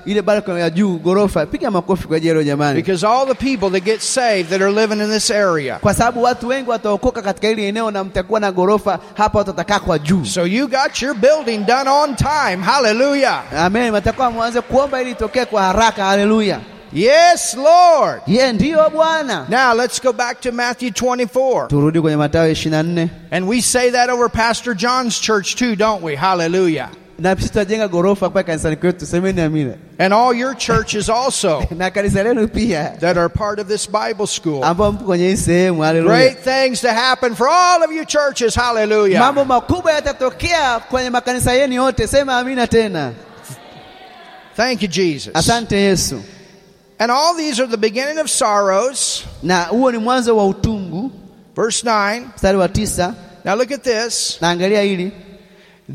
ile 0.05 0.21
balcony 0.21 0.59
ya 0.59 0.69
juu 0.69 0.97
ghorofa. 0.97 1.45
Piga 1.45 1.71
makofi 1.71 2.07
kwa 2.07 2.17
hilo 2.17 2.43
jamani. 2.43 2.75
Because 2.75 3.07
all 3.07 3.27
the 3.27 3.33
people 3.35 3.69
that 3.71 3.83
get 3.83 4.01
saved 4.01 4.49
that 4.49 4.61
are 4.61 4.71
living 4.71 4.99
in 5.03 5.09
this 5.09 5.31
area. 5.31 5.79
kwa 5.79 5.93
sababu 5.93 6.23
watu 6.23 6.47
wengi 6.47 6.69
wataokoka 6.69 7.21
katika 7.21 7.47
hili 7.47 7.65
eneo 7.65 7.91
na 7.91 8.03
mtakuwa 8.03 8.39
na 8.39 8.51
ghorofa 8.51 8.99
hapa, 9.13 9.37
watu 9.37 9.49
watakaa 9.49 9.79
kwa 9.79 9.99
juu. 9.99 10.25
So 10.25 10.45
you 10.45 10.67
got 10.67 11.01
your 11.01 11.15
building 11.15 11.57
done 11.65 11.89
on 11.89 12.15
time. 12.15 12.57
Hallelujah. 12.63 13.43
Amen, 13.57 13.93
mtakuwa 13.95 14.31
mwanze 14.31 14.61
kuomba 14.61 15.01
ili 15.01 15.11
itokee 15.11 15.45
kwa 15.45 15.61
haraka. 15.63 16.05
Haleluya, 16.05 16.59
Yes, 16.91 17.55
Lord. 17.55 18.21
ye 18.27 18.53
ndiyo 18.53 18.89
Bwana. 18.89 19.47
Now 19.49 19.73
let's 19.75 19.99
go 19.99 20.13
back 20.13 20.41
to 20.41 20.51
Matthew 20.51 20.89
24. 20.91 21.67
Turudi 21.67 22.01
kwenye 22.01 22.17
Mathayo 22.17 22.53
24 22.53 23.09
And 23.31 23.47
we 23.47 23.61
say 23.61 23.91
that 23.91 24.09
over 24.09 24.29
Pastor 24.29 24.73
John's 24.73 25.19
church 25.19 25.55
too, 25.55 25.75
don't 25.75 26.01
we? 26.03 26.15
Hallelujah. 26.15 26.89
na 27.19 27.35
sisi 27.35 27.47
tutajenga 27.49 27.87
ghorofa 27.87 28.29
kwa 28.29 28.43
kanisani 28.43 28.75
kwetu, 28.75 29.05
semeni 29.05 29.41
amina, 29.41 29.73
And 29.99 30.13
all 30.13 30.33
your 30.33 30.55
churches 30.55 31.09
also 31.09 31.63
na 31.77 31.89
kanisa 31.91 32.23
lenu 32.23 32.47
pia 32.47 32.95
that 32.99 33.17
are 33.17 33.29
part 33.29 33.59
of 33.59 33.67
this 33.67 33.85
Bible 33.87 34.27
school. 34.27 34.63
ambao 34.63 34.91
mpo 34.91 35.05
kwenye 35.05 35.27
hii 35.29 35.37
sehemu. 35.37 35.81
Haleluya, 35.81 36.17
Great 36.17 36.43
things 36.43 36.81
to 36.81 36.87
happen 36.93 37.35
for 37.35 37.47
all 37.49 37.83
of 37.83 37.91
you 37.91 38.05
churches. 38.05 38.55
Hallelujah. 38.55 39.19
mambo 39.19 39.45
makubwa 39.45 39.91
yatatokea 39.93 40.79
kwenye 40.79 41.09
makanisa 41.09 41.53
yenu 41.53 41.73
yote, 41.73 42.07
sema 42.07 42.37
amina 42.37 42.67
tena. 42.67 43.11
Thank 44.55 44.81
you, 44.81 44.87
Jesus. 44.87 45.35
Asante 45.35 45.77
Yesu. 45.77 46.21
And 46.99 47.11
all 47.11 47.33
these 47.37 47.59
are 47.63 47.67
the 47.67 47.77
beginning 47.77 48.17
of 48.19 48.29
sorrows. 48.29 49.23
Na 49.43 49.63
huo 49.65 49.91
ni 49.91 49.97
mwanzo 49.97 50.37
wa 50.37 50.47
utungu. 50.47 51.11
Verse 51.55 51.83
9. 51.87 52.21
Mstari 52.35 52.57
wa 52.57 52.69
tisa, 52.69 53.13
Now 53.45 53.55
look 53.55 53.71
at 53.71 53.83
this. 53.83 54.37
naangalia 54.41 54.81
hili 54.81 55.11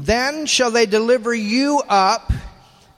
Then 0.05 0.47
shall 0.47 0.73
they 0.73 0.87
deliver 0.87 1.35
you 1.35 1.77
up 1.79 2.33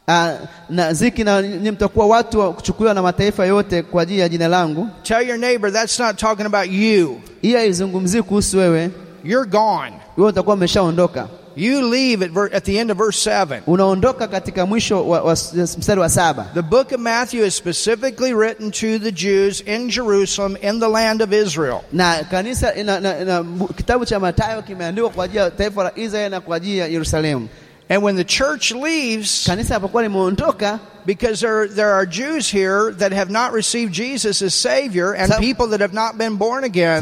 Ah, 0.09 0.38
na 0.71 0.92
ziki 0.92 1.25
na 1.25 1.42
nyinyi 1.42 1.71
mtakuwa 1.71 2.07
watu 2.07 2.40
wa 2.40 2.53
kuchukuliwa 2.53 2.95
na 2.95 3.03
mataifa 3.03 3.47
yote 3.47 3.83
kwa 3.83 4.03
ajili 4.03 4.21
ya 4.21 4.29
jina 4.29 4.49
langu. 4.49 4.88
Tell 5.03 5.29
your 5.29 5.38
neighbor 5.38 5.73
that's 5.73 6.01
not 6.01 6.16
talking 6.16 6.47
about 6.47 6.71
you. 6.71 7.21
Hiyo 7.42 7.59
haizungumzii 7.59 8.23
kuhusu 8.23 8.59
wewe, 8.59 8.90
You're 9.25 9.51
gone. 9.51 9.92
wewe 10.16 10.29
utakuwa 10.31 10.55
umeshaondoka. 10.57 11.29
You 11.59 11.88
leave 11.88 12.21
at, 12.23 12.31
ver- 12.31 12.51
at 12.53 12.64
the 12.64 12.79
end 12.79 12.90
of 12.90 12.99
verse 12.99 13.19
7. 13.19 13.62
Unaondoka 13.66 14.29
katika 14.29 14.66
mwisho 14.66 15.09
wa, 15.09 15.21
wa 15.23 15.33
mstari 15.79 16.01
wa 16.01 16.09
saba. 16.09 16.47
The 16.55 16.62
book 16.62 16.92
of 16.92 17.01
Matthew 17.01 17.45
is 17.45 17.55
specifically 17.57 18.35
written 18.35 18.71
to 18.71 18.99
the 18.99 19.12
Jews 19.12 19.61
in 19.61 19.88
Jerusalem 19.90 20.57
in 20.62 20.81
the 20.81 20.88
land 20.88 21.23
of 21.23 21.33
Israel. 21.33 21.81
Na 21.92 22.25
kanisa 22.31 22.75
na, 22.85 23.01
na, 23.01 23.25
na, 23.25 23.45
kitabu 23.77 24.05
cha 24.07 24.21
Mathayo 24.21 24.62
kimeandikwa 24.62 25.11
kwa 25.11 25.25
ajili 25.25 25.38
ya 25.38 25.51
taifa 25.51 25.85
la 25.85 25.92
Israeli 25.99 26.31
na 26.31 26.40
kwa 26.40 26.57
ajili 26.57 26.79
ya 26.79 26.87
Yerusalemu. 26.87 27.49
And 27.88 28.03
when 28.03 28.16
the 28.16 28.25
church 28.25 28.73
leaves, 28.73 29.45
Kanisa 29.47 29.75
hapakuwa 29.75 30.03
limeondoka 30.03 30.81
because 31.07 31.40
there, 31.40 31.69
there 31.69 31.92
are 31.92 32.07
Jews 32.07 32.51
here 32.53 32.92
that 32.99 33.12
have 33.12 33.31
not 33.31 33.53
received 33.53 33.92
Jesus 33.95 34.42
as 34.42 34.55
Savior 34.55 35.14
and 35.14 35.33
people 35.38 35.69
that 35.69 35.81
have 35.81 35.95
not 35.95 36.19
been 36.19 36.37
born 36.37 36.64
again, 36.64 37.01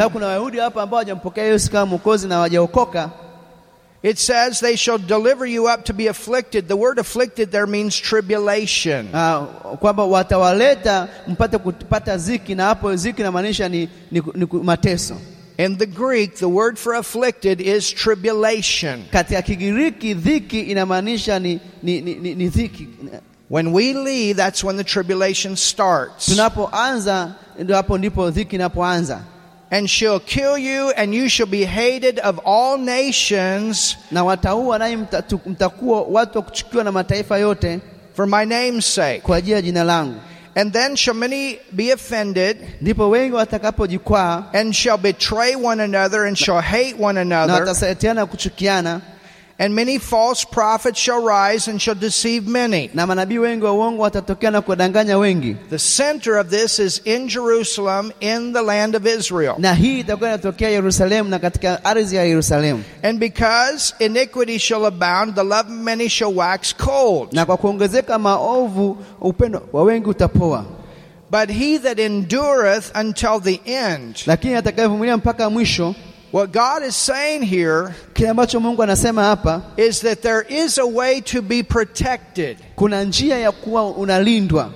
it 4.04 4.18
says 4.18 4.60
they 4.60 4.76
shall 4.76 4.98
deliver 4.98 5.46
you 5.46 5.66
up 5.66 5.84
to 5.86 5.94
be 5.94 6.08
afflicted. 6.08 6.68
The 6.68 6.76
word 6.76 6.98
afflicted 6.98 7.50
there 7.50 7.66
means 7.66 7.96
tribulation. 8.00 9.08
Uh, 9.14 9.46
kwamba 9.80 10.04
watawaleta 10.04 11.08
mpate 11.26 11.58
kupata 11.58 12.18
ziki, 12.18 12.54
na 12.54 12.64
hapo 12.64 12.96
ziki 12.96 13.20
inamaanisha 13.20 13.68
ni, 13.68 13.88
ni, 14.12 14.22
ni 14.34 14.46
mateso. 14.62 15.16
In 15.58 15.76
the 15.78 15.86
Greek, 15.86 16.34
the 16.34 16.48
word 16.48 16.78
for 16.78 16.94
afflicted 16.94 17.60
is 17.60 17.90
tribulation. 17.94 19.04
Katika 19.12 19.42
Kigiriki 19.42 20.14
dhiki 20.14 20.60
inamaanisha 20.60 21.38
ni, 21.38 21.60
ni, 21.82 22.00
ni, 22.00 22.14
ni, 22.14 22.34
ni 22.34 22.48
dhiki. 22.48 22.88
When 23.48 23.72
we 23.72 23.92
leave, 23.94 24.36
that's 24.36 24.64
when 24.64 24.76
the 24.76 24.84
tribulation 24.84 25.56
starts. 25.56 26.26
Tunapoanza 26.26 27.34
ndio 27.58 27.76
hapo 27.76 27.98
ndipo 27.98 28.30
dhiki 28.30 28.54
inapoanza, 28.56 29.20
And 29.70 29.88
she'll 29.90 30.20
kill 30.20 30.58
you, 30.58 30.90
and 30.96 31.14
you 31.14 31.28
shall 31.28 31.46
be 31.48 31.64
hated 31.64 32.20
of 32.20 32.38
all 32.46 32.78
nations 32.78 33.96
na 34.10 34.24
wataua 34.24 34.78
nanyi 34.78 34.96
mtatu- 34.96 35.40
mtakuwa 35.46 36.02
watu 36.02 36.38
wa 36.38 36.44
kuchukiwa 36.44 36.84
na 36.84 36.92
mataifa 36.92 37.38
yote 37.38 37.80
for 38.16 38.26
my 38.26 38.44
name's 38.44 38.94
sake. 38.94 39.20
kwa 39.20 39.36
ajili 39.36 39.52
ya 39.52 39.62
jina 39.62 39.84
langu. 39.84 40.20
And 40.56 40.72
then 40.72 40.96
shall 40.96 41.14
many 41.16 41.58
be 41.72 41.92
offended, 41.94 42.56
Ndipo 42.80 43.10
wengi 43.10 43.34
watakapojikwaa 43.34 44.42
and 44.52 44.72
shall 44.74 44.98
betray 44.98 45.54
one 45.56 45.82
another, 45.82 46.26
and 46.26 46.36
shall 46.36 46.60
hate 46.62 46.94
one 47.00 47.24
na 47.24 47.42
another. 47.42 48.26
kuchukiana, 48.26 49.00
And 49.58 49.72
many 49.74 49.98
false 49.98 50.44
prophets 50.44 50.98
shall 50.98 51.22
rise 51.22 51.68
and 51.70 51.80
shall 51.80 51.94
deceive 51.94 52.46
many. 52.48 52.90
na 52.94 53.06
manabii 53.06 53.38
wengi 53.38 53.64
wa 53.64 53.72
uongo 53.72 54.02
watatokea 54.02 54.50
na 54.50 54.60
kuwadanganya 54.60 55.18
wengi. 55.18 55.56
The 55.70 55.78
center 55.78 56.36
of 56.38 56.48
this 56.48 56.78
is 56.78 57.00
in 57.04 57.28
Jerusalem, 57.28 58.10
in 58.20 58.52
the 58.52 58.62
land 58.62 58.96
of 58.96 59.06
Israel. 59.06 59.54
Na 59.58 59.74
hii 59.74 60.00
itakuwa 60.00 60.28
inatokea 60.28 60.68
Yerusalemu 60.70 61.28
na 61.30 61.38
katika 61.38 61.84
ardhi 61.84 62.16
ya 62.16 62.24
Yerusalemu. 62.24 62.82
And 63.02 63.18
because 63.18 63.94
iniquity 63.98 64.58
shall 64.58 64.84
abound, 64.86 65.34
the 65.34 65.44
love 65.44 65.60
of 65.70 65.78
many 65.78 66.08
shall 66.08 66.34
wax 66.34 66.74
cold. 66.76 67.32
na 67.32 67.46
kwa 67.46 67.56
kuongezeka 67.56 68.18
maovu 68.18 68.96
upendo 69.20 69.62
wa 69.72 69.82
wengi 69.82 70.08
utapoa, 70.08 70.64
But 71.30 71.50
he 71.50 71.78
that 71.78 71.98
endureth 71.98 72.96
until 73.00 73.40
the 73.40 73.60
end, 73.64 74.16
lakini 74.26 74.54
atakayevumilia 74.54 75.16
mpaka 75.16 75.50
mwisho. 75.50 75.94
What 76.34 76.50
God 76.50 76.82
is 76.82 76.96
saying 76.96 77.42
here 77.42 77.94
Kile 78.14 78.28
ambacho 78.28 78.60
Mungu 78.60 78.82
anasema 78.82 79.22
hapa, 79.22 79.62
is 79.76 80.00
that 80.00 80.20
there 80.22 80.42
is 80.42 80.78
a 80.78 80.86
way 80.86 81.20
to 81.20 81.40
be 81.42 81.62
protected. 81.62 82.58
kuna 82.76 83.04
njia 83.04 83.38
ya 83.38 83.52
kuwa 83.52 83.90
unalindwa, 83.90 84.70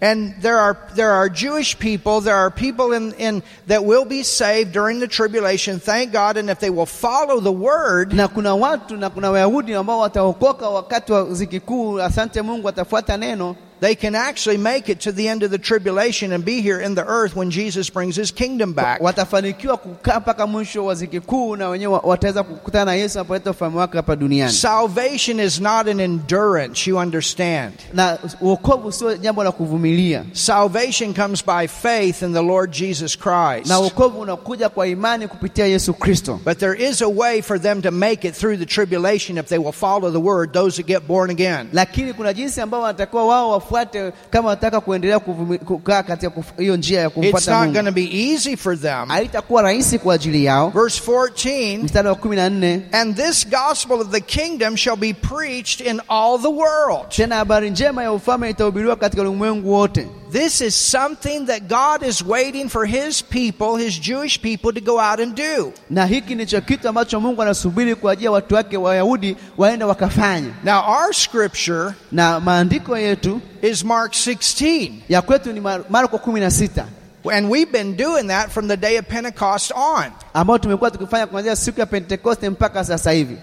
And 0.00 0.34
there 0.42 0.58
are 0.58 0.76
there 0.94 1.12
are 1.12 1.28
Jewish 1.30 1.78
people, 1.78 2.20
there 2.20 2.36
are 2.36 2.50
people 2.50 2.92
in, 2.96 3.12
in 3.18 3.42
that 3.66 3.84
will 3.84 4.04
be 4.04 4.22
saved 4.22 4.72
during 4.72 4.98
the 5.00 5.06
tribulation, 5.08 5.78
thank 5.78 6.12
God, 6.12 6.36
and 6.36 6.50
if 6.50 6.58
they 6.58 6.70
will 6.70 6.86
follow 6.86 7.40
the 7.40 7.52
word, 7.52 8.12
na 8.12 8.26
kuna 8.28 8.54
watu 8.56 8.96
na 8.98 9.10
kuna 9.10 9.30
Wayahudi 9.30 9.74
ambao 9.74 9.98
wataokoka 9.98 10.68
wakati 10.68 11.12
wa 11.12 11.34
ziki. 11.34 11.60
Asante 12.02 12.42
Mungu, 12.42 12.66
watafuata 12.66 13.16
neno 13.16 13.56
they 13.80 13.94
can 13.94 14.14
actually 14.14 14.58
make 14.58 14.92
it 14.92 15.00
to 15.00 15.12
the 15.12 15.28
end 15.28 15.42
of 15.42 15.50
the 15.50 15.58
tribulation 15.58 16.32
and 16.32 16.44
be 16.44 16.60
here 16.62 16.84
in 16.84 16.94
the 16.94 17.04
earth 17.06 17.36
when 17.36 17.50
Jesus 17.50 17.90
brings 17.92 18.16
his 18.16 18.32
kingdom 18.34 18.72
back. 18.72 19.00
watafanikiwa 19.02 19.76
kukaa 19.76 20.20
mpaka 20.20 20.46
mwisho 20.46 20.84
wa 20.84 20.94
ziki 20.94 21.20
kuu, 21.20 21.56
na 21.56 21.68
wenyewe 21.68 22.00
wataweza 22.02 22.42
kukutana 22.42 22.84
na 22.84 22.94
Yesu 22.94 23.18
anapoleta 23.18 23.50
ufalme 23.50 23.78
wake 23.78 23.96
hapa 23.96 24.16
duniani. 24.16 24.52
Salvation 24.52 25.40
is 25.40 25.60
not 25.60 25.88
an 25.88 26.00
endurance, 26.00 26.90
you 26.90 26.96
understand. 26.98 27.72
Na 27.92 28.18
uokovu 28.40 28.92
sio 28.92 29.16
jambo 29.16 29.44
la 29.44 29.52
kuvumilia, 29.52 30.24
Salvation 30.32 31.14
comes 31.14 31.42
by 31.46 31.66
faith 31.66 32.22
in 32.22 32.32
the 32.32 32.42
Lord 32.42 32.70
Jesus 32.72 33.16
Christ. 33.18 33.66
na 33.66 33.80
uokovu 33.80 34.20
unakuja 34.20 34.68
kwa 34.68 34.86
imani 34.86 35.28
kupitia 35.28 35.66
Yesu 35.66 35.94
Kristo. 35.94 36.40
But 36.44 36.58
there 36.58 36.88
is 36.88 37.02
a 37.02 37.08
way 37.08 37.42
for 37.42 37.60
them 37.60 37.82
to 37.82 37.90
make 37.90 38.28
it 38.28 38.34
through 38.34 38.58
the 38.58 38.66
tribulation 38.66 39.38
if 39.38 39.46
they 39.46 39.58
will 39.58 39.72
follow 39.72 40.10
the 40.10 40.20
word, 40.20 40.52
those 40.52 40.76
that 40.76 40.86
get 40.86 41.06
born 41.06 41.30
again. 41.30 41.68
lakini 41.72 42.12
kuna 42.12 42.32
jinsi 42.32 42.60
ambao 42.60 42.80
wanatakiwa 42.82 43.26
wao 43.26 43.50
wafuate 43.50 43.73
wafuate 43.74 44.12
kama 44.30 44.48
wataka 44.48 44.80
kuendelea 44.80 45.18
kukaa 45.18 46.02
katika 46.02 46.32
hiyo 46.58 46.76
njia 46.76 47.00
ya 47.00 47.06
It's 47.06 47.14
kumfuata 47.14 47.64
not 47.64 47.72
going 47.74 47.84
to 47.84 47.92
be 47.92 48.30
easy 48.32 48.56
for 48.56 48.80
them. 48.80 49.08
Haitakuwa 49.08 49.62
rahisi 49.62 49.98
kwa 49.98 50.14
ajili 50.14 50.44
yao. 50.44 50.68
Verse 50.70 51.02
14 51.12 51.82
Mstari 51.84 52.08
wa 52.08 52.14
kumi 52.14 52.36
na 52.36 52.50
nne 52.50 52.82
And 52.92 53.16
this 53.16 53.46
gospel 53.48 54.00
of 54.00 54.08
the 54.10 54.20
kingdom 54.20 54.76
shall 54.76 54.96
be 54.96 55.12
preached 55.14 55.86
in 55.86 56.00
all 56.08 56.38
the 56.42 56.48
world. 56.48 57.08
tena 57.08 57.36
habari 57.36 57.70
njema 57.70 58.02
ya 58.02 58.12
ufalme 58.12 58.50
itahubiriwa 58.50 58.96
katika 58.96 59.22
ulimwengu 59.22 59.72
wote. 59.72 60.06
This 60.34 60.60
is 60.60 60.74
something 60.74 61.46
that 61.46 61.68
God 61.68 62.02
is 62.02 62.20
waiting 62.20 62.68
for 62.68 62.84
His 62.86 63.22
people, 63.22 63.76
His 63.76 63.96
Jewish 63.96 64.42
people, 64.42 64.72
to 64.72 64.80
go 64.80 64.98
out 64.98 65.20
and 65.20 65.32
do. 65.36 65.72
Na 65.90 66.06
hiki 66.06 66.34
ndicho 66.34 66.60
kitu 66.60 66.88
ambacho 66.88 67.20
Mungu 67.20 67.42
anasubiri 67.42 67.94
kwa 67.94 68.12
ajili 68.12 68.24
ya 68.24 68.30
watu 68.30 68.54
wake 68.54 68.76
Wayahudi 68.76 69.36
waende 69.58 69.84
wakafanya. 69.84 70.54
Now, 70.64 70.80
our 70.88 71.12
scripture 71.14 71.94
Na 72.12 72.40
maandiko 72.40 72.98
yetu 72.98 73.40
is 73.62 73.84
Mark 73.84 74.12
16. 74.12 74.92
ya 75.08 75.22
kwetu 75.22 75.52
ni 75.52 75.60
Marko 75.90 76.18
kumi 76.18 76.40
na 76.40 76.50
sita 76.50 76.86
And 77.32 77.50
we've 77.50 77.72
been 77.72 77.96
doing 77.96 78.26
that 78.28 78.50
from 78.50 78.68
the 78.68 78.76
day 78.76 78.98
of 78.98 79.06
Pentecost 79.08 79.72
on. 79.76 80.04
ambao 80.34 80.58
tumekuwa 80.58 80.90
tukifanya 80.90 81.26
kuanzia 81.26 81.56
siku 81.56 81.80
ya 81.80 81.86
Pentekoste 81.86 82.50
mpaka 82.50 82.84
sasa 82.84 83.10
hivi. 83.10 83.36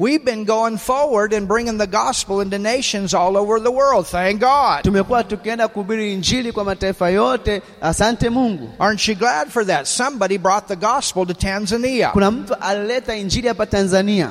We've 0.00 0.24
been 0.24 0.44
going 0.44 0.78
forward 0.78 1.32
and 1.32 1.48
bringing 1.48 1.76
the 1.78 1.86
gospel 1.88 2.40
into 2.40 2.56
nations 2.58 3.14
all 3.14 3.36
over 3.36 3.58
the 3.60 3.70
world. 3.72 4.06
Thank 4.06 4.40
God. 4.40 4.82
Tumekuwa 4.84 5.24
tukienda 5.24 5.68
kuhubiri 5.68 6.12
Injili 6.14 6.52
kwa 6.52 6.64
mataifa 6.64 7.10
yote. 7.10 7.62
Asante 7.80 8.30
Mungu. 8.30 8.68
Aren't 8.78 9.08
you 9.08 9.14
glad 9.14 9.48
for 9.50 9.64
that? 9.66 9.86
Somebody 9.86 10.38
brought 10.38 10.68
the 10.68 10.76
gospel 10.76 11.26
to 11.26 11.34
Tanzania. 11.34 12.10
Kuna 12.12 12.30
mtu 12.30 12.54
alileta 12.54 13.16
Injili 13.16 13.48
hapa 13.48 13.66
Tanzania, 13.66 14.30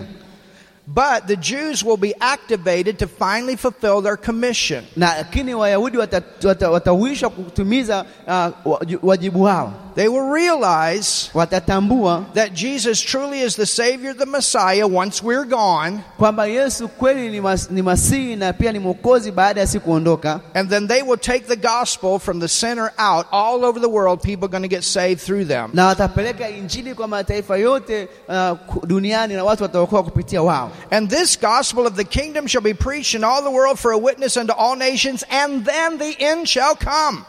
But 0.90 1.28
the 1.28 1.36
Jews 1.36 1.84
will 1.84 1.98
be 1.98 2.14
activated 2.20 2.98
to 3.00 3.08
finally 3.08 3.58
fulfill 3.58 4.02
their 4.02 4.18
commission. 4.18 4.84
na 4.96 5.16
lakini 5.18 5.54
Wayahudi 5.54 5.98
wata- 5.98 6.22
wata- 6.44 6.72
watawishwa 6.72 7.30
kutumiza 7.30 8.06
uh, 8.66 8.78
wajibu 9.04 9.44
wao, 9.44 9.74
They 9.98 10.08
will 10.08 10.30
realize 10.30 11.32
that 11.34 12.52
Jesus 12.54 13.02
truly 13.02 13.40
is 13.42 13.56
the 13.56 13.66
Savior, 13.66 14.14
the 14.14 14.28
Messiah, 14.28 14.86
once 14.88 15.24
we're 15.24 15.44
gone. 15.46 16.04
kwamba 16.20 16.46
Yesu 16.48 16.88
kweli 16.88 17.32
ni, 17.32 17.40
mas, 17.40 17.72
ni 17.72 17.82
Masihi 17.82 18.36
na 18.38 18.54
pia 18.54 18.72
ni 18.72 18.80
Mwokozi 18.80 19.32
baada 19.32 19.62
ya 19.62 19.68
siku 19.68 19.86
kuondoka, 19.86 20.42
And 20.54 20.70
then 20.70 20.86
they 20.88 21.02
will 21.02 21.18
take 21.18 21.48
the 21.48 21.56
gospel 21.56 22.20
from 22.20 22.40
the 22.40 22.48
center 22.48 22.92
out 23.00 23.26
all 23.32 23.66
over 23.66 23.80
the 23.80 23.90
world. 23.90 24.22
People 24.22 24.46
are 24.46 24.52
going 24.52 24.62
to 24.62 24.68
get 24.76 24.84
saved 24.84 25.20
through 25.22 25.46
them. 25.46 25.72
na 25.74 25.88
watapeleka 25.88 26.50
Injili 26.50 26.94
kwa 26.96 27.08
mataifa 27.08 27.58
yote 27.58 28.08
uh, 28.28 28.52
ku- 28.68 28.86
duniani 28.88 29.34
na 29.34 29.44
watu 29.44 29.64
wataokoka 29.64 30.04
kupitia 30.04 30.42
wao. 30.42 30.72
And 30.92 31.10
this 31.10 31.40
gospel 31.42 31.88
of 31.88 31.96
the 31.96 32.04
kingdom 32.04 32.46
shall 32.48 32.62
be 32.64 32.74
preached 32.76 33.16
in 33.16 33.24
all 33.24 33.42
the 33.44 33.50
world 33.52 33.80
for 33.80 33.92
a 33.94 33.98
witness 33.98 34.38
unto 34.38 34.54
all 34.54 34.76
nations, 34.76 35.24
and 35.32 35.66
then 35.66 35.98
the 35.98 36.16
end 36.20 36.48
shall 36.48 36.76
come. 36.76 37.26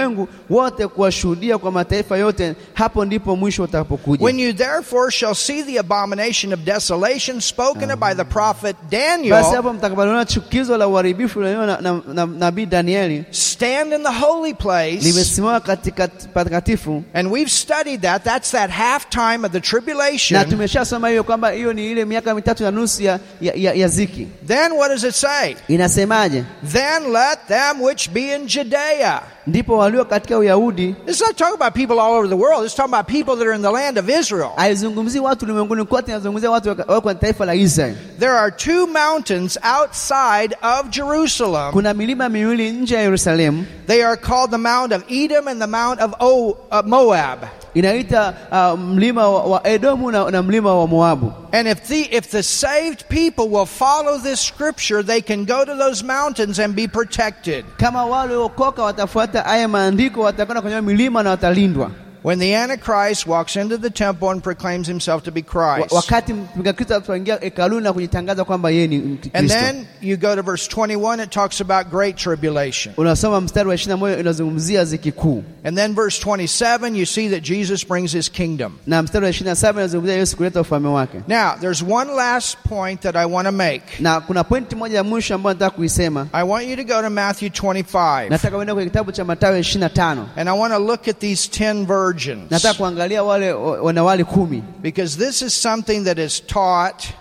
Tena 0.00 0.10
habari 0.10 0.10
njema 0.10 0.10
ya 0.10 0.10
ufalme 0.10 0.10
itahubiriwa 0.10 0.10
katika 0.10 0.10
ulimwengu 0.10 0.28
wote 0.50 0.86
kuwashuhudia 0.86 1.58
kwa 1.58 1.72
mataifa 1.72 2.16
yote, 2.16 2.54
hapo 2.74 3.04
ndipo 3.04 3.36
mwisho 3.36 3.62
utakapokuja. 3.62 4.24
When 4.24 4.40
you 4.40 4.52
therefore 4.52 5.10
shall 5.10 5.34
see 5.34 5.62
the 5.62 5.78
abomination 5.78 6.52
of 6.52 6.60
desolation 6.60 7.40
spoken 7.40 7.90
of 7.90 8.00
by 8.00 8.14
the 8.14 8.24
prophet 8.24 8.76
Basi 8.82 8.90
Daniel 8.90 9.34
hapo 9.44 9.72
mtakapoliona 9.72 10.24
chukizo 10.24 10.76
la 10.76 10.88
uharibifu 10.88 11.40
na, 11.40 11.80
na, 11.80 12.00
na 12.14 12.26
nabii 12.26 12.66
Danieli 12.66 13.24
stand 13.30 13.92
in 13.92 14.02
the 14.02 14.12
holy 14.12 14.54
place, 14.54 14.98
limesimama 15.02 15.60
katika 15.60 16.08
patakatifu, 16.08 17.02
and 17.14 17.32
we've 17.32 17.50
studied 17.50 18.00
that, 18.02 18.24
that's 18.24 18.50
that 18.50 18.70
half 18.70 19.08
time 19.08 19.44
of 19.46 19.52
the 19.52 19.58
na 19.58 19.60
tribulation. 19.60 20.44
tumeshasoma 20.50 21.08
hiyo 21.08 21.24
kwamba 21.24 21.50
hiyo 21.50 21.72
ni 21.72 21.90
ile 21.90 22.04
miaka 22.04 22.34
mitatu 22.34 22.62
na 22.62 22.70
nusu 22.70 23.02
ya, 23.02 23.18
ya 23.40 23.88
ziki. 23.88 24.28
Then 24.46 24.72
what 24.72 24.90
does 24.90 25.04
it 25.04 25.14
say? 25.14 25.56
Inasemaje? 25.68 26.44
Then 26.72 27.12
let 27.12 27.38
them 27.48 27.82
which 27.82 28.10
be 28.10 28.34
in 28.34 28.46
Judea. 28.46 29.22
Ndipo 29.46 29.76
walio 29.78 30.04
katika 30.04 30.38
Uyahudi, 30.38 30.94
It's 31.06 31.20
not 31.20 31.36
talking 31.36 31.54
about 31.54 31.74
people 31.74 32.00
all 32.00 32.12
over 32.14 32.28
the 32.28 32.34
world. 32.36 32.64
It's 32.66 32.74
talking 32.74 32.94
about 32.94 33.06
people 33.06 33.36
that 33.36 33.46
are 33.46 33.54
in 33.56 33.62
the 33.62 33.70
land 33.70 33.98
of 33.98 34.08
Israel. 34.08 34.50
haizungumzii 34.56 35.18
watu 35.20 35.44
ulimwenguni 35.44 35.84
kote, 35.84 36.10
inazungumzia 36.10 36.50
watu 36.50 36.68
waka- 36.68 36.84
wako 36.88 37.00
kwenye 37.00 37.20
taifa 37.20 37.44
la 37.44 37.54
Israeli. 37.54 37.96
There 38.18 38.32
are 38.32 38.50
two 38.50 38.86
mountains 38.86 39.58
outside 39.80 40.56
of 40.62 40.88
Jerusalem. 40.90 41.72
Kuna 41.72 41.94
milima 41.94 42.28
miwili 42.28 42.70
nje 42.70 42.94
ya 42.94 43.00
Yerusalemu 43.02 43.64
They 43.86 44.04
are 44.06 44.16
called 44.16 44.50
the 44.50 44.56
Mount 44.58 44.92
of 44.92 45.02
Edom 45.10 45.48
and 45.48 45.60
the 45.60 45.66
Mount 45.66 46.00
of 46.00 46.12
o, 46.20 46.48
uh, 46.70 46.82
Moab. 46.86 47.38
inaita 47.74 48.34
uh, 48.50 48.78
mlima 48.80 49.28
wa, 49.28 49.66
Edomu 49.66 50.10
na, 50.10 50.30
na 50.30 50.42
mlima 50.42 50.74
wa 50.74 50.86
Moabu. 50.86 51.32
And 51.52 51.68
if 51.68 51.86
the, 51.88 52.00
if 52.16 52.30
the 52.30 52.42
saved 52.42 53.08
people 53.08 53.48
will 53.48 53.66
follow 53.66 54.18
this 54.18 54.40
scripture, 54.40 55.02
they 55.04 55.20
can 55.20 55.44
go 55.44 55.64
to 55.64 55.74
those 55.76 56.04
mountains 56.04 56.58
and 56.58 56.74
be 56.74 56.88
protected. 56.88 57.64
Kama 57.78 58.06
wale 58.06 58.34
waliokoka 58.34 58.82
watafuata 58.82 59.29
haya 59.38 59.68
maandiko, 59.68 60.20
watakwenda 60.20 60.62
kwenye 60.62 60.80
milima 60.80 61.22
na 61.22 61.30
watalindwa. 61.30 61.90
When 62.22 62.38
the 62.38 62.54
Antichrist 62.54 63.26
walks 63.26 63.56
into 63.56 63.78
the 63.78 63.88
temple 63.90 64.28
and 64.30 64.42
proclaims 64.42 64.86
himself 64.86 65.22
to 65.24 65.30
be 65.32 65.42
Christ. 65.42 65.90
Wakati 65.92 66.32
mpinga 66.32 66.72
Kristo 66.72 66.96
ataingia 66.96 67.36
hekaluni 67.40 67.84
na 67.84 67.92
kujitangaza 67.92 68.44
kwamba 68.44 68.70
yeye 68.70 68.86
ni 68.86 69.18
And 69.34 69.48
then 69.50 69.86
you 70.02 70.16
go 70.16 70.36
to 70.36 70.42
verse 70.42 70.68
21, 70.68 71.20
it 71.20 71.30
talks 71.30 71.60
about 71.60 71.90
great 71.90 72.16
tribulation. 72.16 72.94
Unasoma 72.96 73.40
mstari 73.40 73.68
wa 73.68 73.74
21 73.74 74.20
inazungumzia 74.20 74.84
ziki 74.84 75.12
kuu, 75.12 75.42
And 75.64 75.76
then 75.78 75.94
verse 75.94 76.20
27, 76.24 76.94
you 76.96 77.06
see 77.06 77.28
that 77.28 77.42
Jesus 77.42 77.84
brings 77.86 78.12
his 78.12 78.28
kingdom. 78.30 78.78
na 78.86 79.02
mstari 79.02 79.24
wa 79.26 79.30
27 79.32 79.72
inazungumzia 79.72 80.16
Yesu 80.16 80.36
kuleta 80.36 80.60
ufalme 80.60 80.88
wake. 80.88 81.18
Now, 81.28 81.52
there's 81.60 81.82
one 81.82 82.12
last 82.16 82.58
point 82.68 83.00
that 83.00 83.16
I 83.16 83.24
want 83.26 83.46
to 83.46 83.52
make. 83.52 83.82
Na 84.00 84.20
kuna 84.20 84.44
pointi 84.44 84.76
moja 84.76 84.96
ya 84.96 85.04
mwisho 85.04 85.34
ambayo 85.34 85.54
nataka 85.54 85.70
kuisema. 85.76 86.26
I 86.32 86.42
want 86.42 86.66
you 86.68 86.76
to 86.76 86.84
go 86.84 87.02
to 87.02 87.10
Matthew 87.10 87.48
25. 87.48 88.28
Nataka 88.30 88.56
uende 88.56 88.74
kwenye 88.74 88.90
kitabu 88.90 89.12
cha 89.12 89.24
Mathayo 89.24 89.58
25. 89.58 90.24
And 90.36 90.48
I 90.48 90.58
want 90.58 90.72
to 90.74 90.78
look 90.78 91.08
at 91.08 91.18
these 91.18 91.48
10 91.64 91.86
virgins. 92.12 92.50
Nataka 92.50 92.74
kuangalia 92.74 93.22
wale 93.22 93.52
wanawali 93.52 94.24
kumi, 94.24 94.62
Because 94.82 95.16
this 95.16 95.42
is 95.42 95.54
something 95.62 96.04
that 96.04 96.18
is 96.18 96.40
taught 96.40 97.12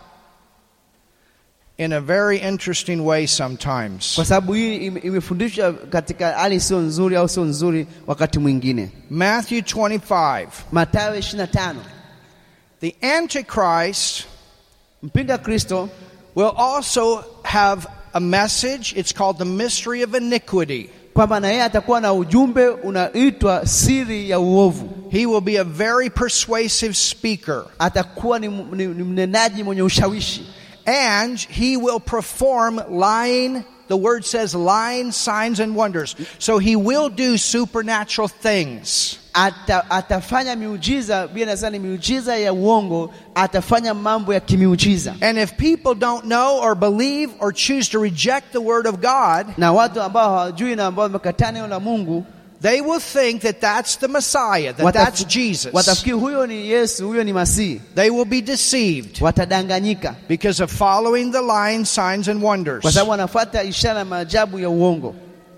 in 1.78 1.94
a 1.94 2.02
very 2.02 2.38
interesting 2.38 3.06
way 3.06 3.26
sometimes. 3.28 4.16
kwa 4.16 4.26
sababu 4.26 4.54
hii 4.54 4.76
imefundishwa 4.86 5.74
katika 5.74 6.32
hali 6.32 6.60
sio 6.60 6.80
nzuri 6.80 7.16
au 7.16 7.30
sio 7.30 7.44
nzuri 7.46 7.88
wakati 8.08 8.40
mwingine. 8.40 8.92
Matthew 9.10 9.60
25. 9.62 10.48
Mathayo 10.72 11.16
25. 11.20 11.76
The 12.82 12.96
Antichrist 13.18 14.26
Mpinga 15.04 15.38
Kristo 15.38 15.90
will 16.36 16.52
also 16.58 17.24
have 17.44 17.88
a 18.14 18.20
message. 18.20 18.94
It's 18.96 19.14
called 19.14 19.38
the 19.38 19.46
mystery 19.46 20.04
of 20.04 20.14
iniquity. 20.16 20.90
Kwamba 21.14 21.40
na 21.40 21.48
yeye 21.48 21.64
atakuwa 21.64 22.02
na 22.02 22.14
ujumbe 22.14 22.68
unaitwa 22.68 23.66
siri 23.68 24.30
ya 24.30 24.40
uovu. 24.40 24.90
He 25.12 25.26
will 25.26 25.42
be 25.42 25.58
a 25.60 25.64
very 25.64 26.10
persuasive 26.10 26.94
speaker. 26.96 27.66
Atakuwa 27.80 28.40
ni, 28.40 28.48
ni, 28.48 28.86
ni 28.88 29.04
mnenaji 29.04 29.64
mwenye 29.64 29.82
ushawishi 29.82 30.48
And 30.86 31.40
he 31.40 31.78
will 31.78 32.00
perform 32.00 32.80
lying, 32.90 33.64
the 33.90 33.98
word 33.98 34.24
says 34.24 34.56
lines, 34.56 35.18
signs 35.18 35.60
and 35.60 35.76
wonders. 35.76 36.16
So 36.40 36.58
he 36.60 36.76
will 36.78 37.10
do 37.10 37.38
supernatural 37.38 38.28
things. 38.30 39.18
Ata, 39.34 39.86
atafanya 39.90 40.56
miujiza 40.56 41.28
bila 41.28 41.46
nasema 41.46 41.70
ni 41.70 41.80
miujiza 41.80 42.38
ya 42.38 42.54
uongo, 42.54 43.14
atafanya 43.36 43.94
mambo 43.94 44.34
ya 44.34 44.40
kimiujiza. 44.40 45.16
And 45.22 45.38
if 45.38 45.52
people 45.58 45.96
don't 45.96 46.24
know 46.26 46.60
or 46.62 46.76
believe 46.76 47.32
or 47.40 47.52
choose 47.54 47.90
to 47.90 48.00
reject 48.00 48.52
the 48.52 48.62
word 48.62 48.88
of 48.88 48.96
God, 49.02 49.48
Na 49.58 49.72
watu 49.74 50.02
ambao 50.02 50.30
hawajui 50.30 50.76
na 50.76 50.86
ambao 50.86 51.04
wamekataa 51.04 51.52
neno 51.52 51.68
la 51.68 51.80
Mungu 51.80 52.26
they 52.62 52.82
will 52.82 53.00
think 53.00 53.42
that 53.42 53.62
that's 53.62 53.96
the 53.98 54.08
Messiah, 54.08 54.74
that 54.74 54.86
wataf- 54.86 54.94
that's 54.94 55.24
Jesus. 55.26 55.74
watafikiri 55.74 56.12
huyo 56.20 56.48
ni 56.48 56.70
Yesu, 56.70 57.08
huyo 57.08 57.24
ni 57.24 57.34
Masihi, 57.34 57.82
They 57.96 58.10
will 58.10 58.26
be 58.26 58.42
deceived 58.42 59.22
watadanganyika 59.22 60.16
because 60.28 60.60
of 60.64 60.72
following 60.72 61.32
the 61.32 61.42
lying 61.42 61.86
signs 61.86 62.28
and 62.28 62.42
wonders. 62.44 62.82
kwa 62.82 62.92
sababu 62.92 63.12
wanafuata 63.12 63.64
ishara 63.64 63.94
na 63.94 64.06
maajabu 64.06 64.60
ya 64.60 64.70
uongo. 64.70 65.16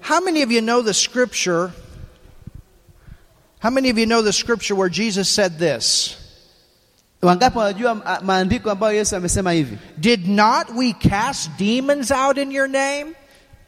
How 0.10 0.20
many 0.22 0.44
of 0.44 0.52
you 0.52 0.62
know 0.62 0.82
the 0.84 0.94
scripture? 0.94 1.72
How 3.60 3.70
many 3.72 3.90
of 3.92 3.98
you 3.98 4.06
know 4.06 4.22
the 4.24 4.34
scripture 4.34 4.76
where 4.76 4.90
Jesus 4.90 5.30
said 5.30 5.60
this? 5.60 6.16
Wangapi 7.22 7.58
wanajua 7.58 7.96
maandiko 8.24 8.72
ambayo 8.72 8.94
Yesu 8.98 9.16
amesema 9.16 9.52
hivi? 9.52 9.78
Did 9.98 10.28
not 10.28 10.68
we 10.76 10.94
cast 10.94 11.50
demons 11.58 12.12
out 12.12 12.38
in 12.38 12.52
your 12.52 12.68
name? 12.68 13.06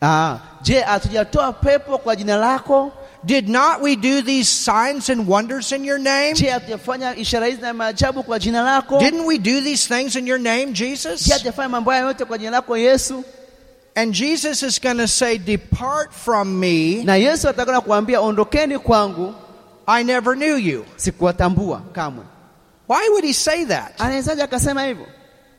Ah, 0.02 0.38
je, 0.64 0.80
hatujatoa 0.82 1.54
pepo 1.54 1.98
kwa 1.98 2.16
jina 2.16 2.36
lako? 2.38 2.92
Did 3.26 3.48
not 3.50 3.82
we 3.82 3.96
do 3.96 4.22
these 4.22 4.50
signs 4.50 5.10
and 5.10 5.28
wonders 5.28 5.72
in 5.72 5.86
your 5.86 5.98
name? 6.00 6.36
Je, 6.36 6.50
hatujafanya 6.50 7.16
ishara 7.16 7.46
hizi 7.48 7.62
na 7.62 7.74
maajabu 7.74 8.24
kwa 8.24 8.40
jina 8.40 8.62
lako? 8.62 9.00
Didn't 9.00 9.26
we 9.26 9.38
do 9.38 9.62
these 9.62 9.88
things 9.88 10.16
in 10.16 10.28
your 10.28 10.40
name, 10.40 10.74
Jesus? 10.74 11.24
Je, 11.26 11.34
hatujafanya 11.34 11.70
mambo 11.70 11.92
haya 11.92 12.04
yote 12.04 12.26
kwa 12.26 12.38
jina 12.38 12.52
lako 12.52 12.78
Yesu? 12.78 13.24
And 13.96 14.14
Jesus 14.14 14.64
is 14.64 14.80
going 14.82 14.98
to 14.98 15.08
say, 15.08 15.38
Depart 15.38 16.14
from 16.14 16.60
me, 16.60 17.04
Na 17.04 17.14
Yesu 17.16 17.50
atakwenda 17.50 17.82
kuambia 17.82 18.22
ondokeni 18.22 18.80
kwangu, 18.80 19.34
I 19.88 20.04
never 20.04 20.36
knew 20.36 20.58
you. 20.58 20.86
sikuwatambua 20.96 21.82
kamwe. 21.94 22.24
Why 22.90 23.10
would 23.10 23.24
he 23.26 23.34
say 23.34 23.66
that? 23.66 23.94
Anawezaje 24.02 24.42
akasema 24.44 24.84
hivyo? 24.84 25.08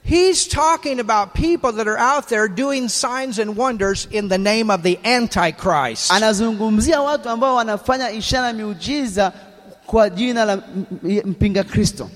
He's 0.07 0.46
talking 0.46 1.00
about 1.00 1.32
people 1.34 1.72
that 1.72 1.88
are 1.88 1.96
out 1.96 2.28
there 2.28 2.46
doing 2.46 2.88
signs 2.90 3.38
and 3.38 3.57
wonders 3.57 4.07
in 4.11 4.28
the 4.28 4.36
name 4.36 4.70
of 4.70 4.82
the 4.82 4.98
Antichrist. 5.05 6.11
Anazungumzia 6.12 7.00
watu 7.00 7.28
ambao 7.28 7.55
wanafanya 7.55 8.11
ishara 8.11 8.52
miujiza 8.52 9.32
kwa 9.86 10.11
jina 10.11 10.44
la 10.44 10.59
mpinga 11.24 11.64
Kristo. 11.64 12.11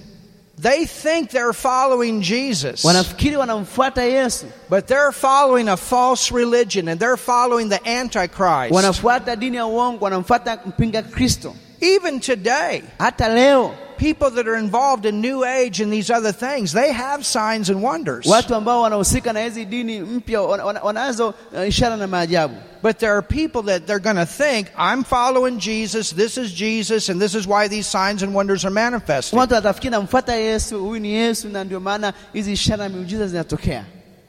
They 0.63 0.85
think 0.87 1.31
they're 1.31 1.53
following 1.53 2.21
Jesus, 2.21 2.85
Wanafikiri 2.85 3.37
wanamfuata 3.37 4.03
Yesu, 4.03 4.47
but 4.69 4.87
they're 4.87 5.13
following 5.13 5.69
a 5.69 5.77
false 5.77 6.33
religion 6.35 6.89
and 6.89 7.01
they're 7.01 7.17
following 7.17 7.69
the 7.69 7.81
Antichrist. 7.89 8.73
wanafuata 8.75 9.37
dini 9.37 9.57
ya 9.57 9.67
uongo, 9.67 10.05
wanamfuata 10.05 10.59
mpinga 10.67 11.03
Kristo. 11.03 11.55
Even 11.81 12.21
today, 12.21 12.83
Hata 12.99 13.29
leo 13.29 13.75
people 13.99 14.31
that 14.31 14.49
are 14.49 14.57
involved 14.59 15.05
in 15.07 15.21
New 15.21 15.45
Age 15.45 15.81
and 15.83 15.93
these 15.93 16.11
other 16.11 16.33
things, 16.33 16.73
they 16.73 16.93
have 16.93 17.27
signs 17.27 17.69
and 17.71 17.83
wonders. 17.83 18.27
watu 18.27 18.55
ambao 18.55 18.83
wanahusika 18.83 19.33
na 19.33 19.41
hizi 19.41 19.65
dini 19.65 20.01
mpya 20.01 20.41
wana- 20.41 20.65
wana- 20.65 20.83
wanazo 20.83 21.29
uh, 21.53 21.69
ishara 21.69 21.97
na 21.97 22.07
maajabu, 22.07 22.55
But 22.83 22.99
there 22.99 23.13
are 23.13 23.23
people 23.23 23.63
that 23.63 23.87
they're 23.87 23.99
going 23.99 24.17
to 24.17 24.27
think, 24.45 24.69
I'm 24.79 25.03
following 25.05 25.59
Jesus, 25.59 26.13
this 26.13 26.39
is 26.39 26.53
Jesus, 26.53 27.09
and 27.09 27.21
this 27.21 27.35
is 27.35 27.45
why 27.47 27.67
these 27.69 27.89
signs 27.89 28.23
and 28.23 28.33
wonders 28.35 28.65
are 28.65 28.71
manifesting. 28.75 29.39
watu 29.39 29.55
watafikiri 29.55 29.91
namfuata 29.91 30.35
Yesu, 30.35 30.81
huyu 30.85 31.01
ni 31.01 31.13
Yesu, 31.13 31.49
na 31.49 31.65
ndio 31.65 31.81
maana 31.81 32.13
hizi 32.33 32.53
ishara 32.53 32.77
na 32.77 32.89
miujiza 32.89 33.27
zinatokea. 33.27 33.85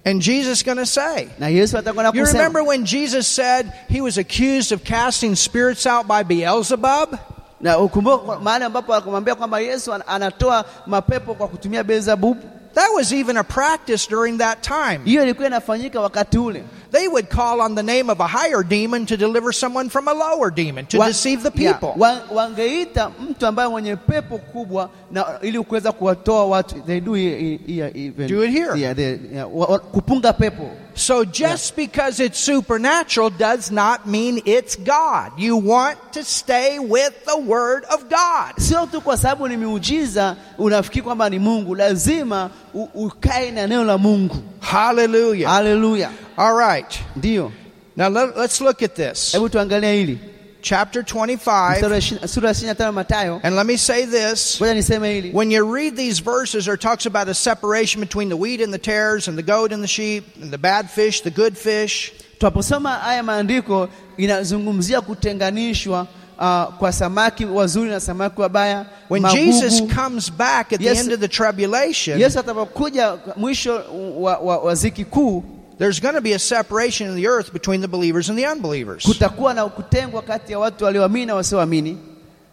And 0.06 0.22
Jesus 0.22 0.58
is 0.60 0.64
going 0.66 0.78
to 0.78 0.86
say, 0.86 1.28
Na 1.40 1.48
Yesu 1.48 1.78
atakwenda 1.78 2.12
You 2.16 2.26
remember 2.26 2.64
when 2.64 2.86
Jesus 2.86 3.28
said 3.36 3.72
he 3.90 4.02
was 4.02 4.18
accused 4.18 4.72
of 4.72 4.84
casting 4.84 5.36
spirits 5.36 5.86
out 5.86 6.08
by 6.08 6.24
Beelzebub? 6.24 7.20
Na 7.62 7.80
ukumbuka 7.80 8.40
mahali 8.40 8.66
ambapo 8.66 8.94
akamwambia 8.96 9.36
kwamba 9.36 9.60
Yesu 9.60 9.94
anatoa 10.08 10.66
mapepo 10.88 11.34
kwa 11.34 11.48
kutumia 11.48 11.84
Beelzebub. 11.84 12.38
That 12.74 12.90
was 12.96 13.12
even 13.12 13.38
a 13.38 13.44
practice 13.44 14.08
during 14.10 14.38
that 14.38 14.62
time. 14.62 15.00
Hiyo 15.06 15.24
ilikuwa 15.24 15.48
inafanyika 15.48 16.02
wakati 16.02 16.38
ule. 16.38 16.64
They 16.92 17.08
would 17.08 17.28
call 17.28 17.60
on 17.62 17.76
the 17.76 17.84
name 17.84 18.12
of 18.12 18.22
a 18.22 18.28
higher 18.28 18.64
demon 18.64 19.06
to 19.06 19.18
deliver 19.18 19.54
someone 19.54 19.90
from 19.90 20.08
a 20.08 20.14
lower 20.14 20.52
demon, 20.54 20.86
to 20.86 21.00
Wa- 21.00 21.08
deceive 21.08 21.44
the 21.44 21.52
people. 21.52 21.94
wa- 21.98 22.22
wangeita 22.32 23.12
mtu 23.30 23.46
ambaye 23.48 23.70
mwenye 23.70 23.96
pepo 23.96 24.38
kubwa 24.38 24.90
na 25.12 25.26
ili 25.42 25.60
kuweza 25.64 25.92
kuwatoa 25.92 26.46
watu 26.46 26.76
they 26.82 27.00
do 27.00 27.14
here, 27.14 27.60
here, 27.68 27.92
even. 27.96 28.28
Do 28.28 28.44
it 28.46 28.52
here. 28.52 28.80
Yeah, 28.82 28.96
they, 28.96 29.18
yeah, 29.34 29.56
wa- 29.56 29.68
wa- 29.68 29.80
kupunga 29.80 30.34
pepo 30.34 30.70
So 31.00 31.24
just 31.26 31.76
because 31.78 32.20
it's 32.20 32.38
supernatural 32.40 33.30
does 33.30 33.72
not 33.72 34.06
mean 34.06 34.42
it's 34.46 34.76
God. 34.76 35.32
You 35.38 35.56
want 35.56 35.98
to 36.14 36.24
stay 36.24 36.78
with 36.80 37.14
the 37.26 37.38
Word 37.38 37.86
of 37.86 38.10
God. 38.10 38.54
sio 38.60 38.86
tu 38.86 39.02
kwa 39.02 39.18
sababu 39.18 39.48
ni 39.48 39.58
miujiza 39.58 40.36
unafikiri 40.58 41.04
kwamba 41.04 41.30
ni 41.30 41.40
Mungu 41.40 41.76
lazima 41.76 42.50
ukae 42.94 43.52
na 43.52 43.68
neno 43.68 43.84
la 43.84 43.98
Mungu 43.98 44.36
Hallelujah. 44.60 45.52
haleluya 45.52 46.10
All 46.38 46.56
right. 46.58 47.00
ndio 47.16 47.52
Now 47.98 48.10
let, 48.10 48.38
us 48.38 48.62
look 48.62 48.82
at 48.84 48.96
this. 48.96 49.32
hebu 49.32 49.50
tuangalie 49.50 49.94
hili 49.96 50.20
Chapter 50.62 51.04
25. 51.04 51.82
wa 51.84 51.98
ishi- 51.98 52.28
sura 52.28 52.48
ya 52.50 52.54
25 52.54 52.92
Mathayo 52.94 53.40
And 53.44 53.56
let 53.56 53.66
me 53.66 53.78
say 53.78 54.06
this. 54.06 54.58
ngoja 54.60 54.74
niseme 54.74 55.14
hili 55.14 55.32
When 55.34 55.52
you 55.52 55.66
read 55.76 55.96
these 55.96 56.20
verses, 56.20 56.66
there 56.66 56.78
talks 56.78 57.06
about 57.06 57.28
a 57.30 57.34
separation 57.34 58.02
between 58.02 58.30
the 58.30 58.36
wheat 58.36 58.62
and 58.62 58.74
the 58.74 58.78
tares, 58.80 59.28
and 59.28 59.38
the 59.38 59.44
goat 59.44 59.72
and 59.72 59.82
the 59.84 59.88
sheep, 59.88 60.24
and 60.42 60.52
the 60.52 60.58
bad 60.58 60.90
fish, 60.90 61.22
the 61.22 61.32
good 61.32 61.58
fish. 61.58 62.12
tunaposoma 62.40 62.90
haya 63.00 63.24
maandiko 63.24 63.90
inazungumzia 64.18 65.02
kutenganishwa 65.02 66.08
uh, 66.38 66.64
kwa 66.78 66.92
samaki 66.92 67.46
wazuri 67.46 67.90
na 67.90 68.00
samaki 68.00 68.42
wabaya 68.42 68.86
When 69.10 69.22
magugu. 69.22 69.42
Jesus 69.42 69.82
comes 69.96 70.30
back 70.32 70.74
at 70.74 70.80
the 70.80 70.88
end 70.90 71.12
of 71.14 71.20
the 71.20 71.28
tribulation, 71.28 72.20
Yesu 72.20 72.40
atakapokuja 72.40 73.18
mwisho 73.36 73.84
wa, 74.18 74.38
wa, 74.38 74.58
wa 74.58 74.76
ziki 74.76 75.06
kuu, 75.06 75.44
there's 75.80 76.00
going 76.02 76.16
to 76.16 76.22
be 76.22 76.34
a 76.34 76.40
separation 76.40 77.08
in 77.08 77.16
the 77.16 77.28
earth 77.28 77.52
between 77.54 77.82
the 77.82 77.88
believers 77.88 78.30
and 78.30 78.38
the 78.38 78.46
unbelievers. 78.46 79.04
kutakuwa 79.04 79.54
na 79.54 79.66
kutengwa 79.70 80.22
kati 80.22 80.52
ya 80.52 80.60
watu 80.60 80.86
walioamini 80.86 81.26
na 81.26 81.36
wasioamini. 81.36 81.98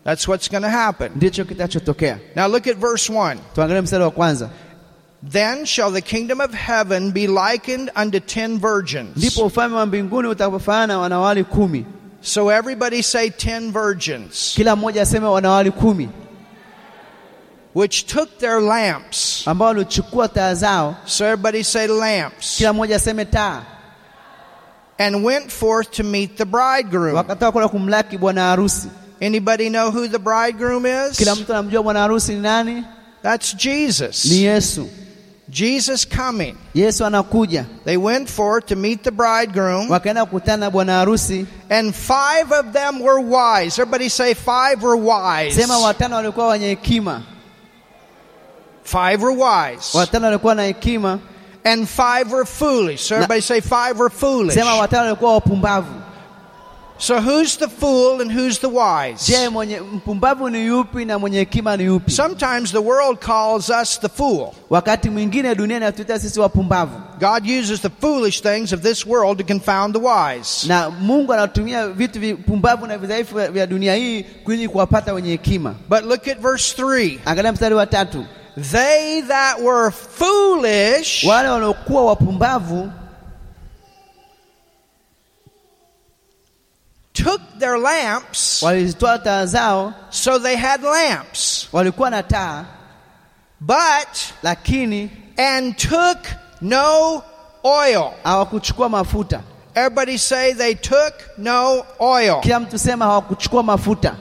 That's 0.04 0.28
what's 0.28 0.48
going 0.50 0.62
to 0.62 0.68
happen. 0.68 1.12
Ndicho 1.16 1.44
kitachotokea. 1.44 2.18
Now 2.36 2.46
look 2.48 2.66
at 2.66 2.76
verse 2.76 3.12
1. 3.12 3.36
Tuangalie 3.54 3.80
mstari 3.82 4.04
wa 4.04 4.10
kwanza. 4.10 4.50
Then 5.32 5.64
shall 5.66 5.92
the 5.92 6.00
kingdom 6.02 6.40
of 6.40 6.52
heaven 6.54 7.10
be 7.12 7.26
likened 7.26 7.90
unto 7.96 8.20
ten 8.20 8.58
virgins. 8.58 9.16
Ndipo 9.16 9.46
ufalme 9.46 9.76
wa 9.76 9.86
mbinguni 9.86 10.28
utakapofanana 10.28 10.98
wanawali 10.98 11.44
kumi. 11.44 11.86
So 12.20 12.50
everybody 12.52 13.02
say 13.02 13.30
ten 13.30 13.72
virgins, 13.72 14.52
Kila 14.56 14.76
mmoja 14.76 15.02
aseme 15.02 15.26
wanawali 15.26 15.70
kumi 15.70 16.08
which 17.76 18.06
took 18.06 18.38
their 18.38 18.60
lamps. 18.60 19.42
ambao 19.46 19.68
walichukua 19.68 20.28
taa 20.28 20.54
zao. 20.54 20.96
So 21.06 21.24
everybody 21.24 21.62
say 21.64 21.86
lamps. 21.86 22.56
Kila 22.56 22.72
mmoja 22.72 22.96
aseme 22.96 23.24
taa, 23.24 23.62
And 24.98 25.24
went 25.24 25.50
forth 25.52 25.90
to 25.90 26.02
meet 26.04 26.36
the 26.36 26.44
bridegroom. 26.44 27.14
wakatoka 27.16 27.52
kwenda 27.52 27.68
kumlaki 27.68 28.18
bwana 28.18 28.40
harusi. 28.42 28.88
Anybody 29.22 29.68
know 29.70 29.90
who 29.90 30.08
the 30.08 30.18
bridegroom 30.18 30.86
is? 30.86 31.16
Kila 31.18 31.34
mtu 31.34 31.52
anamjua 31.52 31.82
bwana 31.82 32.00
harusi 32.00 32.32
ni 32.34 32.40
nani? 32.40 32.84
That's 33.22 33.54
Ni 33.54 33.58
Jesus. 33.60 34.24
Yesu. 34.24 34.88
Jesus 35.48 36.04
coming. 36.06 36.56
Yesu 36.74 37.04
anakuja. 37.04 37.64
They 37.84 37.96
went 37.96 38.28
forth 38.28 38.66
to 38.66 38.76
meet 38.76 39.02
the 39.04 39.10
bridegroom, 39.10 39.90
Wakaenda 39.90 40.24
kukutana 40.26 40.56
na 40.56 40.70
bwana 40.70 40.92
harusi. 40.98 41.46
and 41.70 41.94
five 41.94 42.52
of 42.52 42.72
them 42.72 43.00
were 43.00 43.20
wise. 43.20 43.78
Everybody 43.82 44.08
say 44.08 44.34
five 44.34 44.82
were 44.82 44.96
wise. 44.96 45.54
Sema 45.60 45.78
watano 45.78 46.16
walikuwa 46.16 46.48
wenye 46.48 46.66
hekima, 46.68 47.22
Five 48.86 49.22
were 49.22 49.34
wise. 49.36 49.98
watano 49.98 50.26
walikuwa 50.26 50.54
na 50.54 50.62
hekima. 50.62 51.18
And 51.64 51.86
five 51.88 52.32
were 52.32 52.44
foolish. 52.44 53.00
So 53.08 53.14
everybody 53.14 53.40
say 53.42 53.60
five 53.60 53.98
were 53.98 54.10
foolish. 54.10 54.54
Sema 54.54 54.74
watano 54.76 55.02
walikuwa 55.04 55.32
wapumbavu. 55.34 55.94
So 56.98 57.20
who's 57.20 57.56
the 57.58 57.68
fool 57.68 58.22
and 58.22 58.32
who's 58.32 58.58
the 58.58 58.68
wise? 58.68 59.26
Je, 59.32 59.48
mwenye 59.48 59.80
mpumbavu 59.80 60.50
ni 60.50 60.66
yupi 60.66 61.04
na 61.04 61.18
mwenye 61.18 61.38
hekima 61.38 61.76
ni 61.76 61.84
yupi? 61.84 62.10
Sometimes 62.10 62.72
the 62.72 62.78
world 62.78 63.18
calls 63.18 63.68
us 63.82 64.00
the 64.00 64.08
fool. 64.08 64.48
Wakati 64.70 65.10
mwingine 65.10 65.54
dunia 65.54 65.76
inatuita 65.76 66.18
sisi 66.18 66.40
wapumbavu, 66.40 67.00
God 67.20 67.50
uses 67.60 67.80
the 67.80 67.90
foolish 68.00 68.40
things 68.42 68.72
of 68.72 68.80
this 68.80 69.06
world 69.06 69.38
to 69.38 69.44
confound 69.44 69.94
the 69.94 70.00
wise. 70.00 70.68
na 70.68 70.90
Mungu 70.90 71.32
anatumia 71.32 71.88
vitu 71.88 72.20
vipumbavu 72.20 72.86
na 72.86 72.98
vidhaifu 72.98 73.34
vya 73.52 73.66
dunia 73.66 73.94
hii 73.94 74.24
ili 74.48 74.68
kuwapata 74.68 75.12
wenye 75.12 75.30
hekima. 75.30 75.74
But 75.88 76.02
look 76.02 76.28
at 76.28 76.38
verse 76.38 76.82
3. 76.82 77.18
Angalia 77.24 77.52
mstari 77.52 77.74
wa 77.74 77.86
tatu, 77.86 78.24
They 78.56 79.20
that 79.28 79.60
were 79.60 79.90
foolish 79.90 81.24
wale 81.24 81.48
waliokuwa 81.48 82.04
wapumbavu 82.04 82.92
took 87.12 87.40
their 87.58 87.78
lamps, 87.78 88.62
walizitoa 88.62 89.18
taa 89.18 89.46
zao, 89.46 89.94
so 90.10 90.38
they 90.38 90.56
had 90.56 90.82
lamps, 90.82 91.68
walikuwa 91.72 92.10
na 92.10 92.22
taa 92.22 92.64
but 93.60 94.32
lakini 94.42 95.10
and 95.38 95.76
took 95.76 96.18
no 96.60 97.22
oil. 97.64 98.10
hawakuchukua 98.24 98.88
mafuta. 98.88 99.40
Everybody 99.74 100.18
say 100.18 100.52
they 100.54 100.74
took 100.74 101.14
no 101.38 101.84
oil. 102.00 102.40
Kila 102.40 102.60
mtu 102.60 102.78
sema 102.78 103.04
hawakuchukua 103.04 103.62
mafuta. 103.62 104.16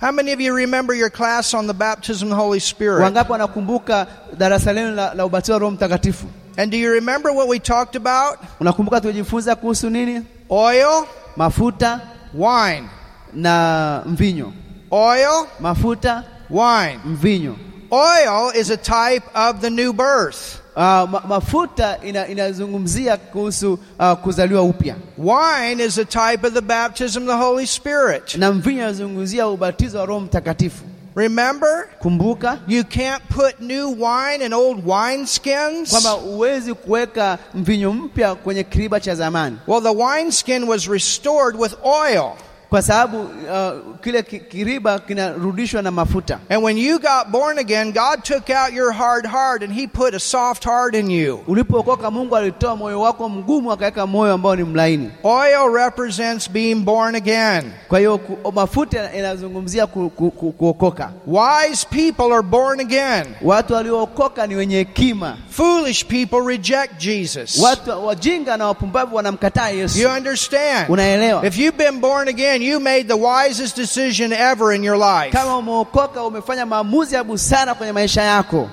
How 0.00 0.12
many 0.12 0.32
of 0.32 0.40
you 0.40 0.54
remember 0.54 0.94
your 0.94 1.10
class 1.10 1.54
on 1.54 1.66
the 1.66 1.74
baptism 1.74 2.28
of 2.28 2.30
the 2.30 2.36
Holy 2.36 2.60
Spirit? 2.60 3.02
Wangapi 3.02 3.32
wanakumbuka 3.32 4.06
darasa 4.36 4.72
lenu 4.72 4.94
la, 4.94 5.14
la 5.14 5.26
ubatizo 5.26 5.52
wa 5.52 5.58
Roho 5.58 5.70
Mtakatifu? 5.72 6.26
And 6.56 6.70
do 6.72 6.76
you 6.78 6.90
remember 6.92 7.32
what 7.32 7.48
we 7.48 7.58
talked 7.58 7.96
about? 7.96 8.38
Unakumbuka 8.60 9.00
tulijifunza 9.00 9.56
kuhusu 9.56 9.90
nini? 9.90 10.22
Oil, 10.50 11.04
Mafuta 11.36 12.00
wine. 12.34 12.88
na 13.34 14.02
mvinyo. 14.06 14.52
Oil, 14.90 15.46
Mafuta, 15.60 16.24
wine. 16.50 16.98
mvinyo. 17.04 17.56
Oil 17.92 18.50
is 18.54 18.70
a 18.70 18.76
type 18.76 19.24
of 19.34 19.60
the 19.60 19.70
new 19.70 19.92
birth. 19.92 20.60
Uh, 20.76 21.06
mafuta 21.28 21.98
ina, 22.04 22.26
inazungumzia 22.28 23.16
kuhusu 23.16 23.78
uh, 23.98 24.12
kuzaliwa 24.12 24.62
upya 24.62 24.94
Wine 25.18 25.84
is 25.84 25.98
a 25.98 26.04
type 26.04 26.46
of 26.46 26.54
the 26.54 26.60
baptism 26.60 27.22
of 27.22 27.28
the 27.28 27.36
Holy 27.44 27.66
Spirit. 27.66 28.34
na 28.36 28.52
mvinyo 28.52 28.78
inazungumzia 28.82 29.48
ubatizo 29.48 29.98
wa 29.98 30.06
Roho 30.06 30.20
Mtakatifu. 30.20 30.84
Remember, 31.16 31.88
Kumbuka 31.98 32.58
you 32.68 32.84
can't 32.84 33.22
put 33.28 33.60
new 33.60 33.88
wine 33.90 34.44
in 34.46 34.52
old 34.52 34.84
wineskins. 34.86 35.90
kwamba 35.90 36.10
huwezi 36.10 36.74
kuweka 36.74 37.38
mvinyo 37.54 37.92
mpya 37.92 38.34
kwenye 38.34 38.64
kiriba 38.64 39.00
cha 39.00 39.14
zamani. 39.14 39.56
Well, 39.66 39.82
the 39.82 39.94
wineskin 40.04 40.64
was 40.68 40.86
restored 40.88 41.56
with 41.56 41.74
oil. 41.84 42.32
Kwa 42.70 42.82
sababu 42.82 43.20
uh, 43.20 43.96
kile 44.02 44.22
kiriba 44.22 44.98
kinarudishwa 44.98 45.82
na 45.82 45.90
mafuta. 45.90 46.38
And 46.50 46.62
when 46.64 46.78
you 46.78 46.98
got 46.98 47.30
born 47.30 47.58
again, 47.58 47.92
God 47.92 48.22
took 48.24 48.50
out 48.50 48.72
your 48.72 48.92
hard 48.92 49.26
heart 49.26 49.62
and 49.62 49.72
He 49.72 49.86
put 49.86 50.14
a 50.14 50.20
soft 50.20 50.64
heart 50.64 50.94
in 50.94 51.10
you. 51.10 51.40
Ulipookoka, 51.46 52.10
Mungu 52.10 52.36
alitoa 52.36 52.76
moyo 52.76 53.00
wako 53.00 53.28
mgumu 53.28 53.72
akaweka 53.72 54.06
moyo 54.06 54.32
ambao 54.34 54.56
ni 54.56 54.64
mlaini. 54.64 55.10
Oil 55.24 55.72
represents 55.74 56.50
being 56.50 56.74
born 56.74 57.14
again. 57.14 57.72
Kwa 57.88 57.98
hiyo 57.98 58.20
mafuta 58.54 59.12
inazungumzia 59.14 59.86
ku, 59.86 60.10
ku, 60.10 60.30
ku, 60.30 60.52
kuokoka. 60.52 61.10
Wise 61.26 61.86
people 61.90 62.32
are 62.32 62.42
born 62.42 62.80
again. 62.80 63.26
Watu 63.42 63.74
waliookoka 63.74 64.46
ni 64.46 64.54
wenye 64.56 64.76
hekima. 64.76 65.36
Foolish 65.50 66.04
people 66.06 66.40
reject 66.46 66.98
Jesus. 66.98 67.58
Watu 67.58 68.06
wajinga 68.06 68.56
na 68.56 68.66
wapumbavu 68.66 69.16
wanamkataa 69.16 69.68
Yesu. 69.68 69.98
You 69.98 70.08
understand? 70.08 70.90
Unaelewa? 70.90 71.46
If 71.46 71.58
you've 71.58 71.78
been 71.84 72.00
born 72.00 72.28
again, 72.28 72.57
you 72.62 72.80
made 72.80 73.04
the 73.08 73.16
wisest 73.16 73.76
decision 73.76 74.32
ever 74.32 74.72
in 74.74 74.84
your 74.84 74.96
life. 74.98 75.32
Kama 75.32 75.56
umeokoka, 75.56 76.22
umefanya 76.22 76.66
maamuzi 76.66 77.14
ya 77.14 77.24
busara 77.24 77.74
kwenye 77.74 77.92
maisha 77.92 78.22
yako. 78.22 78.70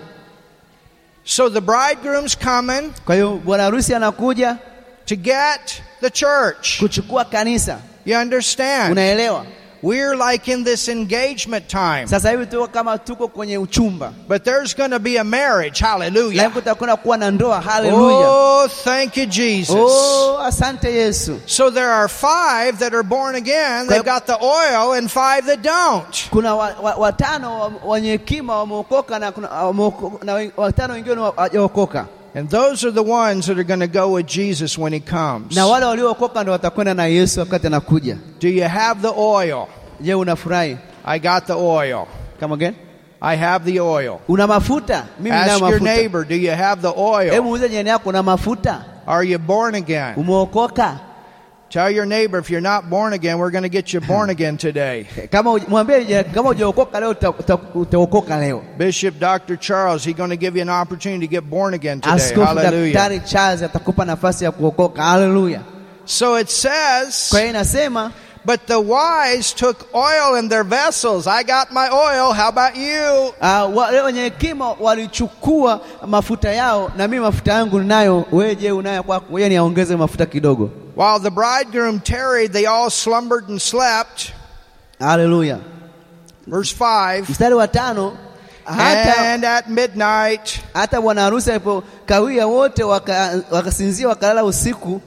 So 1.23 1.49
the 1.49 1.61
bridegroom's 1.61 2.38
coming 2.38 2.91
Kwa 3.05 3.15
hiyo 3.15 3.31
bwana 3.45 3.63
harusi 3.63 3.93
anakuja 3.95 4.57
to 5.05 5.15
get 5.15 5.81
the 6.01 6.09
church. 6.09 6.79
kuchukua 6.79 7.25
kanisa. 7.25 7.79
You 8.05 8.17
understand? 8.19 8.91
Unaelewa? 8.91 9.45
We're 9.86 10.15
like 10.15 10.47
in 10.51 10.63
this 10.63 10.88
engagement 10.89 11.67
time. 11.69 12.07
Sasa 12.07 12.31
hivi 12.31 12.45
tuko 12.45 12.67
kama 12.67 12.97
tuko 12.97 13.27
kwenye 13.27 13.57
uchumba, 13.57 14.11
But 14.27 14.43
there's 14.43 14.73
going 14.73 14.89
to 14.91 14.99
be 14.99 15.17
a 15.17 15.23
marriage. 15.23 15.79
lakini 15.81 15.89
Hallelujah. 15.89 16.51
kuwa 16.97 17.17
na 17.17 17.31
ndoa. 17.31 17.61
Haleluya! 17.61 18.27
Oh, 18.29 18.67
thank 18.83 19.17
you, 19.17 19.25
Jesus. 19.27 19.75
Oh, 19.77 20.39
asante 20.39 20.91
Yesu. 20.93 21.39
So 21.45 21.69
there 21.69 21.91
are 21.91 22.07
five 22.07 22.79
that 22.79 22.93
are 22.95 23.03
born 23.03 23.36
again. 23.36 23.88
They've 23.88 24.03
got 24.03 24.25
the 24.25 24.38
oil, 24.41 24.93
and 24.93 25.07
five 25.11 25.45
that 25.45 25.61
don't. 25.61 26.29
Kuna 26.31 26.55
wa- 26.55 26.75
wa- 26.81 26.95
watano 26.95 27.73
wenye 27.86 28.11
hekima 28.17 28.57
wameokoka 28.59 29.19
na 29.19 29.31
kuna 29.31 29.47
wameoko- 29.47 30.23
na 30.23 30.33
we- 30.33 30.51
watano 30.57 30.93
wengine 30.93 31.15
hawajaokoka, 31.15 32.05
And 32.36 32.49
those 32.49 32.83
are 32.83 32.91
the 32.91 33.03
ones 33.03 33.47
that 33.47 33.57
are 33.57 33.63
going 33.63 33.79
to 33.79 33.88
go 33.88 34.11
with 34.15 34.27
Jesus 34.27 34.77
when 34.77 34.93
he 34.93 34.99
comes. 34.99 35.55
na 35.55 35.65
wale 35.67 35.86
waliookoka 35.86 36.41
ndio 36.41 36.51
watakwenda 36.53 36.93
na 36.93 37.05
Yesu 37.05 37.39
wakati 37.39 37.67
anakuja. 37.67 38.17
Do 38.39 38.47
you 38.49 38.63
have 38.69 39.01
the 39.01 39.13
oil? 39.21 39.67
Je, 40.01 40.13
unafurahi? 40.13 40.77
I 41.05 41.19
got 41.19 41.45
the 41.47 41.53
oil. 41.53 42.07
Come 42.39 42.53
again? 42.53 42.75
I 43.21 43.36
have 43.38 43.71
the 43.71 43.79
oil. 43.79 44.19
Una 44.29 44.47
mafuta? 44.47 45.05
Mimi 45.19 45.29
ninayo 45.29 45.51
Ask 45.51 45.61
your 45.61 45.71
mafuta. 45.71 45.83
neighbor, 45.95 46.25
do 46.25 46.36
you 46.36 46.51
have 46.51 46.81
the 46.81 46.93
oil? 46.97 47.31
Hebu 47.33 47.43
muulize 47.43 47.69
jirani 47.69 47.89
yako, 47.89 48.09
una 48.09 48.23
mafuta? 48.23 48.83
Are 49.07 49.23
you 49.23 49.39
born 49.39 49.75
again? 49.75 50.15
Umeokoka? 50.15 50.99
Tell 51.70 51.89
your 51.89 52.05
neighbor, 52.05 52.38
if 52.38 52.49
you're 52.49 52.61
not 52.61 52.89
born 52.89 53.13
again, 53.13 53.38
we're 53.39 53.51
going 53.51 53.63
to 53.63 53.70
get 53.70 53.91
you 53.91 53.99
born 53.99 54.30
again 54.36 54.57
today. 54.57 55.07
Eh, 55.18 55.28
leo. 58.39 58.63
Bishop 58.78 59.20
Dr. 59.20 59.57
Charles, 59.57 60.03
he's 60.03 60.16
going 60.16 60.30
to 60.30 60.38
give 60.38 60.55
you 60.55 60.61
an 60.61 60.70
opportunity 60.70 61.28
to 61.28 61.32
get 61.32 61.49
born 61.49 61.74
again 61.74 62.01
today. 62.01 62.34
Hallelujah. 62.36 62.93
Daktari 62.93 63.20
Charles 63.30 63.61
atakupa 63.61 64.05
nafasi 64.05 64.43
ya 64.43 64.51
kuokoka. 64.51 65.03
Haleluya! 65.03 65.61
So 66.05 66.36
it 66.36 66.49
says, 66.49 67.30
Kwa 67.30 67.43
inasema 67.45 68.11
but 68.45 68.67
the 68.67 68.79
wise 68.79 69.53
took 69.55 69.87
oil 69.95 70.35
in 70.35 70.49
their 70.49 70.63
vessels. 70.63 71.27
I 71.27 71.43
got 71.43 71.71
my 71.71 71.89
oil. 71.89 72.31
How 72.33 72.49
about 72.49 72.75
you? 72.75 73.33
uh, 73.41 73.67
wale 73.75 74.01
wenye 74.01 74.21
hekima 74.29 74.71
walichukua 74.79 75.81
mafuta 76.07 76.51
yao, 76.51 76.91
na 76.97 77.07
mimi 77.07 77.21
mafuta 77.21 77.53
yangu 77.53 77.79
ninayo. 77.79 78.25
Wewe 78.31 78.55
je, 78.55 78.71
unayo 78.71 79.03
kwako? 79.03 79.39
Niongeze 79.39 79.95
mafuta 79.95 80.25
kidogo. 80.25 80.69
While 80.95 81.19
the 81.19 81.29
bridegroom 81.31 81.99
tarried, 81.99 82.53
they 82.53 82.65
all 82.67 82.89
slumbered 82.89 83.49
and 83.49 83.59
slept. 83.61 84.31
Haleluya! 84.99 85.59
Verse 86.47 86.71
5. 86.71 87.29
Mstari 87.29 87.55
wa 87.55 87.67
tano, 87.67 88.17
hata 88.65 89.17
And 89.33 89.45
at 89.45 89.69
midnight, 89.69 90.59
hata 90.73 91.01
bwana 91.01 91.21
harusi 91.21 91.51
alipokawia, 91.51 92.47
wote 92.47 92.83
waka- 92.83 93.41
wakasinzia 93.51 94.07
wakalala 94.07 94.43
usiku, 94.43 95.01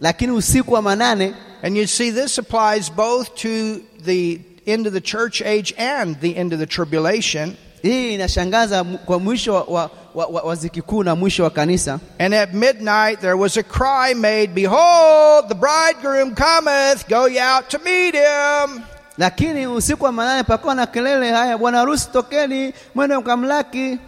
lakini 0.00 0.32
usiku 0.32 0.74
wa 0.74 0.82
manane 0.82 1.34
and 1.62 1.76
you 1.76 1.86
see 1.86 2.10
this 2.10 2.38
applies 2.38 2.90
both 2.90 3.34
to 3.36 3.82
the 4.04 4.40
end 4.66 4.86
of 4.86 4.92
the 4.92 5.00
church 5.00 5.42
age 5.42 5.74
and 5.78 6.20
the 6.20 6.36
end 6.36 6.52
of 6.52 6.58
the 6.58 6.66
tribulation. 6.66 7.56
Hii 7.82 8.14
inashangaza 8.14 8.84
kwa 8.84 9.18
mwisho 9.18 9.54
wa, 9.54 9.62
wa, 9.64 9.90
wa, 10.14 10.26
wa, 10.26 10.42
wa 10.42 10.54
ziki 10.54 10.82
kuu 10.82 11.02
na 11.02 11.14
mwisho 11.16 11.44
wa 11.44 11.50
kanisa. 11.50 12.00
And 12.18 12.34
at 12.34 12.52
midnight 12.54 13.20
there 13.20 13.36
was 13.36 13.56
a 13.56 13.62
cry 13.62 14.14
made, 14.14 14.54
Behold, 14.54 15.48
the 15.48 15.54
bridegroom 15.54 16.34
cometh, 16.34 17.08
go 17.08 17.26
ye 17.26 17.38
out 17.40 17.70
to 17.70 17.78
meet 17.78 18.14
him. 18.14 18.82
Lakini 19.18 19.66
usiku 19.66 20.04
wa 20.04 20.12
manane 20.12 20.42
pakawa 20.42 20.74
na 20.74 20.86
kelele, 20.86 21.30
haya 21.32 21.58
bwana 21.58 21.78
harusi 21.78 22.08
tokeni, 22.12 22.72
mwende 22.94 23.16
mkamlaki. 23.18 23.98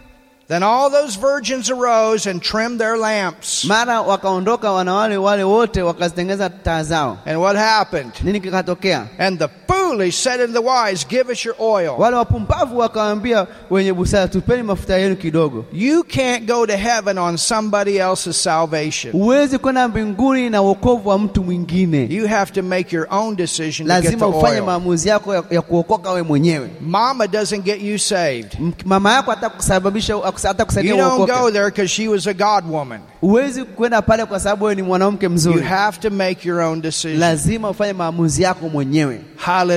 Then 0.53 0.61
all 0.61 0.91
those 0.91 1.15
virgins 1.15 1.71
arose 1.71 2.27
and 2.27 2.39
trimmed 2.39 2.79
their 2.79 2.95
lamps. 2.95 3.65
Mara 3.65 4.01
wakaondoka 4.03 4.71
wanawale 4.71 5.17
wale 5.17 5.43
wote 5.43 5.81
wakazitengeza 5.81 6.49
taa 6.49 6.83
zao. 6.83 7.17
And 7.25 7.41
what 7.41 7.55
happened? 7.55 8.13
Nini 8.23 8.39
kikatokea? 8.39 9.07
And 9.17 9.39
the 9.39 9.47
foolish 9.93 10.15
said 10.17 10.39
unto 10.41 10.53
the 10.53 10.61
wise, 10.61 11.03
Give 11.03 11.29
us 11.29 11.45
your 11.45 11.55
oil. 11.59 11.95
Wale 11.97 12.15
wapumbavu 12.15 12.77
wakawaambia 12.77 13.47
wenye 13.69 13.93
busara, 13.93 14.27
tupeni 14.27 14.63
mafuta 14.63 14.97
yenu 14.97 15.15
kidogo. 15.15 15.65
You 15.73 16.03
can't 16.03 16.45
go 16.47 16.65
to 16.65 16.77
heaven 16.77 17.17
on 17.17 17.37
somebody 17.37 17.97
else's 17.99 18.43
salvation. 18.43 19.11
Huwezi 19.13 19.57
kwenda 19.57 19.87
mbinguni 19.87 20.49
na 20.49 20.61
wokovu 20.61 21.09
wa 21.09 21.19
mtu 21.19 21.43
mwingine, 21.43 22.07
You 22.09 22.27
have 22.27 22.51
to 22.51 22.63
make 22.63 22.95
your 22.95 23.07
own 23.11 23.35
decision 23.35 23.87
to 23.87 23.93
get 23.93 24.03
lazima 24.03 24.19
the 24.31 24.37
ufanye 24.37 24.55
oil. 24.57 24.65
maamuzi 24.65 25.09
yako 25.09 25.33
ya, 25.35 25.43
ya 25.49 25.61
kuokoka 25.61 26.11
we 26.11 26.21
mwenyewe. 26.21 26.69
Mama 26.81 27.27
doesn't 27.27 27.63
get 27.63 27.81
you 27.81 27.99
saved. 27.99 28.53
M- 28.59 28.73
Mama 28.85 29.13
yako 29.13 29.31
hatakusababisha 29.31 30.13
You 30.13 30.21
hatakusaidia 30.21 30.95
don't 30.95 31.17
go 31.17 31.33
uokoke. 31.33 31.51
there 31.51 31.65
because 31.65 31.87
she 31.89 32.07
was 32.07 32.27
a 32.27 32.33
God 32.33 32.63
woman. 32.71 32.99
Huwezi 33.21 33.63
kwenda 33.63 34.01
pale 34.01 34.25
kwa 34.25 34.39
sababu 34.39 34.65
wewe 34.65 34.75
ni 34.75 34.81
mwanamke 34.81 35.25
You 35.25 35.31
mzuri. 35.31 35.61
have 35.63 35.99
to 35.99 36.09
make 36.09 36.47
your 36.49 36.59
own 36.61 36.81
decision. 36.81 37.19
lazima 37.19 37.69
ufanye 37.69 37.93
maamuzi 37.93 38.43
yako 38.43 38.69
mwenyewe. 38.69 39.21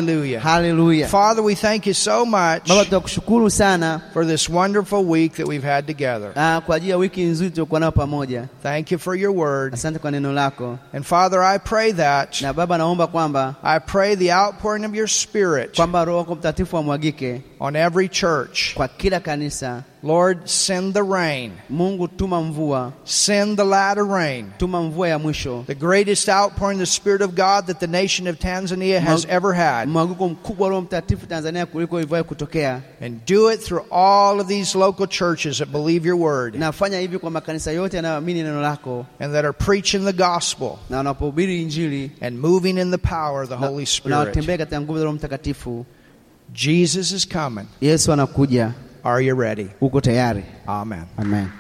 Hallelujah. 0.07 0.41
Haleluya! 0.41 1.09
Father, 1.09 1.43
we 1.43 1.55
thank 1.55 1.87
you 1.87 1.95
so 1.95 2.25
much 2.25 2.69
Baba, 2.69 2.85
tunakushukuru 2.85 3.51
sana 3.51 4.03
for 4.13 4.25
this 4.25 4.49
wonderful 4.49 5.05
week 5.05 5.33
that 5.35 5.47
we've 5.49 5.65
had 5.65 5.87
together. 5.87 6.33
ah, 6.37 6.61
kwa 6.67 6.77
ajili 6.77 6.91
ya 6.91 6.97
wiki 6.97 7.23
nzuri 7.23 7.51
tuliokuwa 7.51 7.81
nayo 7.81 7.93
pamoja. 7.93 8.45
Thank 8.63 8.93
you 8.93 8.99
for 8.99 9.17
your 9.17 9.33
word. 9.37 9.75
Asante 9.75 9.99
kwa 9.99 10.11
neno 10.11 10.33
lako, 10.33 10.79
And 10.93 11.05
Father, 11.05 11.43
I 11.43 11.59
pray 11.59 11.93
that, 11.93 12.43
na 12.43 12.53
Baba, 12.53 12.79
naomba 12.79 13.07
kwamba 13.07 13.55
I 13.63 13.79
pray 13.81 14.15
the 14.17 14.33
outpouring 14.33 14.85
of 14.85 14.95
your 14.95 15.09
Spirit 15.09 15.77
kwamba 15.77 16.05
Roho 16.05 16.35
Mtakatifu 16.35 16.77
amwagike 16.79 17.43
on 17.61 17.77
every 17.77 18.09
church. 18.09 18.75
kwa 18.75 18.89
kila 18.89 19.21
kanisa. 19.21 19.83
Lord, 20.07 20.49
send 20.49 20.95
the 20.95 21.03
rain. 21.03 21.53
Mungu, 21.69 22.09
tuma 22.09 22.41
mvua, 22.43 22.93
Send 23.05 23.57
the 23.57 23.65
latter 23.65 24.05
rain. 24.05 24.47
tuma 24.59 24.83
mvua 24.83 25.09
ya 25.09 25.19
mwisho, 25.19 25.65
The 25.67 25.75
greatest 25.75 26.29
outpouring 26.29 26.77
of 26.81 26.89
the 26.89 26.93
Spirit 26.95 27.23
of 27.23 27.31
God 27.35 27.67
that 27.67 27.81
the 27.81 27.87
nation 27.87 28.29
of 28.29 28.37
Tanzania 28.39 29.01
has 29.01 29.25
Mag- 29.27 29.33
ever 29.35 29.53
had. 29.55 29.89
mwagiko 29.89 30.29
mkubwa 30.29 30.69
wa 30.69 30.81
Mtakatifu 30.83 31.27
Tanzania 31.27 31.67
kuliko 31.67 31.99
ilivyowahi 31.99 32.25
kutokea. 32.29 32.81
And 33.01 33.21
do 33.27 33.51
it 33.53 33.61
through 33.61 33.85
all 33.93 34.41
of 34.41 34.47
these 34.49 34.79
local 34.79 35.07
churches 35.09 35.59
that 35.59 35.69
believe 35.69 36.09
your 36.09 36.19
word 36.21 36.55
Nafanya 36.55 36.99
hivi 37.01 37.19
kwa 37.19 37.31
makanisa 37.31 37.73
yote 37.73 37.97
yanayoamini 37.97 38.43
neno 38.43 38.61
lako 38.63 39.07
and 39.21 39.33
that 39.33 39.45
are 39.45 39.53
preaching 39.53 40.05
the 40.05 40.13
gospel 40.13 40.71
na 40.91 40.97
wanapohubiri 40.97 41.63
Injili 41.63 42.11
and 42.21 42.39
moving 42.39 42.79
in 42.79 42.91
the 42.91 42.99
power 42.99 43.43
of 43.43 43.49
the 43.49 43.55
na- 43.57 43.67
Holy 43.67 43.81
na 43.83 43.87
Spirit. 43.87 44.19
watembee 44.19 44.57
katika 44.59 44.81
nguvu 44.81 44.99
za 44.99 45.05
Roho 45.05 45.17
Mtakatifu. 45.17 45.87
Jesus 46.53 47.13
is 47.13 47.27
coming. 47.29 47.67
Yesu 47.81 48.13
anakuja, 48.13 48.73
Are 49.07 49.21
you 49.23 49.35
ready? 49.35 49.71
uko 49.81 50.01
tayari? 50.01 50.45
Amen. 50.67 51.07
Amen. 51.19 51.53